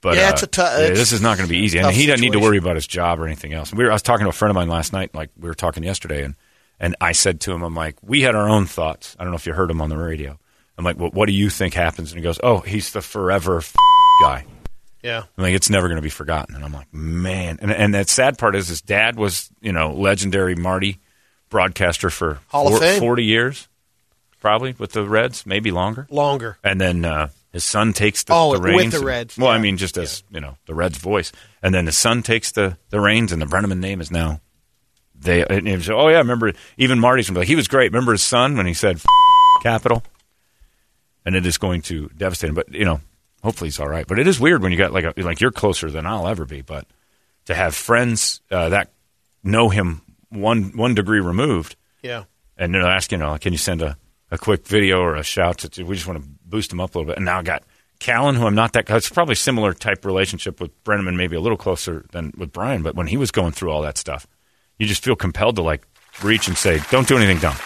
But 0.00 0.16
Yeah, 0.16 0.28
uh, 0.28 0.30
it's 0.30 0.42
a 0.44 0.46
tou- 0.46 0.62
yeah, 0.62 0.78
it's 0.78 0.98
this 1.00 1.12
is 1.12 1.20
not 1.20 1.36
going 1.36 1.48
to 1.48 1.52
be 1.52 1.58
easy, 1.60 1.78
and 1.78 1.90
he 1.90 2.06
doesn't 2.06 2.20
need 2.20 2.34
to 2.34 2.38
worry 2.38 2.58
about 2.58 2.76
his 2.76 2.86
job 2.86 3.18
or 3.18 3.26
anything 3.26 3.52
else. 3.52 3.74
We 3.74 3.82
were, 3.82 3.90
I 3.90 3.94
was 3.94 4.02
talking 4.02 4.24
to 4.24 4.30
a 4.30 4.32
friend 4.32 4.50
of 4.50 4.54
mine 4.54 4.68
last 4.68 4.92
night, 4.92 5.14
like 5.16 5.30
we 5.36 5.48
were 5.48 5.54
talking 5.54 5.82
yesterday, 5.82 6.22
and 6.22 6.36
and 6.78 6.94
I 7.00 7.10
said 7.10 7.40
to 7.40 7.52
him, 7.52 7.62
I'm 7.64 7.74
like, 7.74 7.96
we 8.02 8.22
had 8.22 8.36
our 8.36 8.48
own 8.48 8.66
thoughts. 8.66 9.16
I 9.18 9.24
don't 9.24 9.32
know 9.32 9.36
if 9.36 9.46
you 9.46 9.52
heard 9.54 9.70
him 9.70 9.80
on 9.80 9.88
the 9.88 9.96
radio. 9.96 10.38
I'm 10.78 10.84
like, 10.84 10.98
well, 10.98 11.10
what 11.10 11.26
do 11.26 11.32
you 11.32 11.48
think 11.50 11.74
happens? 11.74 12.12
And 12.12 12.18
he 12.18 12.22
goes, 12.22 12.38
oh, 12.42 12.58
he's 12.60 12.92
the 12.92 13.00
forever 13.02 13.58
f- 13.58 13.74
guy. 14.22 14.44
Yeah, 15.02 15.22
I'm 15.36 15.42
like, 15.44 15.54
it's 15.54 15.70
never 15.70 15.86
going 15.88 15.96
to 15.96 16.02
be 16.02 16.08
forgotten. 16.10 16.54
And 16.56 16.64
I'm 16.64 16.72
like, 16.72 16.92
man. 16.92 17.58
And, 17.62 17.70
and 17.70 17.94
that 17.94 18.08
sad 18.08 18.38
part 18.38 18.56
is 18.56 18.68
his 18.68 18.80
dad 18.82 19.16
was, 19.16 19.48
you 19.60 19.72
know, 19.72 19.92
legendary 19.92 20.54
Marty 20.56 20.98
broadcaster 21.48 22.10
for 22.10 22.40
Hall 22.48 22.74
of 22.74 22.80
Fame. 22.80 22.98
40 23.00 23.24
years, 23.24 23.68
probably 24.40 24.74
with 24.78 24.92
the 24.92 25.04
Reds, 25.08 25.46
maybe 25.46 25.70
longer. 25.70 26.06
longer. 26.10 26.58
And 26.64 26.80
then 26.80 27.04
uh, 27.04 27.28
his 27.52 27.62
son 27.62 27.92
takes 27.92 28.24
the, 28.24 28.34
Oh, 28.34 28.52
the 28.54 28.60
with 28.60 28.68
reins. 28.68 28.92
the 28.92 28.98
and- 28.98 29.06
Reds, 29.06 29.38
well, 29.38 29.50
I 29.50 29.58
mean, 29.58 29.76
just 29.76 29.96
as, 29.96 30.24
you 30.30 30.40
know, 30.40 30.56
the 30.66 30.74
Reds 30.74 30.98
voice. 30.98 31.30
And 31.62 31.72
then 31.74 31.86
his 31.86 31.96
son 31.96 32.22
takes 32.24 32.50
the, 32.52 32.76
the 32.90 33.00
reins, 33.00 33.30
and 33.32 33.40
the 33.40 33.46
Brennaman 33.46 33.78
name 33.78 34.00
is 34.00 34.10
now. 34.10 34.40
They, 35.18 35.44
and 35.46 35.66
was, 35.68 35.88
oh, 35.88 36.08
yeah, 36.08 36.18
remember, 36.18 36.52
even 36.76 36.98
Marty's 36.98 37.30
like, 37.30 37.46
he 37.48 37.56
was 37.56 37.68
great. 37.68 37.92
Remember 37.92 38.12
his 38.12 38.22
son 38.22 38.56
when 38.56 38.66
he 38.66 38.74
said 38.74 38.96
F- 38.96 39.04
capital? 39.62 40.02
And 41.26 41.36
it 41.36 41.44
is 41.44 41.58
going 41.58 41.82
to 41.82 42.08
devastate 42.16 42.48
him. 42.48 42.54
But, 42.54 42.72
you 42.72 42.84
know, 42.86 43.00
hopefully 43.42 43.66
he's 43.68 43.80
all 43.80 43.88
right. 43.88 44.06
But 44.06 44.18
it 44.18 44.26
is 44.26 44.40
weird 44.40 44.62
when 44.62 44.72
you 44.72 44.78
got, 44.78 44.92
like, 44.92 45.04
a, 45.04 45.12
like 45.20 45.40
you're 45.40 45.50
closer 45.50 45.90
than 45.90 46.06
I'll 46.06 46.28
ever 46.28 46.46
be. 46.46 46.62
But 46.62 46.86
to 47.46 47.54
have 47.54 47.74
friends 47.74 48.40
uh, 48.50 48.68
that 48.70 48.92
know 49.42 49.68
him 49.68 50.02
one 50.28 50.76
one 50.76 50.94
degree 50.94 51.20
removed 51.20 51.76
Yeah, 52.02 52.24
and 52.56 52.74
they're 52.74 52.82
asking, 52.82 53.20
you 53.20 53.26
know, 53.26 53.38
can 53.38 53.52
you 53.52 53.58
send 53.58 53.82
a, 53.82 53.96
a 54.30 54.38
quick 54.38 54.66
video 54.66 55.00
or 55.00 55.16
a 55.16 55.22
shout? 55.22 55.58
To, 55.58 55.84
we 55.84 55.94
just 55.94 56.06
want 56.06 56.22
to 56.22 56.28
boost 56.44 56.72
him 56.72 56.80
up 56.80 56.94
a 56.94 56.98
little 56.98 57.10
bit. 57.10 57.16
And 57.16 57.24
now 57.24 57.38
I 57.38 57.42
got 57.42 57.62
Callan, 57.98 58.34
who 58.34 58.46
I'm 58.46 58.54
not 58.54 58.72
that. 58.74 58.88
It's 58.90 59.08
probably 59.08 59.34
similar 59.34 59.72
type 59.72 60.04
relationship 60.04 60.60
with 60.60 60.70
Brennaman, 60.84 61.16
maybe 61.16 61.36
a 61.36 61.40
little 61.40 61.58
closer 61.58 62.04
than 62.12 62.32
with 62.36 62.52
Brian. 62.52 62.82
But 62.82 62.94
when 62.94 63.06
he 63.06 63.16
was 63.16 63.30
going 63.30 63.52
through 63.52 63.70
all 63.70 63.82
that 63.82 63.98
stuff, 63.98 64.26
you 64.78 64.86
just 64.86 65.02
feel 65.02 65.16
compelled 65.16 65.56
to 65.56 65.62
like 65.62 65.86
reach 66.22 66.48
and 66.48 66.56
say, 66.56 66.80
"Don't 66.90 67.08
do 67.08 67.16
anything 67.16 67.38
dumb." 67.38 67.56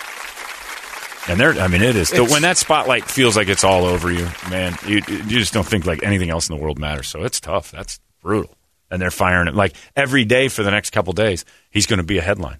And 1.30 1.38
they're, 1.40 1.52
I 1.52 1.68
mean, 1.68 1.82
it 1.82 1.96
is. 1.96 2.08
So 2.08 2.24
when 2.28 2.42
that 2.42 2.56
spotlight 2.58 3.04
feels 3.04 3.36
like 3.36 3.48
it's 3.48 3.64
all 3.64 3.84
over 3.84 4.10
you, 4.10 4.28
man, 4.50 4.76
you, 4.86 4.96
you 5.08 5.22
just 5.38 5.52
don't 5.54 5.66
think 5.66 5.86
like 5.86 6.02
anything 6.02 6.30
else 6.30 6.48
in 6.48 6.56
the 6.56 6.62
world 6.62 6.78
matters. 6.78 7.08
So 7.08 7.22
it's 7.22 7.40
tough. 7.40 7.70
That's 7.70 8.00
brutal. 8.22 8.54
And 8.90 9.00
they're 9.00 9.10
firing 9.12 9.46
it 9.48 9.54
like 9.54 9.74
every 9.94 10.24
day 10.24 10.48
for 10.48 10.62
the 10.62 10.70
next 10.70 10.90
couple 10.90 11.12
days. 11.12 11.44
He's 11.70 11.86
going 11.86 11.98
to 11.98 12.02
be 12.04 12.18
a 12.18 12.22
headline. 12.22 12.58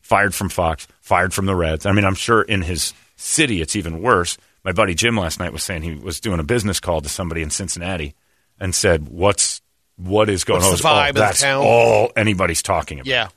Fired 0.00 0.34
from 0.34 0.48
Fox, 0.48 0.88
fired 1.00 1.32
from 1.34 1.46
the 1.46 1.54
Reds. 1.54 1.86
I 1.86 1.92
mean, 1.92 2.04
I'm 2.04 2.14
sure 2.14 2.42
in 2.42 2.62
his 2.62 2.92
city 3.16 3.60
it's 3.60 3.76
even 3.76 4.00
worse. 4.02 4.38
My 4.64 4.72
buddy 4.72 4.94
Jim 4.94 5.16
last 5.16 5.38
night 5.38 5.52
was 5.52 5.62
saying 5.62 5.82
he 5.82 5.94
was 5.94 6.18
doing 6.18 6.40
a 6.40 6.44
business 6.44 6.80
call 6.80 7.00
to 7.02 7.08
somebody 7.08 7.42
in 7.42 7.50
Cincinnati 7.50 8.14
and 8.58 8.74
said, 8.74 9.08
"What's 9.08 9.60
what 9.96 10.28
is 10.30 10.44
going 10.44 10.62
on?" 10.62 10.70
the 10.72 10.78
Oh, 10.78 10.86
vibe 10.86 11.14
the 11.14 11.20
that's 11.20 11.42
town? 11.42 11.62
all 11.64 12.10
anybody's 12.16 12.62
talking 12.62 12.98
about. 13.00 13.06
Yeah. 13.06 13.28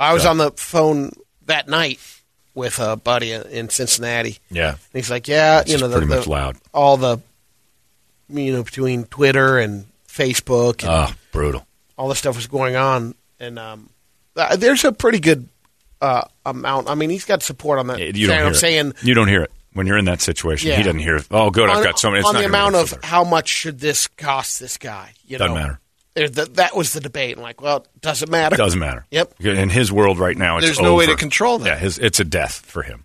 I 0.00 0.12
was 0.14 0.22
So- 0.24 0.30
on 0.30 0.38
the 0.38 0.50
phone 0.52 1.12
that 1.44 1.68
night 1.68 2.00
with 2.56 2.80
a 2.80 2.96
buddy 2.96 3.30
in 3.32 3.68
Cincinnati. 3.68 4.38
Yeah. 4.50 4.70
And 4.70 4.78
he's 4.92 5.10
like, 5.10 5.28
yeah, 5.28 5.60
It's 5.60 5.70
you 5.70 5.78
know, 5.78 5.86
the, 5.86 5.98
pretty 5.98 6.08
much 6.12 6.24
the- 6.24 6.30
loud. 6.30 6.56
all 6.74 6.96
the, 6.96 7.18
you 8.28 8.52
know, 8.52 8.64
between 8.64 9.04
Twitter 9.04 9.58
and 9.58 9.84
Facebook 10.08 10.82
and 10.82 10.90
Oh, 11.12 11.14
brutal. 11.30 11.64
all 11.96 12.08
this 12.08 12.18
stuff 12.18 12.34
was 12.34 12.48
going 12.48 12.74
on. 12.74 13.14
And 13.38 13.58
um, 13.58 13.90
uh, 14.34 14.56
there's 14.56 14.84
a 14.84 14.90
pretty 14.90 15.20
good 15.20 15.48
uh, 16.00 16.22
amount. 16.44 16.88
I 16.88 16.94
mean, 16.94 17.10
he's 17.10 17.24
got 17.26 17.42
support 17.42 17.78
on 17.78 17.86
that. 17.88 17.98
You 18.00 18.26
don't 18.26 18.38
hear 18.38 18.48
it. 18.50 18.54
saying 18.56 18.94
you 19.02 19.14
don't 19.14 19.28
hear 19.28 19.42
it 19.42 19.52
when 19.74 19.86
you're 19.86 19.98
in 19.98 20.06
that 20.06 20.22
situation. 20.22 20.70
Yeah. 20.70 20.76
He 20.78 20.82
doesn't 20.82 21.00
hear 21.00 21.16
it. 21.16 21.26
Oh, 21.30 21.50
good. 21.50 21.68
I've 21.68 21.84
got 21.84 21.98
so 21.98 22.08
many. 22.10 22.20
It's 22.20 22.28
on 22.28 22.34
not 22.34 22.40
the 22.40 22.46
amount 22.46 22.74
of 22.76 22.88
further. 22.88 23.06
how 23.06 23.22
much 23.24 23.48
should 23.48 23.78
this 23.78 24.08
cost 24.08 24.58
this 24.60 24.78
guy. 24.78 25.12
You 25.26 25.36
Doesn't 25.38 25.54
know? 25.54 25.60
matter. 25.60 25.80
There- 26.16 26.28
th- 26.28 26.54
that 26.54 26.74
was 26.74 26.92
the 26.92 27.00
debate. 27.00 27.34
And 27.34 27.42
like, 27.42 27.60
well, 27.60 27.86
it 27.94 28.00
doesn't 28.00 28.30
matter. 28.30 28.56
Doesn't 28.56 28.80
matter. 28.80 29.06
Yep. 29.10 29.40
In 29.44 29.68
his 29.68 29.92
world 29.92 30.18
right 30.18 30.36
now, 30.36 30.56
it's 30.56 30.66
There's 30.66 30.80
no 30.80 30.94
way 30.96 31.06
to 31.06 31.14
control 31.14 31.58
that. 31.60 31.66
Yeah, 31.66 31.76
his, 31.78 31.98
it's 31.98 32.18
a 32.18 32.24
death 32.24 32.54
for 32.66 32.82
him. 32.82 33.04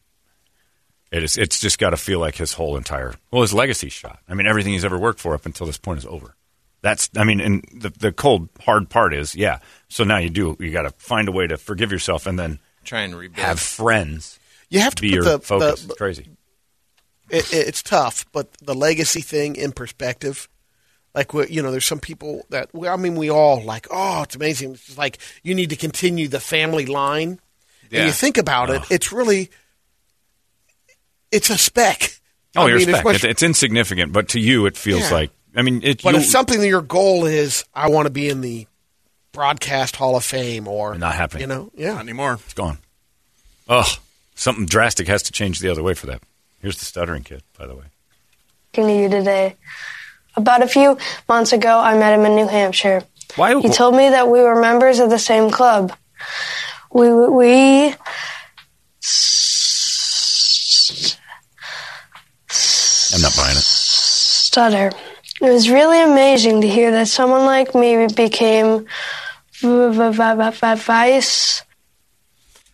It 1.12 1.24
is. 1.24 1.38
It's 1.38 1.60
just 1.60 1.78
got 1.78 1.90
to 1.92 1.98
feel 1.98 2.20
like 2.20 2.36
his 2.36 2.54
whole 2.54 2.78
entire 2.78 3.14
well, 3.32 3.42
his 3.42 3.54
legacy 3.54 3.90
shot. 3.90 4.20
I 4.30 4.34
mean, 4.34 4.48
everything 4.48 4.74
he's 4.74 4.86
ever 4.86 4.98
worked 4.98 5.20
for 5.20 5.34
up 5.36 5.46
until 5.46 5.68
this 5.68 5.78
point 5.78 6.00
is 6.00 6.06
over. 6.06 6.36
That's. 6.82 7.10
I 7.18 7.26
mean, 7.26 7.42
and 7.42 7.64
the 7.76 7.90
the 7.90 8.12
cold 8.14 8.48
hard 8.62 8.90
part 8.90 9.14
is, 9.14 9.36
yeah. 9.36 9.60
So 9.90 10.06
now 10.06 10.18
you 10.18 10.30
do. 10.30 10.56
You 10.58 10.72
got 10.72 10.84
to 10.84 10.92
find 10.92 11.28
a 11.28 11.34
way 11.34 11.48
to 11.48 11.58
forgive 11.58 11.92
yourself 11.92 12.26
and 12.28 12.40
then 12.40 12.60
Try 12.86 13.02
and 13.02 13.14
rebuild. 13.14 13.46
have 13.46 13.60
friends 13.60 14.40
You 14.70 14.80
have 14.80 14.96
to 14.96 15.02
be 15.02 15.10
put 15.10 15.16
your 15.16 15.24
the, 15.26 15.40
focus. 15.40 15.82
the 15.84 15.90
it's 15.90 15.98
crazy. 15.98 16.30
it, 17.30 17.54
it's 17.54 17.84
tough, 17.84 18.26
but 18.32 18.48
the 18.64 18.74
legacy 18.74 19.20
thing 19.22 19.58
in 19.58 19.74
perspective, 19.74 20.48
like 21.14 21.32
you 21.50 21.62
know, 21.62 21.72
there's 21.72 21.86
some 21.86 22.00
people 22.00 22.46
that 22.50 22.70
well, 22.74 22.94
I 22.94 22.98
mean, 22.98 23.16
we 23.16 23.30
all 23.30 23.62
like, 23.64 23.88
oh, 23.92 24.22
it's 24.24 24.36
amazing. 24.36 24.74
It's 24.74 24.86
just 24.86 24.98
like 24.98 25.18
you 25.44 25.54
need 25.56 25.70
to 25.72 25.76
continue 25.76 26.28
the 26.28 26.40
family 26.40 26.86
line, 26.86 27.40
Yeah. 27.90 28.00
and 28.00 28.08
you 28.08 28.14
think 28.14 28.38
about 28.38 28.70
it, 28.70 28.82
it's 28.90 29.12
really, 29.12 29.50
it's 31.32 31.50
a 31.50 31.58
speck. 31.58 32.20
Oh, 32.56 32.64
I 32.64 32.68
your 32.68 32.78
mean, 32.78 32.82
it's 32.82 32.88
respect. 32.90 33.06
much- 33.06 33.16
It's, 33.16 33.24
it's 33.26 33.44
insignificant, 33.44 34.12
but 34.14 34.30
to 34.30 34.40
you, 34.40 34.66
it 34.66 34.76
feels 34.78 35.02
Yeah. 35.04 35.12
like. 35.16 35.32
I 35.56 35.62
mean, 35.64 35.82
it. 35.84 36.02
but 36.02 36.14
you, 36.14 36.20
if 36.22 36.26
something 36.28 36.60
that 36.62 36.68
your 36.68 36.82
goal 36.82 37.26
is, 37.26 37.66
I 37.74 37.90
want 37.90 38.06
to 38.06 38.10
be 38.10 38.30
in 38.30 38.40
the 38.42 38.68
broadcast 39.34 39.96
Hall 39.98 40.16
of 40.16 40.24
Fame, 40.24 40.68
or 40.68 40.98
Not 40.98 41.16
happening. 41.16 41.42
You 41.42 41.48
know, 41.48 41.72
yeah. 41.76 41.94
Not 41.94 42.02
anymore. 42.02 42.40
It's 42.46 42.54
gone. 42.54 42.78
Ugh. 43.68 43.86
Something 44.36 44.66
drastic 44.66 45.08
has 45.08 45.24
to 45.24 45.32
change 45.34 45.60
the 45.60 45.70
other 45.70 45.84
way 45.84 45.94
for 45.94 46.08
that. 46.08 46.22
Here's 46.62 46.78
the 46.78 46.86
stuttering 46.86 47.24
kid, 47.24 47.44
by 47.58 47.68
the 47.68 47.76
way. 47.76 47.84
talking 48.74 48.88
to 48.96 49.02
you 49.04 49.10
today. 49.10 49.56
About 50.36 50.64
a 50.64 50.68
few 50.68 50.98
months 51.28 51.52
ago, 51.54 51.80
I 51.80 51.98
met 51.98 52.18
him 52.18 52.26
in 52.26 52.36
New 52.36 52.48
Hampshire. 52.48 53.04
Why? 53.36 53.60
He 53.62 53.70
told 53.70 53.96
me 53.96 54.10
that 54.10 54.30
we 54.30 54.42
were 54.42 54.60
members 54.62 55.00
of 55.00 55.10
the 55.10 55.20
same 55.20 55.50
club. 55.52 55.94
We 56.94 57.10
we 57.12 57.94
I'm 63.14 63.22
not 63.22 63.36
buying 63.36 63.58
it. 63.58 63.64
stutter. 63.64 64.92
It 65.42 65.50
was 65.52 65.70
really 65.70 66.02
amazing 66.02 66.62
to 66.62 66.68
hear 66.68 66.92
that 66.92 67.08
someone 67.08 67.46
like 67.46 67.74
me 67.76 68.08
became 68.08 68.86
vice. 69.62 71.64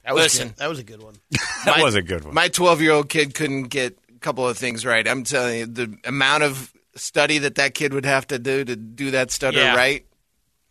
That 0.04 0.14
was 0.16 0.24
Listen. 0.24 0.48
good. 0.50 0.58
that 0.58 0.70
was 0.70 0.80
a 0.80 0.84
good 0.84 1.02
one. 1.04 1.16
That 1.66 1.78
My- 1.80 1.84
was 1.84 1.96
a 1.96 2.02
good 2.02 2.24
one. 2.24 2.34
My 2.34 2.48
12 2.48 2.82
year 2.82 2.92
old 2.94 3.10
kid 3.10 3.34
couldn't 3.34 3.64
get 3.64 3.98
a 4.16 4.20
couple 4.20 4.48
of 4.48 4.58
things 4.58 4.86
right. 4.86 5.06
I'm 5.08 5.24
telling 5.24 5.60
you, 5.60 5.66
the 5.66 5.98
amount 6.06 6.44
of 6.44 6.72
study 6.98 7.38
that 7.40 7.56
that 7.56 7.74
kid 7.74 7.94
would 7.94 8.06
have 8.06 8.28
to 8.28 8.40
do 8.40 8.64
to 8.64 8.76
do 8.76 9.12
that 9.12 9.32
stutter 9.32 9.58
Yeah. 9.60 9.76
right. 9.76 10.06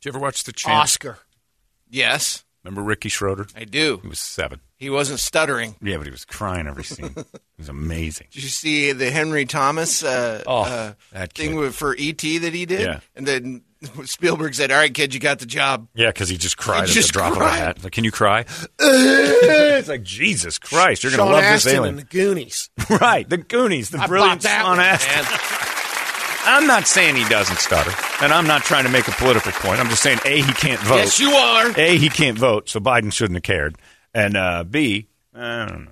Did 0.00 0.04
you 0.06 0.10
ever 0.10 0.18
watch 0.18 0.44
the 0.44 0.52
champ? 0.52 0.82
Oscar. 0.82 1.18
Yes, 1.88 2.44
Remember 2.66 2.82
Ricky 2.82 3.08
Schroder? 3.08 3.46
I 3.54 3.62
do. 3.62 4.00
He 4.02 4.08
was 4.08 4.18
seven. 4.18 4.58
He 4.76 4.90
wasn't 4.90 5.20
stuttering. 5.20 5.76
Yeah, 5.80 5.98
but 5.98 6.06
he 6.06 6.10
was 6.10 6.24
crying 6.24 6.66
every 6.66 6.82
scene. 6.82 7.14
it 7.16 7.26
was 7.56 7.68
amazing. 7.68 8.26
Did 8.32 8.42
you 8.42 8.48
see 8.48 8.90
the 8.90 9.08
Henry 9.12 9.44
Thomas 9.46 10.02
uh, 10.02 10.42
Oh, 10.48 10.62
uh, 10.62 10.92
that 11.12 11.32
thing 11.32 11.54
with, 11.54 11.76
for 11.76 11.94
ET 11.96 12.18
that 12.18 12.52
he 12.52 12.66
did? 12.66 12.80
Yeah. 12.80 12.98
And 13.14 13.24
then 13.24 13.62
Spielberg 14.04 14.54
said, 14.54 14.72
"All 14.72 14.78
right, 14.78 14.92
kid, 14.92 15.14
you 15.14 15.20
got 15.20 15.38
the 15.38 15.46
job." 15.46 15.86
Yeah, 15.94 16.08
because 16.08 16.28
he 16.28 16.36
just 16.36 16.56
cried 16.56 16.86
He 16.86 16.90
at 16.90 16.94
just 16.94 17.08
the 17.10 17.20
drop 17.20 17.36
of 17.36 17.42
a 17.42 17.48
hat. 17.48 17.84
Like, 17.84 17.92
can 17.92 18.02
you 18.02 18.10
cry? 18.10 18.44
it's 18.80 19.88
like 19.88 20.02
Jesus 20.02 20.58
Christ! 20.58 21.04
You're 21.04 21.16
going 21.16 21.28
to 21.28 21.32
love 21.32 21.44
Astin 21.44 21.54
this 21.54 21.66
and 21.66 21.76
alien, 21.76 21.96
the 21.96 22.02
Goonies. 22.04 22.70
right? 23.00 23.28
The 23.28 23.36
Goonies, 23.38 23.90
the 23.90 24.00
I 24.00 24.08
brilliant 24.08 24.42
that 24.42 24.62
Sean 24.62 24.76
one, 24.76 24.80
Astin. 24.80 25.75
I'm 26.46 26.66
not 26.66 26.86
saying 26.86 27.16
he 27.16 27.28
doesn't 27.28 27.58
stutter, 27.58 27.92
and 28.22 28.32
I'm 28.32 28.46
not 28.46 28.62
trying 28.62 28.84
to 28.84 28.90
make 28.90 29.08
a 29.08 29.12
political 29.12 29.52
point. 29.52 29.80
I'm 29.80 29.88
just 29.88 30.02
saying, 30.02 30.20
a 30.24 30.40
he 30.40 30.52
can't 30.52 30.80
vote. 30.80 30.96
Yes, 30.96 31.20
you 31.20 31.30
are. 31.30 31.72
A, 31.76 31.98
he 31.98 32.08
can't 32.08 32.38
vote, 32.38 32.68
so 32.68 32.80
Biden 32.80 33.12
shouldn't 33.12 33.36
have 33.36 33.42
cared. 33.42 33.76
And 34.14 34.36
uh, 34.36 34.64
B, 34.64 35.08
I 35.34 35.66
don't 35.66 35.84
know. 35.86 35.90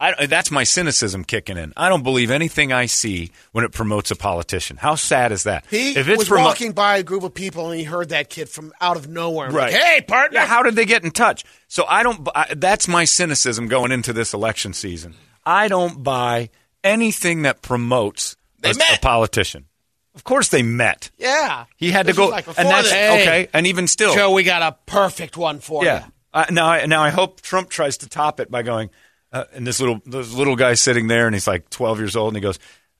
I, 0.00 0.26
that's 0.26 0.50
my 0.50 0.64
cynicism 0.64 1.24
kicking 1.24 1.56
in. 1.56 1.72
I 1.76 1.88
don't 1.88 2.02
believe 2.02 2.30
anything 2.30 2.72
I 2.72 2.86
see 2.86 3.30
when 3.52 3.64
it 3.64 3.72
promotes 3.72 4.10
a 4.10 4.16
politician. 4.16 4.76
How 4.76 4.96
sad 4.96 5.30
is 5.30 5.44
that? 5.44 5.64
He 5.70 5.92
if 5.96 6.08
it's 6.08 6.18
was 6.18 6.28
promo- 6.28 6.44
walking 6.44 6.72
by 6.72 6.98
a 6.98 7.02
group 7.02 7.22
of 7.22 7.32
people 7.32 7.70
and 7.70 7.78
he 7.78 7.84
heard 7.84 8.08
that 8.08 8.28
kid 8.28 8.48
from 8.48 8.72
out 8.80 8.96
of 8.96 9.08
nowhere. 9.08 9.50
Right. 9.50 9.72
Like, 9.72 9.82
hey, 9.82 10.00
partner. 10.02 10.40
Yeah, 10.40 10.46
how 10.46 10.62
did 10.62 10.74
they 10.74 10.84
get 10.84 11.04
in 11.04 11.10
touch? 11.10 11.44
So 11.68 11.84
I 11.86 12.02
don't. 12.02 12.28
I, 12.34 12.54
that's 12.54 12.88
my 12.88 13.04
cynicism 13.04 13.68
going 13.68 13.92
into 13.92 14.12
this 14.12 14.34
election 14.34 14.72
season. 14.72 15.14
I 15.46 15.68
don't 15.68 16.02
buy 16.02 16.50
anything 16.82 17.42
that 17.42 17.62
promotes 17.62 18.36
They 18.64 18.70
a, 18.70 18.74
met. 18.74 18.96
a 18.96 19.00
politician. 19.00 19.66
Of 20.14 20.22
course, 20.24 20.48
they 20.48 20.62
met. 20.62 21.10
yeah. 21.18 21.64
He 21.76 21.90
had 21.90 22.06
This 22.06 22.14
to 22.16 22.22
go, 22.22 22.28
like 22.28 22.46
and 22.46 22.68
that's 22.68 22.88
the- 22.88 22.94
Hey, 22.94 23.22
okay. 23.22 23.48
And 23.52 23.66
even 23.66 23.86
still, 23.88 24.14
Joe, 24.14 24.30
we 24.32 24.42
got 24.44 24.62
a 24.62 24.76
perfect 24.86 25.36
one 25.36 25.58
for 25.60 25.84
yeah. 25.84 26.04
you. 26.06 26.12
Uh, 26.32 26.44
now, 26.50 26.66
I, 26.68 26.86
now 26.86 27.02
I 27.02 27.10
hope 27.10 27.40
Trump 27.40 27.68
tries 27.68 27.98
to 27.98 28.08
top 28.08 28.38
it 28.40 28.50
by 28.50 28.62
going, 28.62 28.90
uh, 29.32 29.44
and 29.52 29.66
this 29.66 29.80
little 29.80 30.00
this 30.06 30.32
little 30.32 30.56
guy 30.56 30.74
sitting 30.74 31.06
there, 31.08 31.26
and 31.26 31.34
he's 31.34 31.46
like 31.46 31.68
12 31.70 31.98
years 31.98 32.16
old, 32.16 32.28
and 32.28 32.36
he 32.36 32.40
goes, 32.40 32.58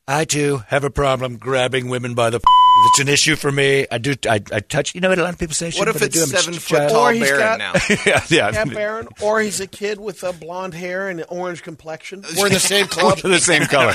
I 0.09 0.24
too 0.24 0.62
have 0.68 0.85
a 0.85 0.90
problem 0.90 1.37
grabbing 1.37 1.88
women 1.88 2.14
by 2.14 2.31
the. 2.31 2.40
It's 2.88 2.98
an 2.98 3.09
issue 3.09 3.37
for 3.37 3.53
me. 3.53 3.87
I 3.90 3.98
do. 3.98 4.16
I, 4.29 4.35
I 4.53 4.59
touch. 4.59 4.96
You 4.96 5.00
know 5.00 5.09
what 5.09 5.18
a 5.20 5.22
lot 5.22 5.33
of 5.33 5.38
people 5.38 5.55
say. 5.55 5.70
What 5.70 5.87
if 5.87 6.03
it's 6.03 6.12
do, 6.16 6.27
seven 6.27 6.55
foot 6.55 6.77
child. 6.77 6.90
tall 6.90 7.07
Or 7.07 7.12
he's 7.12 7.22
Barron 7.22 7.59
got- 7.59 7.59
now? 7.61 7.72
yeah, 8.05 8.24
yeah, 8.29 8.50
Yeah, 8.53 8.64
Barron. 8.64 9.09
Or 9.22 9.40
he's 9.40 9.61
a 9.61 9.68
kid 9.68 10.00
with 10.00 10.24
a 10.24 10.33
blonde 10.33 10.74
hair 10.74 11.09
and 11.09 11.20
an 11.20 11.27
orange 11.29 11.62
complexion. 11.62 12.24
We're 12.37 12.48
in 12.48 12.53
the 12.53 12.59
same 12.59 12.87
We're 12.87 13.12
club. 13.12 13.18
the 13.18 13.38
same 13.38 13.62
color. 13.66 13.94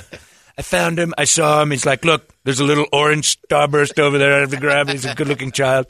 I 0.59 0.61
found 0.61 0.99
him. 0.99 1.13
I 1.17 1.23
saw 1.23 1.61
him. 1.61 1.71
He's 1.71 1.85
like, 1.85 2.03
look, 2.03 2.29
there's 2.43 2.59
a 2.59 2.65
little 2.65 2.85
orange 2.91 3.41
starburst 3.43 3.97
over 3.97 4.17
there. 4.17 4.35
I 4.35 4.39
have 4.41 4.51
to 4.51 4.57
grab. 4.57 4.89
it. 4.89 4.91
He's 4.91 5.05
a 5.05 5.15
good-looking 5.15 5.53
child. 5.53 5.87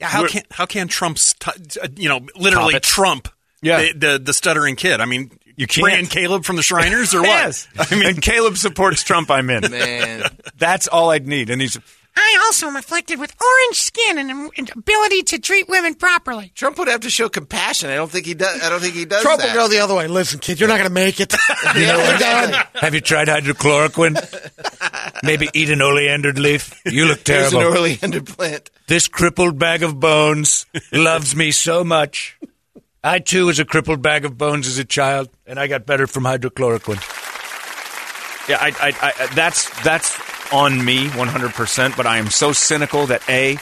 Yeah, 0.00 0.08
how 0.08 0.20
We're- 0.22 0.30
can 0.32 0.42
how 0.50 0.64
can 0.64 0.88
Trump's 0.88 1.34
t- 1.34 1.50
uh, 1.82 1.88
you 1.96 2.08
know 2.08 2.20
literally 2.34 2.72
Top. 2.72 2.82
Trump 2.82 3.28
Yeah. 3.60 3.82
the, 3.82 3.92
the 4.12 4.18
the 4.18 4.32
stuttering 4.32 4.74
kid? 4.76 5.02
I 5.02 5.04
mean, 5.04 5.30
You 5.56 5.66
can't. 5.66 5.84
bring 5.84 5.98
in 5.98 6.06
Caleb 6.06 6.46
from 6.46 6.56
the 6.56 6.62
Shriners 6.62 7.14
or 7.14 7.20
what? 7.20 7.28
Yes. 7.28 7.68
I 7.78 7.94
mean, 7.94 8.06
and 8.06 8.22
Caleb 8.22 8.56
supports 8.56 9.02
Trump. 9.04 9.30
I'm 9.30 9.50
in. 9.50 9.70
Man, 9.70 10.22
That's 10.56 10.88
all 10.88 11.10
I'd 11.10 11.28
need. 11.28 11.50
And 11.50 11.60
he's 11.60 11.76
I 12.16 12.42
also 12.46 12.66
am 12.66 12.76
afflicted 12.76 13.18
with 13.20 13.34
orange 13.40 13.80
skin 13.80 14.18
and 14.18 14.30
an 14.30 14.68
ability 14.76 15.22
to 15.24 15.38
treat 15.38 15.68
women 15.68 15.94
properly. 15.94 16.52
Trump 16.54 16.78
would 16.78 16.88
have 16.88 17.00
to 17.02 17.10
show 17.10 17.28
compassion. 17.28 17.88
I 17.90 17.94
don't 17.94 18.10
think 18.10 18.26
he 18.26 18.34
does. 18.34 18.62
I 18.62 18.68
don't 18.68 18.80
think 18.80 18.94
he 18.94 19.04
does. 19.04 19.22
Trump 19.22 19.40
that. 19.40 19.54
will 19.54 19.62
go 19.62 19.68
the 19.68 19.78
other 19.78 19.94
way. 19.94 20.06
Listen, 20.08 20.38
kid, 20.40 20.58
you're 20.60 20.68
not 20.68 20.76
going 20.78 20.88
to 20.88 20.94
make 20.94 21.20
it. 21.20 21.34
You 21.76 21.86
know 21.86 21.98
We're 21.98 22.12
what? 22.12 22.20
done. 22.20 22.64
Have 22.74 22.94
you 22.94 23.00
tried 23.00 23.28
hydrochloroquine? 23.28 24.16
Maybe 25.22 25.48
eat 25.54 25.70
an 25.70 25.80
oleander 25.82 26.32
leaf. 26.32 26.80
You 26.84 27.06
look 27.06 27.22
There's 27.24 27.50
terrible. 27.52 27.70
an 27.72 27.78
Oleander 27.78 28.20
plant. 28.22 28.70
This 28.88 29.06
crippled 29.08 29.58
bag 29.58 29.82
of 29.82 30.00
bones 30.00 30.66
loves 30.92 31.36
me 31.36 31.52
so 31.52 31.84
much. 31.84 32.38
I 33.04 33.18
too 33.20 33.46
was 33.46 33.58
a 33.60 33.64
crippled 33.64 34.02
bag 34.02 34.24
of 34.24 34.36
bones 34.36 34.66
as 34.66 34.78
a 34.78 34.84
child, 34.84 35.28
and 35.46 35.58
I 35.60 35.68
got 35.68 35.86
better 35.86 36.06
from 36.06 36.24
hydrochloroquine. 36.24 37.00
yeah. 38.48 38.58
I, 38.60 38.68
I, 38.80 38.94
I, 39.20 39.26
that's 39.34 39.70
that's 39.82 40.18
on 40.52 40.84
me 40.84 41.08
100. 41.10 41.54
percent 41.54 41.96
But 41.96 42.06
I 42.06 42.18
am 42.18 42.30
so 42.30 42.52
cynical 42.52 43.06
that 43.06 43.22
a 43.28 43.56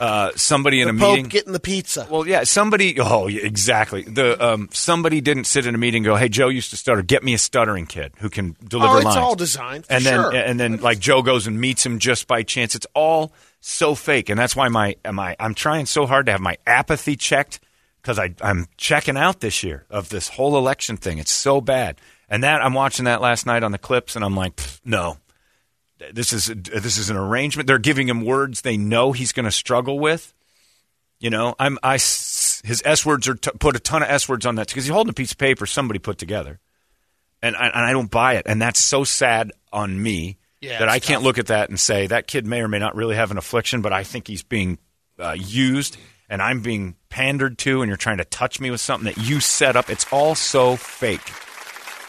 uh, 0.00 0.32
somebody 0.34 0.80
in 0.80 0.88
The 0.88 0.94
a 0.94 0.98
Pope 0.98 1.10
meeting. 1.16 1.28
getting 1.28 1.52
the 1.52 1.60
pizza. 1.60 2.06
well, 2.10 2.26
yeah, 2.26 2.42
somebody. 2.42 2.98
Oh, 2.98 3.28
yeah, 3.28 3.42
exactly. 3.42 4.02
The 4.02 4.44
um, 4.44 4.68
somebody 4.72 5.20
didn't 5.20 5.44
sit 5.44 5.66
in 5.66 5.74
a 5.74 5.78
meeting 5.78 5.98
and 6.00 6.06
go, 6.06 6.16
"Hey, 6.16 6.28
Joe 6.28 6.48
used 6.48 6.70
to 6.70 6.76
stutter. 6.76 7.02
Get 7.02 7.22
me 7.22 7.32
a 7.34 7.38
stuttering 7.38 7.86
kid 7.86 8.12
who 8.18 8.28
can 8.28 8.56
deliver 8.66 8.94
oh, 8.94 8.96
it's 8.96 9.04
lines." 9.04 9.16
all 9.16 9.36
designed. 9.36 9.86
For 9.86 9.92
and 9.92 10.04
then 10.04 10.14
sure. 10.14 10.34
and 10.34 10.58
then 10.58 10.76
like 10.78 10.98
Joe 10.98 11.22
goes 11.22 11.46
and 11.46 11.60
meets 11.60 11.86
him 11.86 12.00
just 12.00 12.26
by 12.26 12.42
chance. 12.42 12.74
It's 12.74 12.88
all 12.94 13.32
so 13.60 13.94
fake, 13.94 14.30
and 14.30 14.38
that's 14.38 14.56
why 14.56 14.68
my 14.68 14.96
my 15.10 15.36
I'm 15.38 15.54
trying 15.54 15.86
so 15.86 16.06
hard 16.06 16.26
to 16.26 16.32
have 16.32 16.40
my 16.40 16.58
apathy 16.66 17.14
checked 17.14 17.60
because 18.02 18.18
I'm 18.18 18.66
checking 18.76 19.16
out 19.16 19.40
this 19.40 19.62
year 19.62 19.86
of 19.90 20.08
this 20.08 20.28
whole 20.28 20.58
election 20.58 20.96
thing. 20.96 21.18
It's 21.18 21.30
so 21.32 21.60
bad. 21.60 22.00
And 22.28 22.42
that 22.42 22.62
I'm 22.62 22.74
watching 22.74 23.04
that 23.04 23.20
last 23.20 23.46
night 23.46 23.62
on 23.62 23.70
the 23.70 23.78
clips, 23.78 24.16
and 24.16 24.24
I'm 24.24 24.34
like, 24.34 24.60
no, 24.84 25.18
this 26.12 26.32
is 26.32 26.46
this 26.46 26.98
is 26.98 27.10
an 27.10 27.16
arrangement. 27.16 27.66
They're 27.66 27.78
giving 27.78 28.08
him 28.08 28.24
words 28.24 28.60
they 28.62 28.76
know 28.76 29.12
he's 29.12 29.32
going 29.32 29.44
to 29.44 29.52
struggle 29.52 29.98
with. 29.98 30.32
You 31.20 31.30
know, 31.30 31.54
I'm 31.58 31.78
I 31.82 31.94
his 31.94 32.82
s 32.84 33.06
words 33.06 33.28
are 33.28 33.34
t- 33.34 33.50
put 33.58 33.76
a 33.76 33.80
ton 33.80 34.02
of 34.02 34.08
s 34.10 34.28
words 34.28 34.44
on 34.44 34.56
that 34.56 34.68
because 34.68 34.84
he's 34.84 34.92
holding 34.92 35.10
a 35.10 35.14
piece 35.14 35.32
of 35.32 35.38
paper 35.38 35.64
somebody 35.66 35.98
put 35.98 36.18
together, 36.18 36.58
and 37.42 37.56
I, 37.56 37.66
and 37.68 37.86
I 37.86 37.92
don't 37.92 38.10
buy 38.10 38.34
it, 38.34 38.42
and 38.46 38.60
that's 38.60 38.80
so 38.80 39.04
sad 39.04 39.52
on 39.72 40.02
me 40.02 40.36
Yeah, 40.60 40.80
that 40.80 40.88
I 40.88 40.98
can't 40.98 41.18
tough. 41.18 41.24
look 41.24 41.38
at 41.38 41.46
that 41.46 41.68
and 41.70 41.78
say 41.78 42.08
that 42.08 42.26
kid 42.26 42.46
may 42.46 42.60
or 42.60 42.68
may 42.68 42.78
not 42.78 42.94
really 42.96 43.16
have 43.16 43.30
an 43.30 43.38
affliction, 43.38 43.80
but 43.80 43.92
I 43.92 44.02
think 44.02 44.26
he's 44.26 44.42
being 44.42 44.78
uh, 45.18 45.36
used, 45.38 45.96
and 46.28 46.42
I'm 46.42 46.60
being 46.60 46.96
pandered 47.08 47.56
to, 47.58 47.80
and 47.80 47.88
you're 47.88 47.96
trying 47.96 48.18
to 48.18 48.24
touch 48.24 48.60
me 48.60 48.70
with 48.70 48.80
something 48.80 49.06
that 49.14 49.22
you 49.22 49.40
set 49.40 49.76
up. 49.76 49.88
It's 49.88 50.06
all 50.12 50.34
so 50.34 50.76
fake. 50.76 51.22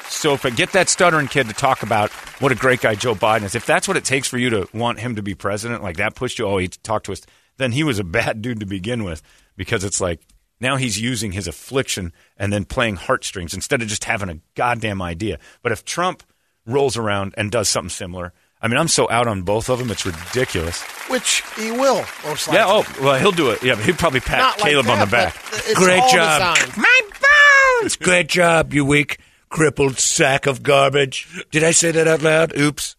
So 0.10 0.34
if 0.34 0.46
I 0.46 0.50
get 0.50 0.72
that 0.72 0.90
stuttering 0.90 1.28
kid 1.28 1.48
to 1.48 1.54
talk 1.54 1.84
about 1.84 2.12
what 2.42 2.52
a 2.52 2.56
great 2.56 2.82
guy 2.82 2.96
Joe 2.96 3.16
Biden 3.16 3.44
is, 3.44 3.56
if 3.56 3.66
that's 3.66 3.88
what 3.88 3.98
it 3.98 4.06
takes 4.06 4.28
for 4.28 4.38
you 4.38 4.50
to 4.52 4.68
want 4.74 5.00
him 5.00 5.16
to 5.16 5.22
be 5.24 5.36
president, 5.36 5.84
like 5.84 5.98
that 5.98 6.16
pushed 6.16 6.40
you, 6.40 6.46
oh, 6.46 6.58
he 6.58 6.68
talked 6.68 7.06
to 7.08 7.12
us, 7.12 7.22
then 7.58 7.72
he 7.72 7.84
was 7.84 8.00
a 8.00 8.04
bad 8.20 8.42
dude 8.42 8.60
to 8.62 8.66
begin 8.66 9.04
with 9.04 9.22
because 9.56 9.84
it's 9.84 10.02
like 10.02 10.22
now 10.60 10.78
he's 10.78 11.00
using 11.00 11.32
his 11.34 11.48
affliction 11.48 12.14
and 12.38 12.52
then 12.52 12.66
playing 12.66 12.96
heartstrings 12.96 13.54
instead 13.54 13.82
of 13.82 13.88
just 13.88 14.06
having 14.06 14.30
a 14.30 14.40
goddamn 14.56 15.02
idea. 15.02 15.38
But 15.62 15.72
if 15.72 15.84
Trump 15.86 16.24
rolls 16.66 16.98
around 16.98 17.34
and 17.38 17.52
does 17.52 17.68
something 17.70 17.90
similar, 17.90 18.32
I 18.62 18.68
mean, 18.68 18.78
I'm 18.78 18.88
so 18.88 19.08
out 19.12 19.28
on 19.28 19.42
both 19.44 19.70
of 19.70 19.80
them, 19.80 19.92
it's 19.92 20.06
ridiculous. 20.06 20.82
Which 21.10 21.44
he 21.58 21.72
will, 21.72 22.06
most 22.24 22.48
likely. 22.48 22.54
Yeah, 22.56 22.66
oh, 22.68 22.86
well, 23.02 23.20
he'll 23.20 23.32
do 23.32 23.52
it. 23.52 23.62
Yeah, 23.62 23.76
but 23.76 23.84
he'll 23.86 23.96
probably 23.96 24.22
pat 24.22 24.40
Not 24.40 24.60
like 24.62 24.72
Caleb 24.72 24.88
on 24.88 25.00
the 25.00 25.06
back. 25.06 25.36
it's 25.52 25.74
Great 25.76 26.02
job. 26.12 26.56
designed. 26.56 26.78
My 26.78 27.02
bones! 27.82 27.96
Great 27.98 28.28
job, 28.30 28.74
you 28.74 28.86
weak, 28.86 29.20
crippled 29.56 29.98
sack 29.98 30.48
of 30.48 30.64
garbage. 30.64 31.46
Did 31.50 31.64
I 31.64 31.72
say 31.72 31.90
that 31.92 32.10
out 32.10 32.22
loud? 32.22 32.58
Oops. 32.60 32.98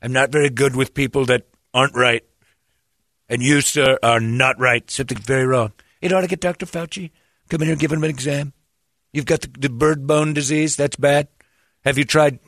I'm 0.00 0.12
not 0.12 0.30
very 0.30 0.48
good 0.48 0.76
with 0.76 0.94
people 0.94 1.24
that 1.24 1.48
aren't 1.74 1.96
right. 1.96 2.22
And 3.28 3.42
you, 3.42 3.60
sir, 3.60 3.98
are 4.00 4.20
not 4.20 4.56
right. 4.60 4.88
Something 4.88 5.18
very 5.18 5.44
wrong. 5.44 5.72
You 6.00 6.14
ought 6.14 6.20
to 6.20 6.28
get 6.28 6.40
Dr. 6.40 6.66
Fauci. 6.66 7.10
Come 7.48 7.62
in 7.62 7.66
here 7.66 7.72
and 7.72 7.80
give 7.80 7.90
him 7.90 8.04
an 8.04 8.10
exam. 8.10 8.52
You've 9.12 9.26
got 9.26 9.40
the, 9.40 9.48
the 9.48 9.68
bird 9.68 10.06
bone 10.06 10.32
disease. 10.32 10.76
That's 10.76 10.94
bad. 10.94 11.26
Have 11.84 11.98
you 11.98 12.04
tried 12.04 12.38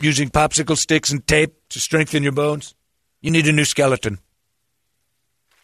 using 0.00 0.30
popsicle 0.30 0.78
sticks 0.78 1.10
and 1.10 1.26
tape 1.26 1.68
to 1.68 1.80
strengthen 1.80 2.22
your 2.22 2.32
bones? 2.32 2.74
You 3.20 3.30
need 3.30 3.46
a 3.46 3.52
new 3.52 3.66
skeleton. 3.66 4.20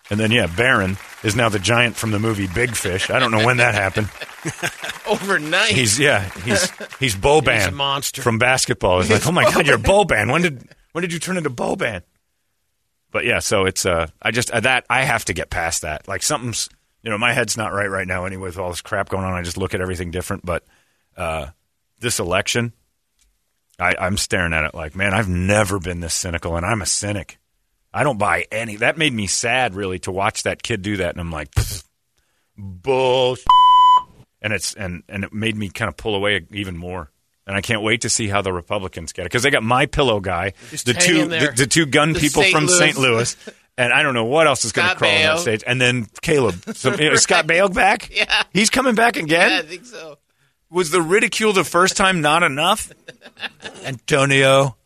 And 0.09 0.21
then, 0.21 0.31
yeah, 0.31 0.47
Barron 0.47 0.97
is 1.25 1.35
now 1.35 1.49
the 1.49 1.59
giant 1.59 1.97
from 1.97 2.13
the 2.13 2.19
movie 2.21 2.47
Big 2.47 2.77
Fish. 2.77 3.11
I 3.11 3.19
don't 3.19 3.33
know 3.33 3.45
when 3.45 3.57
that 3.57 3.75
happened. 3.75 4.09
Overnight. 5.07 5.73
He's 5.73 5.99
yeah, 5.99 6.29
he's 6.45 6.71
he's 6.99 7.17
Boban 7.17 7.55
He's 7.57 7.67
a 7.67 7.73
monster. 7.73 8.23
from 8.23 8.39
basketball. 8.39 9.01
It's 9.01 9.11
like, 9.11 9.27
oh 9.27 9.33
my 9.33 9.45
god, 9.45 9.67
you're 9.67 9.79
Boban. 9.79 10.31
When 10.31 10.43
did 10.43 10.69
when 10.93 11.03
did 11.03 11.13
you 11.13 11.19
turn 11.19 11.37
into 11.37 11.51
Boban? 11.51 12.03
But 13.11 13.25
yeah, 13.25 13.41
so 13.41 13.65
it's 13.65 13.85
uh, 13.87 14.07
I 14.23 14.31
just 14.31 14.51
uh, 14.51 14.61
that 14.61 14.85
I 14.89 15.03
have 15.03 15.25
to 15.25 15.33
get 15.33 15.51
past 15.51 15.83
that. 15.83 16.07
Like 16.07 16.23
something's 16.23 16.69
you 17.03 17.11
know 17.11 17.19
my 17.19 17.33
head's 17.33 17.57
not 17.57 17.73
right 17.73 17.91
right 17.91 18.07
now 18.07 18.25
anyway 18.25 18.49
with 18.49 18.59
all 18.59 18.71
this 18.71 18.81
crap 18.83 19.09
going 19.09 19.25
on. 19.25 19.33
I 19.33 19.43
just 19.43 19.57
look 19.57 19.75
at 19.75 19.81
everything 19.81 20.11
different. 20.11 20.45
But 20.47 20.65
uh, 21.17 21.47
this 21.99 22.21
election, 22.21 22.73
I, 23.79 23.95
I'm 23.99 24.17
staring 24.17 24.53
at 24.53 24.65
it 24.65 24.75
like, 24.75 24.95
man, 24.95 25.15
I've 25.15 25.29
never 25.29 25.79
been 25.79 26.01
this 26.01 26.15
cynical, 26.15 26.57
and 26.57 26.65
I'm 26.65 26.83
a 26.83 26.87
cynic. 26.87 27.39
I 27.97 28.03
don't 28.03 28.19
buy 28.19 28.45
any. 28.53 28.77
That 28.77 28.99
made 28.99 29.15
me 29.15 29.27
sad, 29.27 29.75
really, 29.75 29.99
to 30.01 30.13
watch 30.13 30.43
that 30.43 30.63
kid 30.63 30.83
do 30.83 30.99
that, 30.99 31.13
and 31.13 31.21
I'm 31.21 31.31
like, 31.31 31.49
bull. 32.59 33.39
And 34.43 34.53
it's 34.53 34.75
and 34.75 35.03
and 35.09 35.25
it 35.25 35.33
made 35.33 35.57
me 35.57 35.71
kind 35.71 35.89
of 35.89 35.97
pull 35.97 36.15
away 36.15 36.47
even 36.51 36.77
more. 36.77 37.11
And 37.47 37.57
I 37.57 37.63
can't 37.63 37.81
wait 37.81 38.03
to 38.03 38.11
see 38.11 38.29
how 38.29 38.43
the 38.43 38.53
Republicans 38.53 39.13
get 39.13 39.23
it 39.23 39.27
because 39.27 39.45
they 39.45 39.51
got 39.51 39.63
my 39.63 39.87
pillow 39.87 40.21
guy, 40.21 40.53
Just 40.71 40.85
the 40.85 40.93
two 40.93 41.27
the, 41.27 41.53
the 41.57 41.67
two 41.67 41.87
gun 41.87 42.13
The 42.13 42.21
people 42.21 42.43
St. 42.43 42.55
from. 42.55 42.69
St. 42.69 42.99
Louis, 42.99 43.35
and 43.79 43.95
I 43.95 44.03
don't 44.03 44.13
know 44.13 44.25
what 44.25 44.47
else 44.47 44.67
is 44.67 44.73
going 44.73 44.91
to 44.91 44.95
crawl 44.95 45.11
on 45.11 45.23
that 45.23 45.39
stage. 45.39 45.65
And 45.67 45.81
then 45.81 46.07
Caleb, 46.21 46.77
so, 46.77 46.95
you 46.95 47.09
know, 47.09 47.17
Scott 47.17 47.47
Baio 47.49 47.73
back. 47.73 48.11
Yeah. 48.15 48.43
he's 48.53 48.69
coming 48.69 48.95
back 48.95 49.17
again. 49.17 49.51
yeah, 49.51 49.59
I 49.59 49.63
think 49.63 49.87
so. 49.87 50.19
Was 50.71 50.91
the 50.91 51.01
ridicule 51.01 51.55
the 51.55 51.65
first 51.65 51.97
time 51.97 52.21
not 52.21 52.43
enough? 52.43 52.93
Antonio. 53.85 54.77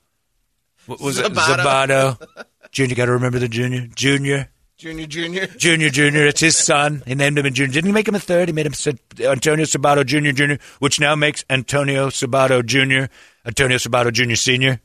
What 0.87 1.01
was 1.01 1.19
it? 1.19 1.33
Sabato. 1.33 2.47
Sabato. 2.71 2.73
Junior, 2.73 2.97
got 2.97 3.07
to 3.07 3.13
remember 3.13 3.39
the 3.39 3.49
junior. 3.49 3.87
Junior. 3.95 4.49
Junior, 4.81 5.07
junior. 5.07 5.47
Junior, 5.47 5.91
Junior. 5.91 6.27
It's 6.27 6.41
his 6.41 6.57
son. 6.57 7.03
He 7.07 7.15
named 7.15 7.39
him 7.39 7.45
a 7.45 7.51
Junior. 7.51 7.75
Didn't 7.75 7.89
he 7.89 7.93
make 7.93 8.09
him 8.09 8.15
a 8.15 8.19
third? 8.19 8.49
He 8.49 8.53
made 8.55 8.65
him 8.65 8.73
Sa- 8.73 8.93
Antonio 9.21 9.67
Sabato 9.67 10.07
Junior, 10.07 10.33
Junior, 10.33 10.59
which 10.79 10.99
now 10.99 11.15
makes 11.15 11.45
Antonio 11.51 12.09
Sabato 12.09 12.65
Junior, 12.65 13.11
Antonio 13.45 13.77
Sabato 13.77 14.11
Junior 14.11 14.37
Senior 14.37 14.81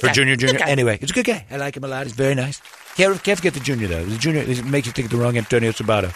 for 0.00 0.08
Junior, 0.08 0.34
Junior. 0.34 0.60
Anyway, 0.64 0.98
he's 0.98 1.10
a 1.10 1.14
good 1.14 1.24
guy. 1.24 1.46
I 1.52 1.56
like 1.56 1.76
him 1.76 1.84
a 1.84 1.88
lot. 1.88 2.06
He's 2.06 2.16
very 2.16 2.34
nice. 2.34 2.60
Can't, 2.96 3.22
can't 3.22 3.38
forget 3.38 3.54
the 3.54 3.60
Junior 3.60 3.86
though. 3.86 4.04
The 4.04 4.18
Junior 4.18 4.42
it 4.42 4.64
makes 4.64 4.88
you 4.88 4.92
think 4.92 5.04
of 5.06 5.12
the 5.12 5.18
wrong 5.18 5.38
Antonio 5.38 5.70
Sabato. 5.70 6.12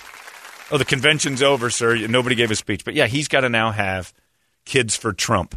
Oh, 0.72 0.78
the 0.78 0.84
convention's 0.84 1.42
over, 1.42 1.70
sir. 1.70 1.96
Nobody 2.08 2.34
gave 2.34 2.50
a 2.50 2.56
speech, 2.56 2.84
but 2.84 2.94
yeah, 2.94 3.06
he's 3.06 3.28
got 3.28 3.42
to 3.42 3.48
now 3.48 3.70
have 3.70 4.12
kids 4.64 4.96
for 4.96 5.12
Trump, 5.12 5.56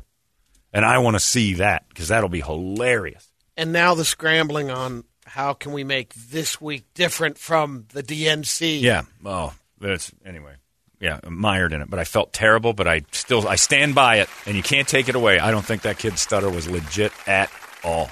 and 0.71 0.85
I 0.85 0.99
want 0.99 1.15
to 1.15 1.19
see 1.19 1.55
that 1.55 1.89
because 1.89 2.09
that'll 2.09 2.29
be 2.29 2.41
hilarious. 2.41 3.27
And 3.57 3.73
now 3.73 3.95
the 3.95 4.05
scrambling 4.05 4.69
on 4.69 5.03
how 5.25 5.53
can 5.53 5.71
we 5.73 5.83
make 5.83 6.13
this 6.13 6.61
week 6.61 6.85
different 6.93 7.37
from 7.37 7.85
the 7.93 8.03
DNC? 8.03 8.81
Yeah. 8.81 9.03
Oh, 9.25 9.53
that's 9.79 10.11
anyway. 10.25 10.55
Yeah, 10.99 11.19
I'm 11.23 11.37
mired 11.39 11.73
in 11.73 11.81
it, 11.81 11.89
but 11.89 11.99
I 11.99 12.03
felt 12.05 12.31
terrible. 12.31 12.73
But 12.73 12.87
I 12.87 13.01
still 13.11 13.47
I 13.47 13.55
stand 13.55 13.95
by 13.95 14.17
it, 14.17 14.29
and 14.45 14.55
you 14.55 14.63
can't 14.63 14.87
take 14.87 15.09
it 15.09 15.15
away. 15.15 15.39
I 15.39 15.51
don't 15.51 15.65
think 15.65 15.81
that 15.81 15.97
kid's 15.97 16.21
stutter 16.21 16.49
was 16.49 16.69
legit 16.69 17.11
at 17.27 17.51
all. 17.83 18.09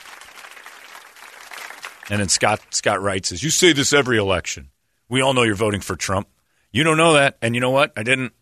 And 2.10 2.20
then 2.20 2.30
Scott 2.30 2.62
Scott 2.72 3.02
Wright 3.02 3.26
says, 3.26 3.42
"You 3.42 3.50
say 3.50 3.74
this 3.74 3.94
every 3.94 4.18
election. 4.18 4.70
We 5.08 5.22
all 5.22 5.34
know 5.34 5.44
you're 5.44 5.56
voting 5.56 5.82
for 5.82 5.96
Trump. 5.96 6.28
You 6.72 6.84
don't 6.84 6.98
know 6.98 7.14
that, 7.14 7.38
and 7.42 7.56
you 7.56 7.62
know 7.62 7.72
what? 7.72 7.94
I 7.96 8.04
didn't. 8.04 8.34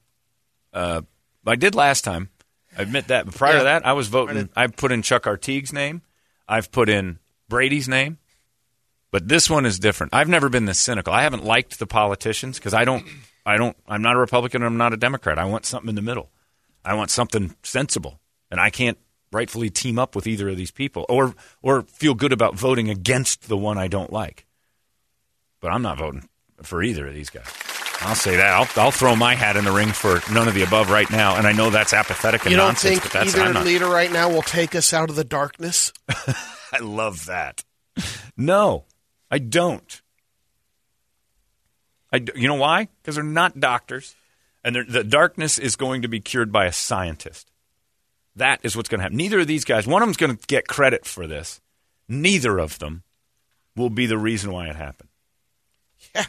Uh, 0.73 1.01
I 1.45 1.55
did 1.55 1.75
last 1.75 2.03
time. 2.03 2.29
I 2.77 2.81
admit 2.81 3.07
that. 3.09 3.25
But 3.25 3.35
prior 3.35 3.57
to 3.59 3.63
that, 3.65 3.85
I 3.85 3.93
was 3.93 4.07
voting. 4.07 4.49
I 4.55 4.67
put 4.67 4.91
in 4.91 5.01
Chuck 5.01 5.27
Artigue's 5.27 5.73
name. 5.73 6.01
I've 6.47 6.71
put 6.71 6.89
in 6.89 7.19
Brady's 7.49 7.87
name. 7.87 8.17
But 9.11 9.27
this 9.27 9.49
one 9.49 9.65
is 9.65 9.77
different. 9.77 10.13
I've 10.13 10.29
never 10.29 10.49
been 10.49 10.65
this 10.65 10.79
cynical. 10.79 11.13
I 11.13 11.23
haven't 11.23 11.43
liked 11.43 11.79
the 11.79 11.87
politicians 11.87 12.57
because 12.57 12.73
I 12.73 12.85
don't, 12.85 13.05
I 13.45 13.57
don't, 13.57 13.75
I'm 13.87 14.01
not 14.01 14.15
a 14.15 14.19
Republican. 14.19 14.61
And 14.61 14.67
I'm 14.67 14.77
not 14.77 14.93
a 14.93 14.97
Democrat. 14.97 15.37
I 15.37 15.45
want 15.45 15.65
something 15.65 15.89
in 15.89 15.95
the 15.95 16.01
middle. 16.01 16.29
I 16.83 16.93
want 16.95 17.11
something 17.11 17.53
sensible, 17.61 18.19
and 18.49 18.59
I 18.59 18.69
can't 18.69 18.97
rightfully 19.31 19.69
team 19.69 19.99
up 19.99 20.15
with 20.15 20.27
either 20.27 20.49
of 20.49 20.57
these 20.57 20.71
people 20.71 21.05
or 21.07 21.35
or 21.61 21.83
feel 21.83 22.13
good 22.15 22.33
about 22.33 22.55
voting 22.55 22.89
against 22.89 23.47
the 23.47 23.57
one 23.57 23.77
I 23.77 23.87
don't 23.87 24.11
like. 24.11 24.45
But 25.59 25.71
I'm 25.71 25.83
not 25.83 25.99
voting 25.99 26.27
for 26.63 26.81
either 26.81 27.07
of 27.07 27.13
these 27.13 27.29
guys. 27.29 27.45
I'll 28.01 28.15
say 28.15 28.35
that. 28.37 28.53
I'll, 28.53 28.83
I'll 28.83 28.91
throw 28.91 29.15
my 29.15 29.35
hat 29.35 29.57
in 29.57 29.63
the 29.63 29.71
ring 29.71 29.89
for 29.89 30.21
none 30.33 30.47
of 30.47 30.55
the 30.55 30.63
above 30.63 30.89
right 30.89 31.09
now, 31.11 31.35
and 31.35 31.45
I 31.45 31.51
know 31.51 31.69
that's 31.69 31.93
apathetic 31.93 32.41
and 32.43 32.51
You 32.51 32.57
don't 32.57 32.69
nonsense, 32.69 32.99
think 32.99 33.03
but 33.03 33.11
that's 33.11 33.35
either 33.37 33.53
not, 33.53 33.63
leader 33.65 33.87
right 33.87 34.11
now 34.11 34.29
will 34.29 34.41
take 34.41 34.73
us 34.73 34.91
out 34.91 35.11
of 35.11 35.15
the 35.15 35.23
darkness? 35.23 35.93
I 36.09 36.79
love 36.79 37.27
that. 37.27 37.63
No, 38.35 38.85
I 39.31 39.39
don't. 39.39 40.01
I, 42.13 42.25
you 42.35 42.47
know 42.49 42.55
why? 42.55 42.89
Because 43.01 43.15
they're 43.15 43.23
not 43.23 43.59
doctors, 43.59 44.13
and 44.63 44.75
the 44.75 45.03
darkness 45.03 45.57
is 45.57 45.77
going 45.77 46.01
to 46.01 46.09
be 46.09 46.19
cured 46.19 46.51
by 46.51 46.65
a 46.65 46.73
scientist. 46.73 47.49
That 48.35 48.59
is 48.63 48.75
what's 48.75 48.89
going 48.89 48.99
to 48.99 49.03
happen. 49.03 49.17
Neither 49.17 49.39
of 49.39 49.47
these 49.47 49.65
guys, 49.65 49.87
one 49.87 50.01
of 50.01 50.07
them's 50.07 50.17
going 50.17 50.35
to 50.35 50.47
get 50.47 50.67
credit 50.67 51.05
for 51.05 51.27
this. 51.27 51.61
Neither 52.07 52.59
of 52.59 52.79
them 52.79 53.03
will 53.75 53.89
be 53.89 54.05
the 54.05 54.17
reason 54.17 54.51
why 54.51 54.67
it 54.67 54.75
happened. 54.75 55.09
Yeah. 56.13 56.25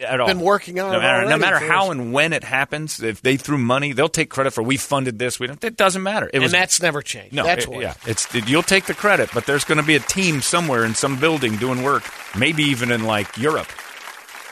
At 0.00 0.20
all. 0.20 0.26
Been 0.26 0.40
working 0.40 0.78
on 0.78 0.92
no 0.92 0.98
it 0.98 1.02
matter, 1.02 1.28
no 1.28 1.38
matter 1.38 1.58
how 1.58 1.90
and 1.90 2.12
when 2.12 2.32
it 2.32 2.44
happens. 2.44 3.02
If 3.02 3.22
they 3.22 3.36
threw 3.36 3.56
money, 3.58 3.92
they'll 3.92 4.08
take 4.08 4.28
credit 4.28 4.52
for 4.52 4.62
we 4.62 4.76
funded 4.76 5.18
this. 5.18 5.40
We 5.40 5.46
don't. 5.46 5.62
It 5.64 5.76
doesn't 5.76 6.02
matter. 6.02 6.26
It 6.26 6.34
and 6.34 6.42
was 6.42 6.52
that's 6.52 6.82
never 6.82 7.00
changed. 7.02 7.34
no, 7.34 7.44
that's 7.44 7.64
it- 7.64 7.80
yeah, 7.80 7.94
it's 8.06 8.32
it, 8.34 8.48
you'll 8.48 8.62
take 8.62 8.84
the 8.84 8.94
credit, 8.94 9.30
but 9.32 9.46
there's 9.46 9.64
going 9.64 9.78
to 9.78 9.84
be 9.84 9.96
a 9.96 10.00
team 10.00 10.40
somewhere 10.42 10.84
in 10.84 10.94
some 10.94 11.18
building 11.18 11.56
doing 11.56 11.82
work, 11.82 12.04
maybe 12.36 12.62
even 12.64 12.90
in 12.90 13.04
like 13.04 13.36
Europe, 13.38 13.68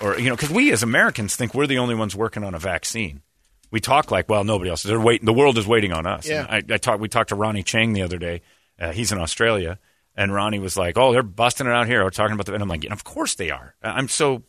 or 0.01 0.19
you 0.19 0.29
know, 0.31 0.37
because 0.37 0.51
we 0.51 0.73
as 0.73 0.83
Americans 0.83 1.37
think 1.37 1.55
we're 1.55 1.67
the 1.67 1.79
only 1.79 1.95
ones 1.95 2.17
working 2.17 2.43
on 2.45 2.55
a 2.55 2.59
vaccine. 2.59 3.23
We 3.71 3.79
talk 3.81 4.11
like, 4.11 4.29
well, 4.29 4.43
nobody 4.45 4.71
else. 4.71 4.85
Is 4.85 4.89
they're 4.89 4.99
waiting. 4.99 5.27
The 5.27 5.33
world 5.33 5.59
is 5.59 5.67
waiting 5.67 5.93
on 5.93 6.07
us. 6.07 6.27
Yeah. 6.29 6.47
And 6.49 6.73
I, 6.73 6.75
I 6.75 6.79
talked. 6.79 7.01
We 7.01 7.09
talked 7.09 7.29
to 7.29 7.37
Ronnie 7.37 7.63
Chang 7.63 7.93
the 7.93 8.03
other 8.03 8.19
day. 8.19 8.43
Uh, 8.81 8.91
he's 8.93 9.13
in 9.13 9.19
Australia, 9.19 9.79
and 10.17 10.33
Ronnie 10.35 10.59
was 10.59 10.77
like, 10.77 10.99
"Oh, 10.99 11.13
they're 11.13 11.23
busting 11.23 11.67
it 11.69 11.73
out 11.73 11.87
here." 11.87 12.03
We're 12.03 12.11
talking 12.11 12.35
about 12.35 12.47
the, 12.47 12.55
and 12.55 12.63
I'm 12.63 12.69
like, 12.69 12.85
"Of 12.91 13.05
course 13.05 13.35
they 13.37 13.51
are." 13.51 13.75
I'm 13.83 14.09
so 14.09 14.43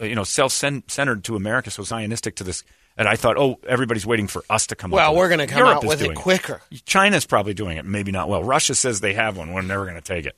Uh, 0.00 0.04
you 0.04 0.14
know 0.14 0.24
self-centered 0.24 1.24
to 1.24 1.36
America, 1.36 1.70
so 1.70 1.82
zionistic 1.82 2.36
to 2.36 2.44
this. 2.44 2.64
And 2.96 3.08
I 3.08 3.16
thought, 3.16 3.36
oh, 3.36 3.58
everybody's 3.66 4.06
waiting 4.06 4.28
for 4.28 4.44
us 4.48 4.68
to 4.68 4.76
come. 4.76 4.92
up 4.92 4.96
Well, 4.96 5.12
with 5.12 5.18
we're 5.18 5.28
going 5.28 5.40
to 5.40 5.46
come 5.48 5.58
Europe 5.58 5.78
out 5.78 5.84
with 5.84 6.00
it 6.00 6.04
doing 6.04 6.16
quicker. 6.16 6.60
China's 6.86 7.26
probably 7.26 7.52
doing 7.52 7.76
it, 7.76 7.84
maybe 7.84 8.12
not 8.12 8.28
well. 8.28 8.44
Russia 8.44 8.74
says 8.76 9.00
they 9.00 9.14
have 9.14 9.36
one. 9.36 9.52
We're 9.52 9.62
never 9.62 9.84
going 9.84 9.96
to 9.96 10.00
take 10.00 10.26
it 10.26 10.36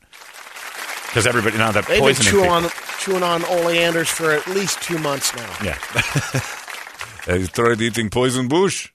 because 1.07 1.26
everybody 1.26 1.59
now 1.59 1.72
that 1.72 1.86
They've 1.86 1.97
been 1.99 2.14
poisoning 2.14 2.30
chewing 2.30 2.44
people. 2.44 2.57
on, 2.57 2.70
chewing 2.99 3.22
on 3.22 3.44
oleanders 3.44 4.09
for 4.09 4.32
at 4.32 4.47
least 4.49 4.82
two 4.82 4.99
months 4.99 5.34
now. 5.36 5.57
Yeah. 5.62 5.74
Have 7.26 7.40
you 7.40 7.47
tried 7.47 7.80
eating 7.80 8.09
poison 8.11 8.49
bush? 8.49 8.90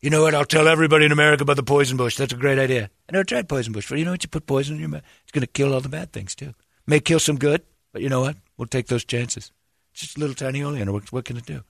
You 0.00 0.10
know 0.10 0.22
what? 0.22 0.34
I'll 0.34 0.44
tell 0.44 0.68
everybody 0.68 1.04
in 1.04 1.12
America 1.12 1.42
about 1.42 1.56
the 1.56 1.62
poison 1.62 1.96
bush. 1.96 2.16
That's 2.16 2.32
a 2.32 2.36
great 2.36 2.58
idea. 2.58 2.90
I 3.08 3.12
never 3.12 3.24
tried 3.24 3.48
poison 3.48 3.72
bush, 3.72 3.88
but 3.88 3.98
you 3.98 4.04
know 4.04 4.10
what? 4.12 4.22
You 4.22 4.28
put 4.28 4.46
poison 4.46 4.76
in 4.76 4.80
your 4.80 4.88
mouth, 4.88 5.02
it's 5.22 5.32
going 5.32 5.42
to 5.42 5.46
kill 5.46 5.72
all 5.74 5.80
the 5.80 5.88
bad 5.88 6.12
things 6.12 6.34
too. 6.34 6.54
May 6.86 7.00
kill 7.00 7.20
some 7.20 7.38
good, 7.38 7.62
but 7.92 8.02
you 8.02 8.08
know 8.08 8.20
what? 8.20 8.36
We'll 8.56 8.66
take 8.66 8.86
those 8.88 9.04
chances. 9.04 9.52
It's 10.00 10.06
just 10.06 10.16
a 10.16 10.20
little 10.20 10.34
tiny 10.34 10.62
oleander. 10.62 10.92
What, 10.92 11.12
what 11.12 11.24
can 11.26 11.36
it 11.36 11.44
do? 11.44 11.62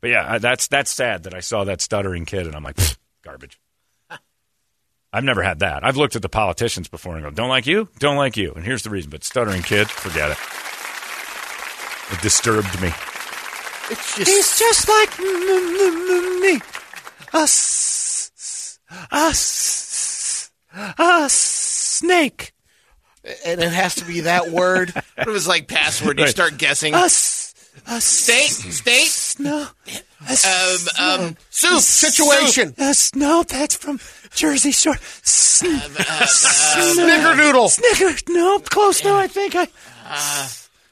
But 0.00 0.08
yeah, 0.08 0.24
I- 0.34 0.38
that's 0.38 0.68
that's 0.68 0.90
sad 0.90 1.24
that 1.24 1.34
I 1.34 1.40
saw 1.40 1.64
that 1.64 1.82
stuttering 1.82 2.24
kid 2.24 2.46
and 2.46 2.56
I'm 2.56 2.62
like, 2.64 2.78
garbage. 3.22 3.60
I've 5.12 5.24
never 5.24 5.42
had 5.42 5.58
that. 5.58 5.84
I've 5.84 5.96
looked 5.98 6.16
at 6.16 6.22
the 6.22 6.28
politicians 6.30 6.88
before 6.88 7.14
and 7.16 7.22
go, 7.22 7.30
don't 7.30 7.50
like 7.50 7.66
you, 7.66 7.88
don't 7.98 8.16
like 8.16 8.36
you. 8.38 8.52
And 8.52 8.64
here's 8.64 8.82
the 8.84 8.90
reason. 8.90 9.10
But 9.10 9.22
stuttering 9.22 9.62
kid, 9.62 9.90
forget 9.90 10.30
it. 10.30 10.38
It 12.12 12.20
disturbed 12.22 12.80
me. 12.80 12.88
It's 13.90 14.16
just 14.16 14.30
He's 14.30 14.58
just 14.58 14.88
like 14.88 15.20
m- 15.20 15.26
m- 15.26 16.10
m- 16.10 16.40
me. 16.40 16.60
Us. 17.34 18.78
Us. 19.10 20.50
A 20.98 21.26
snake. 21.28 22.52
and 23.46 23.60
it 23.62 23.72
has 23.72 23.96
to 23.96 24.04
be 24.04 24.20
that 24.20 24.48
word. 24.50 24.92
It 25.16 25.28
was 25.28 25.46
like 25.46 25.68
password. 25.68 26.18
You 26.18 26.24
Right. 26.24 26.30
start 26.30 26.58
guessing. 26.58 26.92
Us. 26.94 27.14
A 27.86 28.00
State, 28.00 28.50
state, 28.50 29.36
No. 29.38 29.66
um, 29.88 30.78
um, 30.98 31.36
soup, 31.50 31.80
Situation. 31.80 32.74
Yes, 32.78 33.14
no, 33.14 33.42
that's 33.42 33.76
from 33.76 34.00
Jersey 34.34 34.72
Shore. 34.72 34.96
Sn- 35.22 35.66
Snickerdoodle. 35.68 37.68
Snicker. 37.70 38.16
No, 38.32 38.58
close 38.60 39.04
now, 39.04 39.16
I 39.16 39.26
think. 39.26 39.54
I. 39.54 39.68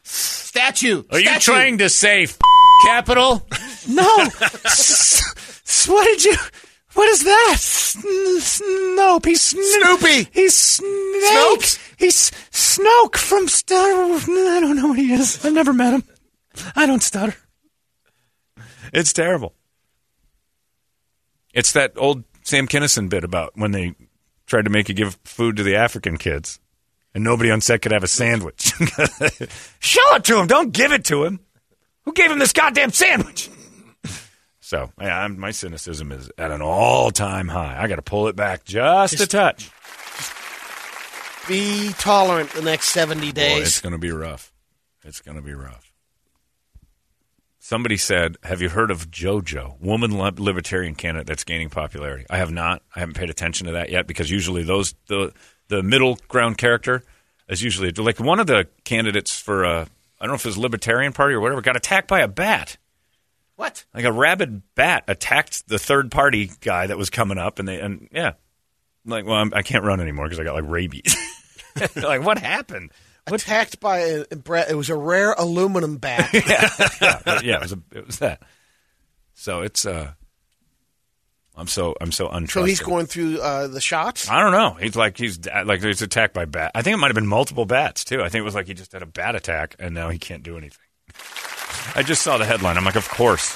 statue. 0.02 1.02
Are 1.10 1.18
you 1.18 1.26
statue. 1.26 1.52
trying 1.52 1.78
to 1.78 1.88
say 1.88 2.24
f- 2.24 2.38
capital? 2.84 3.46
No. 3.88 4.08
S- 4.64 5.22
s- 5.66 5.88
what 5.88 6.04
did 6.04 6.24
you. 6.24 6.36
What 6.94 7.08
is 7.08 7.24
that? 7.24 7.56
Sn- 7.58 8.38
Snope. 8.38 9.24
He's 9.24 9.40
sn- 9.40 9.62
Snoopy. 9.80 10.28
He's 10.32 10.54
Snake. 10.54 11.32
Snopes? 11.32 11.78
He's 11.96 12.30
Snoke 12.52 13.16
from 13.16 13.48
Star 13.48 14.08
Wars. 14.08 14.24
I 14.28 14.60
don't 14.60 14.76
know 14.76 14.88
what 14.88 14.98
he 14.98 15.12
is. 15.14 15.42
I've 15.44 15.54
never 15.54 15.72
met 15.72 15.94
him. 15.94 16.04
I 16.76 16.86
don't 16.86 17.02
stutter. 17.02 17.34
It's 18.92 19.12
terrible. 19.12 19.54
It's 21.54 21.72
that 21.72 21.92
old 21.96 22.24
Sam 22.44 22.66
Kinison 22.66 23.08
bit 23.08 23.24
about 23.24 23.52
when 23.56 23.72
they 23.72 23.94
tried 24.46 24.64
to 24.64 24.70
make 24.70 24.88
you 24.88 24.94
give 24.94 25.18
food 25.24 25.56
to 25.56 25.62
the 25.62 25.76
African 25.76 26.16
kids, 26.16 26.58
and 27.14 27.22
nobody 27.24 27.50
on 27.50 27.60
set 27.60 27.82
could 27.82 27.92
have 27.92 28.02
a 28.04 28.08
sandwich. 28.08 28.72
Show 29.80 30.14
it 30.14 30.24
to 30.24 30.38
him. 30.38 30.46
Don't 30.46 30.72
give 30.72 30.92
it 30.92 31.04
to 31.06 31.24
him. 31.24 31.40
Who 32.04 32.12
gave 32.12 32.30
him 32.30 32.38
this 32.38 32.52
goddamn 32.52 32.90
sandwich? 32.92 33.48
So 34.64 34.90
yeah, 34.98 35.18
I'm, 35.18 35.38
my 35.38 35.50
cynicism 35.50 36.12
is 36.12 36.30
at 36.38 36.50
an 36.50 36.62
all-time 36.62 37.48
high. 37.48 37.76
I 37.78 37.88
got 37.88 37.96
to 37.96 38.02
pull 38.02 38.28
it 38.28 38.36
back 38.36 38.64
just 38.64 39.20
a 39.20 39.26
touch. 39.26 39.70
Be 41.46 41.92
tolerant 41.98 42.48
the 42.52 42.62
next 42.62 42.88
70 42.88 43.20
Boy, 43.26 43.32
days. 43.32 43.66
it's 43.66 43.80
going 43.82 43.92
to 43.92 43.98
be 43.98 44.12
rough. 44.12 44.50
It's 45.04 45.20
going 45.20 45.36
to 45.36 45.42
be 45.42 45.52
rough. 45.52 45.91
Somebody 47.64 47.96
said, 47.96 48.38
"Have 48.42 48.60
you 48.60 48.70
heard 48.70 48.90
of 48.90 49.12
JoJo, 49.12 49.80
woman 49.80 50.18
libertarian 50.18 50.96
candidate 50.96 51.28
that's 51.28 51.44
gaining 51.44 51.70
popularity?" 51.70 52.26
I 52.28 52.38
have 52.38 52.50
not. 52.50 52.82
I 52.92 52.98
haven't 52.98 53.14
paid 53.14 53.30
attention 53.30 53.68
to 53.68 53.74
that 53.74 53.88
yet 53.88 54.08
because 54.08 54.32
usually 54.32 54.64
those 54.64 54.96
the 55.06 55.32
the 55.68 55.80
middle 55.80 56.18
ground 56.26 56.58
character 56.58 57.04
is 57.48 57.62
usually 57.62 57.92
like 57.92 58.18
one 58.18 58.40
of 58.40 58.48
the 58.48 58.66
candidates 58.82 59.38
for 59.38 59.64
I 59.64 59.86
don't 60.18 60.30
know 60.30 60.34
if 60.34 60.44
it 60.44 60.48
was 60.48 60.58
Libertarian 60.58 61.12
Party 61.12 61.34
or 61.34 61.40
whatever 61.40 61.60
got 61.60 61.76
attacked 61.76 62.08
by 62.08 62.18
a 62.22 62.26
bat. 62.26 62.78
What? 63.54 63.84
Like 63.94 64.06
a 64.06 64.12
rabid 64.12 64.62
bat 64.74 65.04
attacked 65.06 65.68
the 65.68 65.78
third 65.78 66.10
party 66.10 66.50
guy 66.62 66.88
that 66.88 66.98
was 66.98 67.10
coming 67.10 67.38
up, 67.38 67.60
and 67.60 67.68
they 67.68 67.78
and 67.78 68.08
yeah, 68.10 68.32
like 69.06 69.24
well 69.24 69.36
I'm, 69.36 69.54
I 69.54 69.62
can't 69.62 69.84
run 69.84 70.00
anymore 70.00 70.24
because 70.24 70.40
I 70.40 70.44
got 70.44 70.56
like 70.56 70.68
rabies. 70.68 71.16
like 71.94 72.24
what 72.24 72.38
happened? 72.38 72.90
Attacked 73.26 73.78
by 73.80 73.98
a, 73.98 74.24
it 74.30 74.76
was 74.76 74.90
a 74.90 74.96
rare 74.96 75.32
aluminum 75.32 75.98
bat. 75.98 76.30
yeah, 76.34 77.40
yeah, 77.42 77.56
it 77.56 77.62
was 77.62 77.72
a, 77.72 77.78
it 77.92 78.06
was 78.06 78.18
that. 78.18 78.42
So 79.34 79.62
it's 79.62 79.86
uh, 79.86 80.12
I'm 81.54 81.66
so 81.66 81.94
I'm 82.00 82.12
so 82.12 82.28
untrusting. 82.28 82.50
so 82.50 82.64
he's 82.64 82.80
going 82.80 83.06
through 83.06 83.40
uh, 83.40 83.68
the 83.68 83.80
shots. 83.80 84.28
I 84.28 84.40
don't 84.40 84.52
know. 84.52 84.72
He's 84.74 84.96
like 84.96 85.18
he's 85.18 85.38
like 85.46 85.82
he's 85.82 86.02
attacked 86.02 86.34
by 86.34 86.46
bat. 86.46 86.72
I 86.74 86.82
think 86.82 86.94
it 86.94 86.98
might 86.98 87.08
have 87.08 87.14
been 87.14 87.26
multiple 87.26 87.66
bats 87.66 88.04
too. 88.04 88.22
I 88.22 88.28
think 88.28 88.40
it 88.40 88.44
was 88.44 88.54
like 88.54 88.66
he 88.66 88.74
just 88.74 88.92
had 88.92 89.02
a 89.02 89.06
bat 89.06 89.36
attack 89.36 89.76
and 89.78 89.94
now 89.94 90.08
he 90.08 90.18
can't 90.18 90.42
do 90.42 90.56
anything. 90.56 90.78
I 91.94 92.02
just 92.02 92.22
saw 92.22 92.38
the 92.38 92.44
headline. 92.44 92.76
I'm 92.76 92.84
like, 92.84 92.96
of 92.96 93.08
course. 93.08 93.54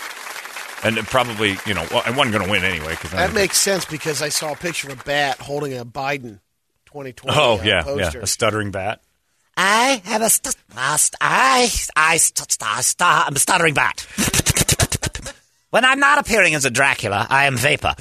And 0.85 0.97
probably, 1.07 1.57
you 1.67 1.75
know, 1.75 1.87
well, 1.91 2.03
I 2.05 2.11
wasn't 2.11 2.33
going 2.33 2.45
to 2.45 2.51
win 2.51 2.62
anyway 2.62 2.91
because 2.91 3.12
That 3.12 3.33
makes 3.33 3.59
sense 3.59 3.87
because 3.87 4.21
I 4.21 4.29
saw 4.29 4.53
a 4.53 4.57
picture 4.57 4.91
of 4.91 5.01
a 5.01 5.05
bat 5.05 5.39
holding 5.39 5.77
a 5.77 5.85
Biden 5.87 6.41
2020 6.87 7.39
Oh 7.39 7.59
uh, 7.59 7.62
yeah, 7.62 7.83
poster. 7.83 8.19
yeah, 8.19 8.25
a 8.25 8.27
stuttering 8.27 8.71
bat. 8.73 9.01
I 9.57 10.03
have 10.05 10.23
a 10.23 10.29
st- 10.31 10.55
uh, 10.77 10.97
st- 10.97 11.17
I 11.21 11.69
I 11.97 12.17
st- 12.19 12.53
st- 12.53 12.85
st- 12.85 13.01
I'm 13.03 13.35
a 13.35 13.39
stuttering 13.39 13.75
bat. 13.75 14.07
when 15.71 15.85
I'm 15.85 15.99
not 15.99 16.19
appearing 16.19 16.55
as 16.55 16.65
a 16.65 16.71
Dracula, 16.71 17.27
I 17.31 17.47
am 17.47 17.57
vapor. 17.57 17.95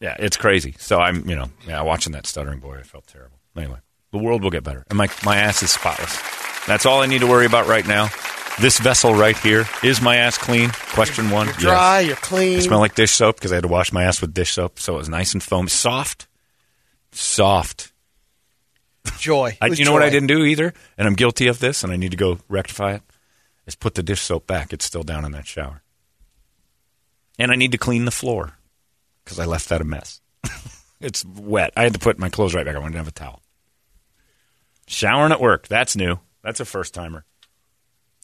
Yeah, 0.00 0.16
it's 0.18 0.36
crazy. 0.36 0.74
So 0.78 0.98
I'm, 0.98 1.28
you 1.28 1.36
know, 1.36 1.46
yeah, 1.66 1.80
watching 1.82 2.12
that 2.14 2.26
stuttering 2.26 2.58
boy, 2.58 2.78
I 2.78 2.82
felt 2.82 3.06
terrible. 3.06 3.38
Anyway, 3.56 3.78
the 4.10 4.18
world 4.18 4.42
will 4.42 4.50
get 4.50 4.64
better, 4.64 4.84
and 4.88 4.98
my 4.98 5.08
my 5.24 5.36
ass 5.36 5.62
is 5.62 5.70
spotless. 5.70 6.18
That's 6.66 6.86
all 6.86 7.02
I 7.02 7.06
need 7.06 7.20
to 7.20 7.26
worry 7.26 7.46
about 7.46 7.66
right 7.68 7.86
now. 7.86 8.08
This 8.60 8.78
vessel 8.78 9.14
right 9.14 9.36
here 9.38 9.64
is 9.82 10.02
my 10.02 10.16
ass 10.16 10.36
clean? 10.38 10.70
Question 10.92 11.30
one. 11.30 11.46
You're 11.46 11.54
dry. 11.56 12.00
Yes. 12.00 12.08
You're 12.08 12.16
clean. 12.16 12.58
I 12.58 12.60
smell 12.62 12.80
like 12.80 12.94
dish 12.94 13.12
soap 13.12 13.36
because 13.36 13.52
I 13.52 13.56
had 13.56 13.62
to 13.62 13.68
wash 13.68 13.92
my 13.92 14.04
ass 14.04 14.20
with 14.20 14.34
dish 14.34 14.52
soap, 14.52 14.78
so 14.78 14.94
it 14.94 14.98
was 14.98 15.08
nice 15.08 15.32
and 15.34 15.42
foamy, 15.42 15.68
soft, 15.68 16.26
soft. 17.12 17.91
Joy. 19.18 19.56
I, 19.60 19.66
you 19.68 19.84
know 19.84 19.92
what 19.92 20.02
I 20.02 20.10
didn't 20.10 20.28
do 20.28 20.44
either, 20.44 20.74
and 20.96 21.06
I'm 21.06 21.14
guilty 21.14 21.46
of 21.46 21.58
this, 21.58 21.84
and 21.84 21.92
I 21.92 21.96
need 21.96 22.10
to 22.10 22.16
go 22.16 22.38
rectify 22.48 22.94
it. 22.94 23.02
Is 23.66 23.74
put 23.76 23.94
the 23.94 24.02
dish 24.02 24.20
soap 24.20 24.46
back. 24.46 24.72
It's 24.72 24.84
still 24.84 25.04
down 25.04 25.24
in 25.24 25.32
that 25.32 25.46
shower, 25.46 25.82
and 27.38 27.52
I 27.52 27.54
need 27.54 27.72
to 27.72 27.78
clean 27.78 28.04
the 28.04 28.10
floor 28.10 28.54
because 29.24 29.38
I 29.38 29.44
left 29.44 29.68
that 29.68 29.80
a 29.80 29.84
mess. 29.84 30.20
it's 31.00 31.24
wet. 31.24 31.72
I 31.76 31.82
had 31.84 31.94
to 31.94 32.00
put 32.00 32.18
my 32.18 32.28
clothes 32.28 32.54
right 32.54 32.66
back. 32.66 32.74
on. 32.74 32.82
I 32.82 32.86
didn't 32.86 32.96
have 32.96 33.08
a 33.08 33.12
towel. 33.12 33.40
Showering 34.88 35.32
at 35.32 35.40
work. 35.40 35.68
That's 35.68 35.96
new. 35.96 36.18
That's 36.42 36.60
a 36.60 36.64
first 36.64 36.92
timer. 36.92 37.24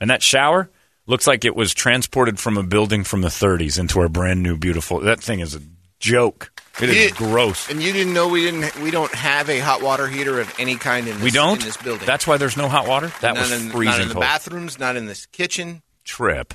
And 0.00 0.10
that 0.10 0.22
shower 0.22 0.70
looks 1.06 1.26
like 1.26 1.44
it 1.44 1.56
was 1.56 1.72
transported 1.72 2.38
from 2.38 2.56
a 2.56 2.62
building 2.62 3.04
from 3.04 3.22
the 3.22 3.28
30s 3.28 3.78
into 3.78 4.00
our 4.00 4.08
brand 4.08 4.42
new 4.42 4.56
beautiful. 4.56 5.00
That 5.00 5.20
thing 5.20 5.40
is 5.40 5.54
a 5.54 5.60
joke. 5.98 6.52
It 6.80 6.90
is 6.90 7.10
You- 7.10 7.16
gross. 7.16 7.68
And 7.70 7.82
you 7.82 7.92
didn't 7.92 8.12
know 8.14 8.28
we 8.28 8.42
didn't 8.44 8.76
we 8.80 8.90
don't 8.90 9.12
have 9.14 9.48
a 9.50 9.58
hot 9.58 9.82
water 9.82 10.06
heater 10.08 10.40
of 10.40 10.52
any 10.58 10.76
kind 10.76 11.08
in 11.08 11.14
this, 11.16 11.22
we 11.24 11.30
don't. 11.30 11.58
in 11.60 11.66
this 11.66 11.76
building. 11.76 12.06
That's 12.06 12.26
why 12.26 12.36
there's 12.36 12.56
no 12.56 12.68
hot 12.68 12.86
water. 12.86 13.12
That 13.20 13.34
not 13.34 13.40
was 13.42 13.52
in, 13.52 13.70
freezing 13.70 13.90
not 13.92 14.00
in 14.02 14.08
the 14.08 14.14
cold. 14.14 14.22
bathrooms, 14.22 14.78
not 14.78 14.96
in 14.96 15.06
this 15.06 15.26
kitchen. 15.26 15.82
Trip. 16.04 16.54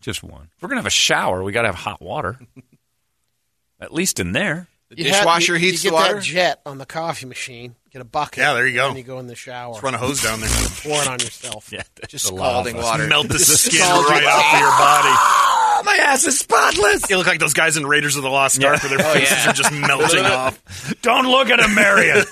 Just 0.00 0.22
one. 0.22 0.48
If 0.56 0.62
we're 0.62 0.68
gonna 0.68 0.80
have 0.80 0.86
a 0.86 0.90
shower, 0.90 1.42
we 1.42 1.52
got 1.52 1.62
to 1.62 1.68
have 1.68 1.74
hot 1.74 2.00
water. 2.00 2.38
At 3.80 3.92
least 3.92 4.20
in 4.20 4.32
there. 4.32 4.68
The 4.90 4.96
You 4.98 5.04
have- 5.10 5.20
dishwasher 5.20 5.54
you, 5.54 5.58
heats 5.60 5.84
you 5.84 5.90
the 5.90 5.96
get 5.96 6.02
water. 6.02 6.14
that 6.16 6.22
jet 6.24 6.60
on 6.66 6.78
the 6.78 6.86
coffee 6.86 7.26
machine. 7.26 7.76
Get 7.92 8.02
a 8.02 8.04
bucket. 8.04 8.38
Yeah, 8.38 8.54
there 8.54 8.66
you 8.66 8.74
go. 8.74 8.88
And 8.88 8.96
you 8.98 9.02
go 9.04 9.18
in 9.18 9.26
the 9.26 9.34
shower. 9.34 9.72
Just 9.74 9.82
run 9.82 9.94
a 9.94 9.98
hose 9.98 10.22
down 10.22 10.40
there. 10.40 10.48
Pour 10.82 11.00
it 11.02 11.08
on 11.08 11.18
yourself. 11.18 11.68
Yeah, 11.72 11.82
Just 12.08 12.30
a 12.30 12.34
lot 12.34 12.46
of 12.66 12.66
scalding 12.68 12.76
water. 12.76 13.06
Melt 13.08 13.28
the 13.28 13.38
skin 13.38 13.80
right 13.80 14.24
off 14.24 14.54
of 14.54 14.60
your 14.60 14.70
body. 14.70 15.49
My 15.84 15.96
ass 16.02 16.24
is 16.26 16.38
spotless. 16.38 17.08
You 17.10 17.16
look 17.18 17.26
like 17.26 17.40
those 17.40 17.54
guys 17.54 17.76
in 17.76 17.86
Raiders 17.86 18.16
of 18.16 18.22
the 18.22 18.28
Lost 18.30 18.62
Ark 18.62 18.82
where 18.82 18.96
their 18.96 19.06
Oh, 19.06 19.12
faces 19.14 19.38
yeah. 19.44 19.50
are 19.50 19.52
just 19.54 19.72
melting 19.72 20.24
off. 20.26 20.94
Don't 21.02 21.26
look 21.26 21.48
at 21.50 21.60
him, 21.60 21.74
Marion. 21.74 22.24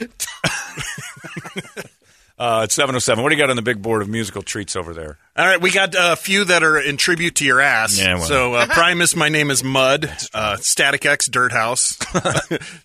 uh, 2.38 2.62
it's 2.64 2.74
707. 2.74 3.22
What 3.22 3.30
do 3.30 3.36
you 3.36 3.40
got 3.40 3.50
on 3.50 3.56
the 3.56 3.62
big 3.62 3.80
board 3.80 4.02
of 4.02 4.08
musical 4.08 4.42
treats 4.42 4.74
over 4.74 4.92
there? 4.92 5.18
All 5.36 5.46
right, 5.46 5.60
we 5.60 5.70
got 5.70 5.94
a 5.96 6.16
few 6.16 6.44
that 6.46 6.62
are 6.62 6.78
in 6.78 6.96
tribute 6.96 7.36
to 7.36 7.44
your 7.44 7.60
ass. 7.60 7.98
Yeah, 7.98 8.14
well. 8.14 8.24
So 8.24 8.54
uh, 8.54 8.66
Primus, 8.70 9.14
my 9.14 9.28
name 9.28 9.50
is 9.50 9.62
Mud. 9.62 10.10
Uh, 10.32 10.56
Static 10.56 11.06
X, 11.06 11.28
Dirt 11.28 11.52
House. 11.52 11.96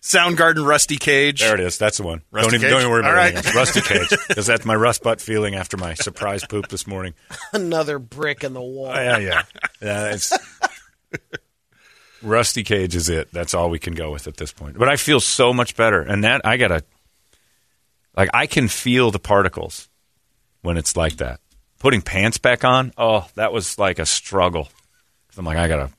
Soundgarden, 0.02 0.66
Rusty 0.66 0.96
Cage. 0.98 1.40
There 1.40 1.54
it 1.54 1.60
is. 1.60 1.78
That's 1.78 1.96
the 1.98 2.04
one. 2.04 2.22
Rusty 2.30 2.50
don't 2.50 2.54
even 2.54 2.60
Cage? 2.66 2.70
don't 2.70 2.80
even 2.80 2.90
worry 2.90 3.00
about 3.00 3.10
All 3.10 3.16
right. 3.16 3.32
anything 3.32 3.56
else. 3.56 3.76
Rusty 3.76 3.80
Cage. 3.94 4.08
Because 4.28 4.46
that's 4.46 4.64
my 4.64 4.74
rust 4.74 5.02
butt 5.02 5.20
feeling 5.20 5.54
after 5.56 5.76
my 5.76 5.94
surprise 5.94 6.44
poop 6.46 6.68
this 6.68 6.86
morning. 6.86 7.14
Another 7.52 7.98
brick 7.98 8.44
in 8.44 8.52
the 8.52 8.60
wall. 8.62 8.88
Oh, 8.88 8.94
yeah, 9.00 9.18
yeah. 9.18 9.42
Yeah, 9.80 10.12
it's 10.14 10.32
Rusty 12.22 12.62
Cage 12.62 12.94
is 12.94 13.08
it. 13.08 13.32
That's 13.32 13.54
all 13.54 13.70
we 13.70 13.78
can 13.78 13.94
go 13.94 14.12
with 14.12 14.26
at 14.26 14.36
this 14.36 14.52
point. 14.52 14.78
But 14.78 14.88
I 14.88 14.96
feel 14.96 15.20
so 15.20 15.52
much 15.52 15.74
better. 15.76 16.02
And 16.02 16.24
that 16.24 16.42
I 16.44 16.56
gotta 16.56 16.84
like 18.16 18.30
I 18.34 18.46
can 18.46 18.68
feel 18.68 19.10
the 19.10 19.18
particles 19.18 19.88
when 20.62 20.76
it's 20.76 20.96
like 20.96 21.16
that. 21.16 21.40
Putting 21.78 22.02
pants 22.02 22.38
back 22.38 22.64
on, 22.64 22.92
oh, 22.98 23.26
that 23.36 23.52
was 23.52 23.78
like 23.78 23.98
a 23.98 24.06
struggle. 24.06 24.64
'Cause 24.64 25.38
I'm 25.38 25.44
like, 25.46 25.56
I 25.58 25.68
gotta 25.68 25.90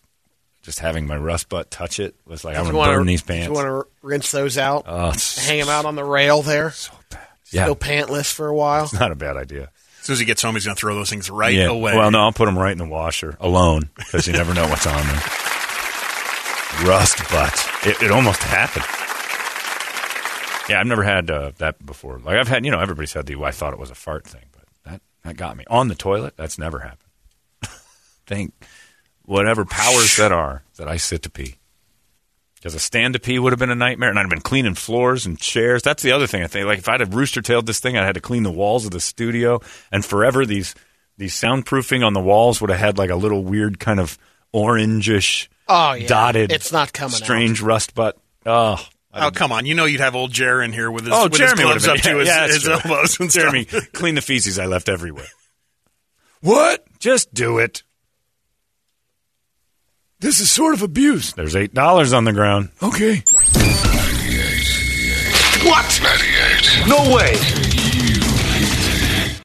just 0.62 0.80
having 0.80 1.07
my 1.07 1.18
rust 1.18 1.49
butt 1.49 1.72
touch 1.72 1.99
it 1.99 2.14
was 2.26 2.43
like 2.45 2.55
I'm 2.57 2.66
gonna 2.66 2.78
wanna- 2.78 2.97
burn 2.97 3.07
these 3.07 3.22
You 3.22 3.26
pants. 3.28 3.49
want 3.55 3.66
to 3.68 3.88
rinse 4.03 4.32
those 4.32 4.57
out? 4.57 4.84
Oh, 4.88 5.12
hang 5.38 5.59
them 5.59 5.70
out 5.70 5.86
on 5.86 5.95
the 5.95 6.03
rail 6.03 6.41
there. 6.43 6.72
so 6.72 6.93
bad. 7.09 7.20
Yeah, 7.51 7.66
Go 7.66 7.76
pantless 7.76 8.32
for 8.32 8.47
a 8.47 8.53
while. 8.55 8.84
it's 8.84 8.93
not 8.93 9.12
a 9.12 9.16
bad 9.16 9.38
idea. 9.38 9.70
As 9.99 10.05
soon 10.05 10.14
as 10.14 10.20
he 10.20 10.26
gets 10.26 10.41
home, 10.41 10.55
he's 10.55 10.66
going 10.66 10.76
to 10.76 10.80
throw 10.80 10.95
those 10.95 11.09
things 11.09 11.30
right 11.30 11.53
yeah. 11.53 11.66
away. 11.68 11.95
Well, 11.95 12.09
no, 12.09 12.20
I'll 12.22 12.32
put 12.32 12.45
them 12.45 12.57
right 12.57 12.72
in 12.72 12.78
the 12.80 12.86
washer 12.86 13.36
alone 13.39 13.89
because 13.95 14.26
you 14.26 14.34
never 14.34 14.53
know 14.53 14.68
what's 14.68 14.88
on 14.88 14.95
them. 15.05 15.20
Rust 16.88 17.20
butt. 17.30 17.70
It, 17.86 18.01
it 18.03 18.12
almost 18.12 18.41
happened. 18.41 18.86
Yeah, 20.70 20.80
I've 20.80 20.88
never 20.88 21.03
had 21.03 21.30
uh, 21.32 21.51
that 21.57 21.86
before. 21.86 22.20
Like 22.20 22.38
I've 22.38 22.47
had, 22.47 22.64
you 22.66 22.72
know, 22.72 22.80
everybody's 22.80 23.14
had 23.14 23.26
the 23.26 23.36
"I 23.43 23.51
thought 23.51 23.74
it 23.74 23.80
was 23.80 23.89
a 23.91 23.95
fart" 23.95 24.26
thing, 24.28 24.45
but 24.51 24.64
that 24.86 25.01
that 25.24 25.38
got 25.38 25.57
me 25.57 25.66
on 25.70 25.88
the 25.88 25.95
toilet. 25.95 26.36
That's 26.38 26.57
never 26.57 26.80
happened. 26.80 27.09
Thank 28.28 28.53
whatever 29.26 29.66
powers 29.66 30.16
that 30.18 30.32
are 30.32 30.64
that 30.78 30.88
I 30.88 30.97
sit 30.97 31.24
to 31.24 31.30
pee. 31.30 31.55
Because 32.55 32.76
a 32.76 32.80
stand 32.80 33.16
to 33.16 33.20
pee 33.20 33.39
would 33.39 33.51
have 33.53 33.59
been 33.59 33.72
a 33.72 33.76
nightmare, 33.76 34.09
and 34.12 34.20
I'd 34.20 34.24
have 34.24 34.30
been 34.30 34.41
cleaning 34.41 34.76
floors 34.76 35.26
and 35.26 35.38
chairs. 35.39 35.82
That's 35.82 36.03
the 36.03 36.12
other 36.12 36.28
thing 36.28 36.43
I 36.43 36.47
think. 36.47 36.68
Like 36.68 36.78
if 36.80 36.88
I'd 36.88 36.99
have 36.99 37.16
rooster 37.16 37.41
tailed 37.41 37.66
this 37.66 37.80
thing, 37.80 37.97
I'd 37.97 38.05
had 38.05 38.14
to 38.16 38.22
clean 38.22 38.43
the 38.43 38.51
walls 38.51 38.86
of 38.86 38.91
the 38.91 38.99
studio, 38.99 39.59
and 39.91 40.05
forever 40.05 40.45
these 40.45 40.76
these 41.18 41.34
soundproofing 41.34 42.05
on 42.05 42.14
the 42.14 42.20
walls 42.22 42.62
would 42.62 42.70
have 42.70 42.80
had 42.80 42.97
like 42.99 43.09
a 43.09 43.16
little 43.16 43.43
weird 43.43 43.80
kind 43.80 43.99
of 43.99 44.18
orangish, 44.53 45.47
Oh, 45.68 45.93
yeah. 45.93 46.07
dotted, 46.07 46.51
It's 46.51 46.72
not 46.72 46.93
coming 46.93 47.14
out. 47.16 47.20
strange 47.24 47.62
rust 47.62 47.95
butt. 47.95 48.18
Oh, 48.45 48.84
oh, 49.14 49.32
come 49.32 49.51
on. 49.51 49.66
You 49.66 49.76
know 49.76 49.86
you'd 49.86 50.01
have 50.01 50.16
old 50.16 50.32
Jer 50.32 50.62
in 50.62 50.72
here 50.74 50.89
with 50.89 51.05
his, 51.05 51.14
oh, 51.14 51.24
with 51.24 51.34
Jeremy 51.34 51.64
his 51.64 51.74
would 51.74 51.82
gloves 51.84 51.88
up 51.88 51.97
to 51.97 52.18
his, 52.20 52.28
yeah, 52.28 52.47
his 52.47 52.68
elbows 52.68 53.20
and 53.20 53.30
Jeremy, 53.30 53.66
stuff. 53.66 53.91
clean 53.93 54.16
the 54.16 54.22
feces 54.22 54.59
I 54.59 54.66
left 54.66 54.89
everywhere. 54.89 55.28
What? 56.41 56.86
Just 56.99 57.34
do 57.34 57.59
it. 57.59 57.84
This 60.20 60.39
is 60.39 60.51
sort 60.51 60.74
of 60.74 60.82
abuse. 60.84 61.34
There's 61.34 61.55
eight 61.55 61.74
dollars 61.74 62.14
on 62.14 62.26
the 62.26 62.34
ground. 62.34 62.70
Okay. 62.82 63.24
What? 65.64 65.99
98. 66.01 66.88
No 66.88 67.16
way. 67.16 67.36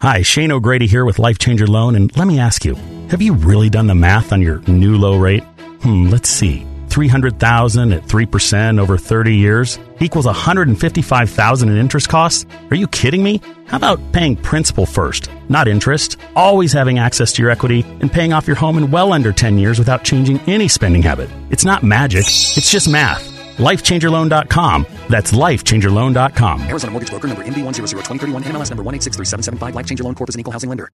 Hi, 0.03 0.23
Shane 0.23 0.53
O'Grady 0.53 0.87
here 0.87 1.05
with 1.05 1.19
Life 1.19 1.39
Changer 1.39 1.67
Loan, 1.67 1.95
and 1.97 2.17
let 2.17 2.27
me 2.27 2.39
ask 2.39 2.65
you, 2.65 2.75
have 3.11 3.21
you 3.21 3.35
really 3.35 3.69
done 3.69 3.87
the 3.87 3.95
math 3.95 4.33
on 4.33 4.41
your 4.41 4.61
new 4.69 4.97
low 4.97 5.19
rate? 5.19 5.43
Hmm, 5.83 6.09
let's 6.09 6.29
see. 6.29 6.67
300,000 6.97 7.93
at 7.93 8.05
3% 8.05 8.81
over 8.81 8.97
30 8.97 9.37
years 9.37 9.79
equals 10.01 10.25
155,000 10.25 11.69
in 11.69 11.77
interest 11.77 12.09
costs? 12.09 12.47
Are 12.71 12.75
you 12.75 12.87
kidding 12.87 13.23
me? 13.23 13.43
How 13.67 13.77
about 13.77 14.01
paying 14.13 14.35
principal 14.35 14.87
first, 14.87 15.29
not 15.51 15.69
interest, 15.69 16.17
always 16.35 16.73
having 16.73 16.99
access 16.99 17.35
to 17.35 17.43
your 17.43 17.51
equity 17.51 17.85
and 18.01 18.11
paying 18.11 18.33
off 18.33 18.47
your 18.47 18.57
home 18.57 18.79
in 18.79 18.91
well 18.91 19.13
under 19.13 19.31
10 19.31 19.59
years 19.59 19.79
without 19.79 20.05
changing 20.05 20.41
any 20.47 20.69
spending 20.69 21.03
habit? 21.03 21.29
It's 21.51 21.67
not 21.67 21.83
magic, 21.83 22.25
it's 22.57 22.71
just 22.71 22.89
math. 22.89 23.23
LifeChangerLoan.com. 23.59 24.87
That's 25.11 25.33
LifeChangerLoan.com. 25.33 26.63
Arizona 26.63 26.93
Mortgage 26.93 27.11
Broker 27.11 27.29
number 27.29 27.45
MD1002031 27.45 28.43
NMLS 28.45 28.71
number 28.71 28.85
1863775 28.85 29.75
Life 29.75 29.87
Changer 29.87 30.05
Loan 30.05 30.15
Corp 30.15 30.31
is 30.31 30.35
an 30.35 30.41
equal 30.41 30.53
housing 30.53 30.71
lender. 30.71 30.89